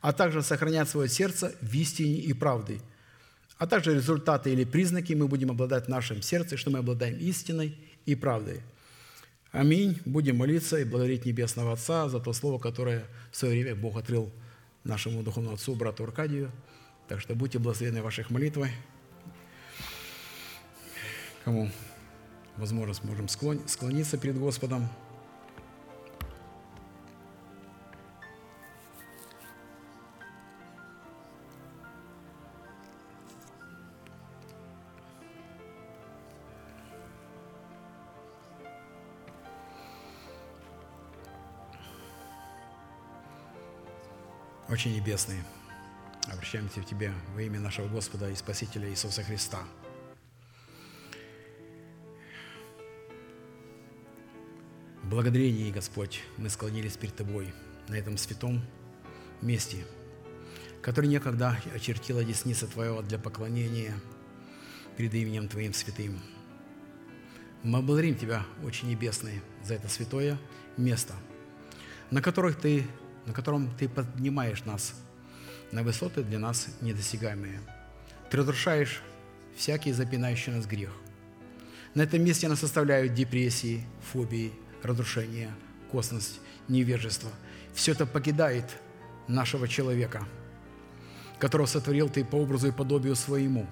[0.00, 2.80] а также сохранять свое сердце в истине и правде.
[3.56, 7.78] А также результаты или признаки мы будем обладать в нашем сердце, что мы обладаем истиной
[8.04, 8.60] и правдой.
[9.52, 10.00] Аминь.
[10.04, 14.30] Будем молиться и благодарить Небесного Отца за то слово, которое в свое время Бог открыл
[14.84, 16.50] нашему духовному отцу, брату Аркадию.
[17.08, 18.70] Так что будьте благословены ваших молитвой.
[21.44, 21.70] Кому
[22.56, 24.88] возможность можем склониться перед Господом.
[44.68, 45.36] Очень небесный,
[46.32, 49.60] обращаемся к Тебе во имя нашего Господа и Спасителя Иисуса Христа–
[55.12, 57.52] благодарении, Господь, мы склонились перед Тобой
[57.88, 58.62] на этом святом
[59.42, 59.84] месте,
[60.80, 63.94] который некогда очертила десница Твоего для поклонения
[64.96, 66.18] перед именем Твоим святым.
[67.62, 70.38] Мы благодарим Тебя, очень небесный, за это святое
[70.78, 71.12] место,
[72.10, 72.86] на, которых ты,
[73.26, 74.94] на котором Ты поднимаешь нас
[75.72, 77.60] на высоты для нас недосягаемые.
[78.30, 79.02] Ты разрушаешь
[79.56, 80.90] всякий запинающий нас грех.
[81.94, 85.50] На этом месте нас составляют депрессии, фобии, разрушение,
[85.90, 87.30] косность, невежество.
[87.74, 88.64] Все это покидает
[89.28, 90.26] нашего человека,
[91.38, 93.66] которого сотворил Ты по образу и подобию своему.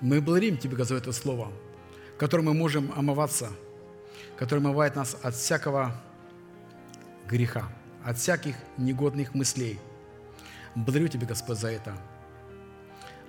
[0.00, 1.50] Мы благодарим Тебя за это слово,
[2.18, 3.50] которым мы можем омываться,
[4.36, 6.00] которое омывает нас от всякого
[7.28, 7.68] греха,
[8.04, 9.78] от всяких негодных мыслей.
[10.74, 11.94] Благодарю Тебя, Господь, за это.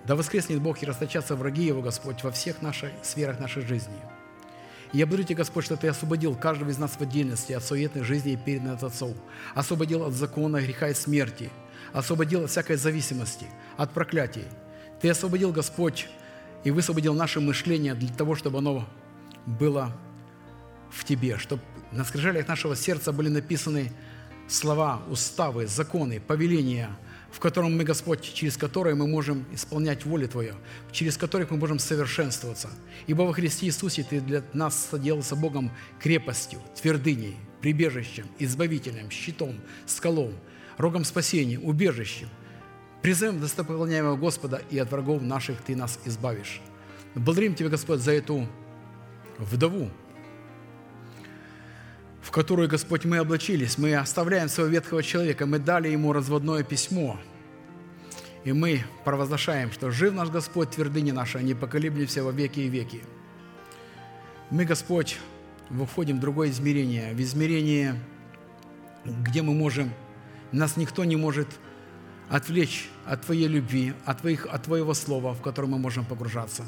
[0.05, 3.99] Да воскреснет Бог и расточатся враги Его, Господь, во всех наших сферах нашей жизни–
[4.95, 8.03] и я благодарю Тебя, Господь, что Ты освободил каждого из нас в отдельности от суетной
[8.03, 9.13] жизни и перед над Отцом.
[9.53, 11.49] Освободил от закона, греха и смерти.
[11.91, 13.45] Освободил от всякой зависимости,
[13.75, 14.45] от проклятий.
[15.01, 16.07] Ты освободил, Господь,
[16.63, 18.87] и высвободил наше мышление для того, чтобы оно
[19.45, 19.91] было
[20.91, 21.61] в Тебе, чтобы
[21.91, 23.91] на скрижалях нашего сердца были написаны
[24.47, 26.89] слова, уставы, законы, повеления–
[27.35, 30.55] в котором мы, Господь, через которые мы можем исполнять волю Твою,
[30.93, 32.69] через которых мы можем совершенствоваться.
[33.07, 39.55] Ибо во Христе Иисусе Ты для нас соделался Богом крепостью, твердыней, прибежищем, избавителем, щитом,
[39.85, 40.33] скалом,
[40.77, 42.29] рогом спасения, убежищем.
[43.01, 46.61] Призываем достопоклоняемого Господа, и от врагов наших Ты нас избавишь.
[47.15, 48.47] Благодарим Тебя, Господь, за эту
[49.39, 49.89] вдову,
[52.25, 53.77] в которую, Господь, мы облачились.
[53.77, 57.19] Мы оставляем своего ветхого человека, мы дали ему разводное письмо.
[58.43, 63.01] И мы провозглашаем, что жив наш Господь, твердыня наша, не поколеблемся во веки и веки.
[64.49, 65.17] Мы, Господь,
[65.69, 67.95] выходим в другое измерение, в измерение,
[69.05, 69.93] где мы можем,
[70.51, 71.47] нас никто не может
[72.27, 76.65] отвлечь от Твоей любви, от, твоих, от Твоего Слова, в которое мы можем погружаться.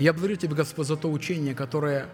[0.00, 2.08] Я благодарю Тебя, Господь, за то учение, которое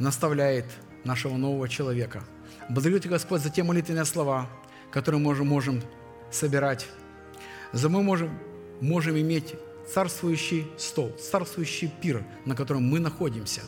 [0.00, 0.66] наставляет
[1.04, 2.22] нашего нового человека.
[2.68, 4.48] Благодарю Тебя, Господь, за те молитвенные слова,
[4.90, 5.82] которые мы можем, можем
[6.30, 6.86] собирать.
[7.72, 8.30] За мы можем,
[8.80, 9.54] можем иметь
[9.92, 13.62] царствующий стол, царствующий пир, на котором мы находимся.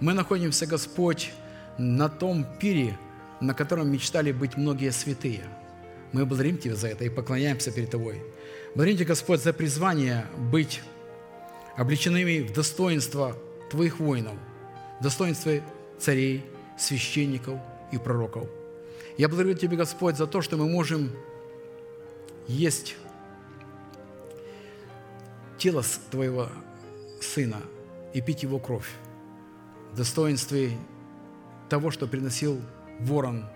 [0.00, 1.32] Мы находимся, Господь,
[1.78, 2.98] на том пире,
[3.40, 5.44] на котором мечтали быть многие святые–
[6.14, 8.22] мы благодарим Тебя за это и поклоняемся перед Тобой.
[8.76, 10.80] Благодарим Тебя, Господь, за призвание быть
[11.76, 13.36] облеченными в достоинство
[13.68, 14.34] Твоих воинов,
[15.00, 15.54] в достоинство
[15.98, 16.44] царей,
[16.76, 17.58] священников
[17.92, 18.48] и пророков.
[19.16, 21.10] Я благодарю Тебя, Господь, за то, что мы можем
[22.48, 22.96] есть
[25.58, 26.48] тело Твоего
[27.20, 27.60] Сына
[28.12, 28.90] и пить Его кровь
[29.92, 30.72] в достоинстве
[31.68, 32.60] того, что приносил
[33.00, 33.46] ворон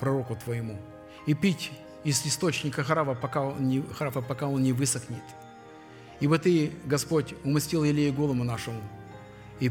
[0.00, 0.78] пророку Твоему,
[1.26, 1.70] и пить
[2.04, 5.22] из источника Харава, пока он не, Харава, пока он не высохнет.
[6.20, 8.80] Ибо Ты, Господь, умастил Илею голому нашему,
[9.60, 9.70] и,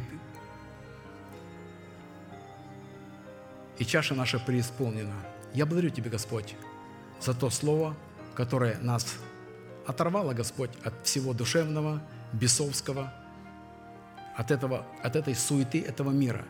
[3.78, 5.16] и чаша наша преисполнена.
[5.54, 6.56] Я благодарю Тебя, Господь,
[7.22, 7.96] за то слово,
[8.36, 9.16] которое нас
[9.86, 12.02] оторвало, Господь, от всего душевного,
[12.34, 13.14] бесовского,
[14.36, 16.46] от, этого, от этой суеты этого мира.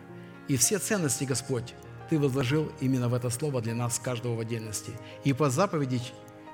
[0.47, 1.73] И все ценности, Господь,
[2.09, 4.91] ты возложил именно в это слово для нас, каждого в отдельности.
[5.23, 6.01] И по заповеди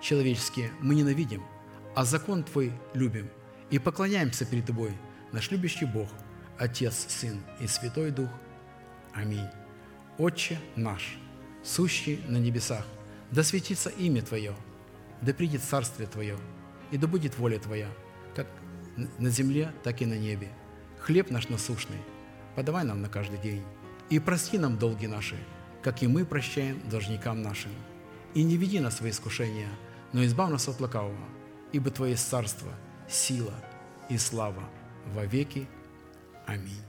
[0.02, 1.44] человеческие мы ненавидим,
[1.96, 3.30] а закон Твой любим
[3.70, 4.94] и поклоняемся перед Тобой,
[5.32, 6.08] наш любящий Бог,
[6.58, 8.30] Отец, Сын и Святой Дух.
[9.14, 9.59] Аминь.
[10.20, 11.18] Отче наш,
[11.64, 12.86] сущий на небесах,
[13.32, 14.54] да светится имя Твое,
[15.22, 16.38] да придет Царствие Твое,
[16.92, 17.88] и да будет воля Твоя,
[18.36, 18.48] как
[19.18, 20.50] на земле, так и на небе.
[21.00, 22.02] Хлеб наш насущный,
[22.58, 23.64] подавай нам на каждый день
[24.10, 25.38] и прости нам долги наши,
[25.82, 27.72] как и мы прощаем должникам нашим.
[28.34, 29.70] И не веди нас в искушения,
[30.12, 31.30] но избавь нас от лукавого,
[31.72, 32.74] ибо Твое царство,
[33.08, 33.54] сила
[34.10, 34.64] и слава
[35.14, 35.66] во веки.
[36.46, 36.89] Аминь.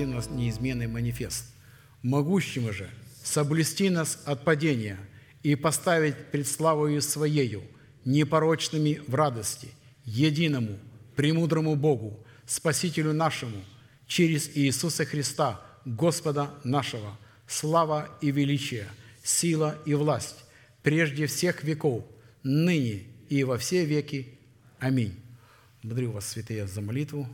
[0.00, 1.44] Провозгласить нас неизменный манифест.
[2.02, 2.90] Могущим же
[3.22, 4.98] соблюсти нас от падения
[5.42, 7.62] и поставить пред славою Своею,
[8.04, 9.68] непорочными в радости,
[10.04, 10.78] единому,
[11.16, 13.62] премудрому Богу, Спасителю нашему,
[14.06, 17.16] через Иисуса Христа, Господа нашего,
[17.46, 18.86] слава и величие,
[19.22, 20.44] сила и власть,
[20.82, 22.04] прежде всех веков,
[22.42, 24.38] ныне и во все веки.
[24.78, 25.14] Аминь.
[25.82, 27.28] Благодарю вас, святые, за молитву.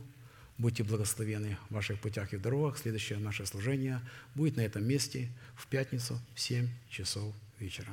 [0.57, 2.77] Будьте благословены в ваших путях и дорогах.
[2.77, 4.01] Следующее наше служение
[4.33, 7.91] будет на этом месте в пятницу в 7 часов вечера.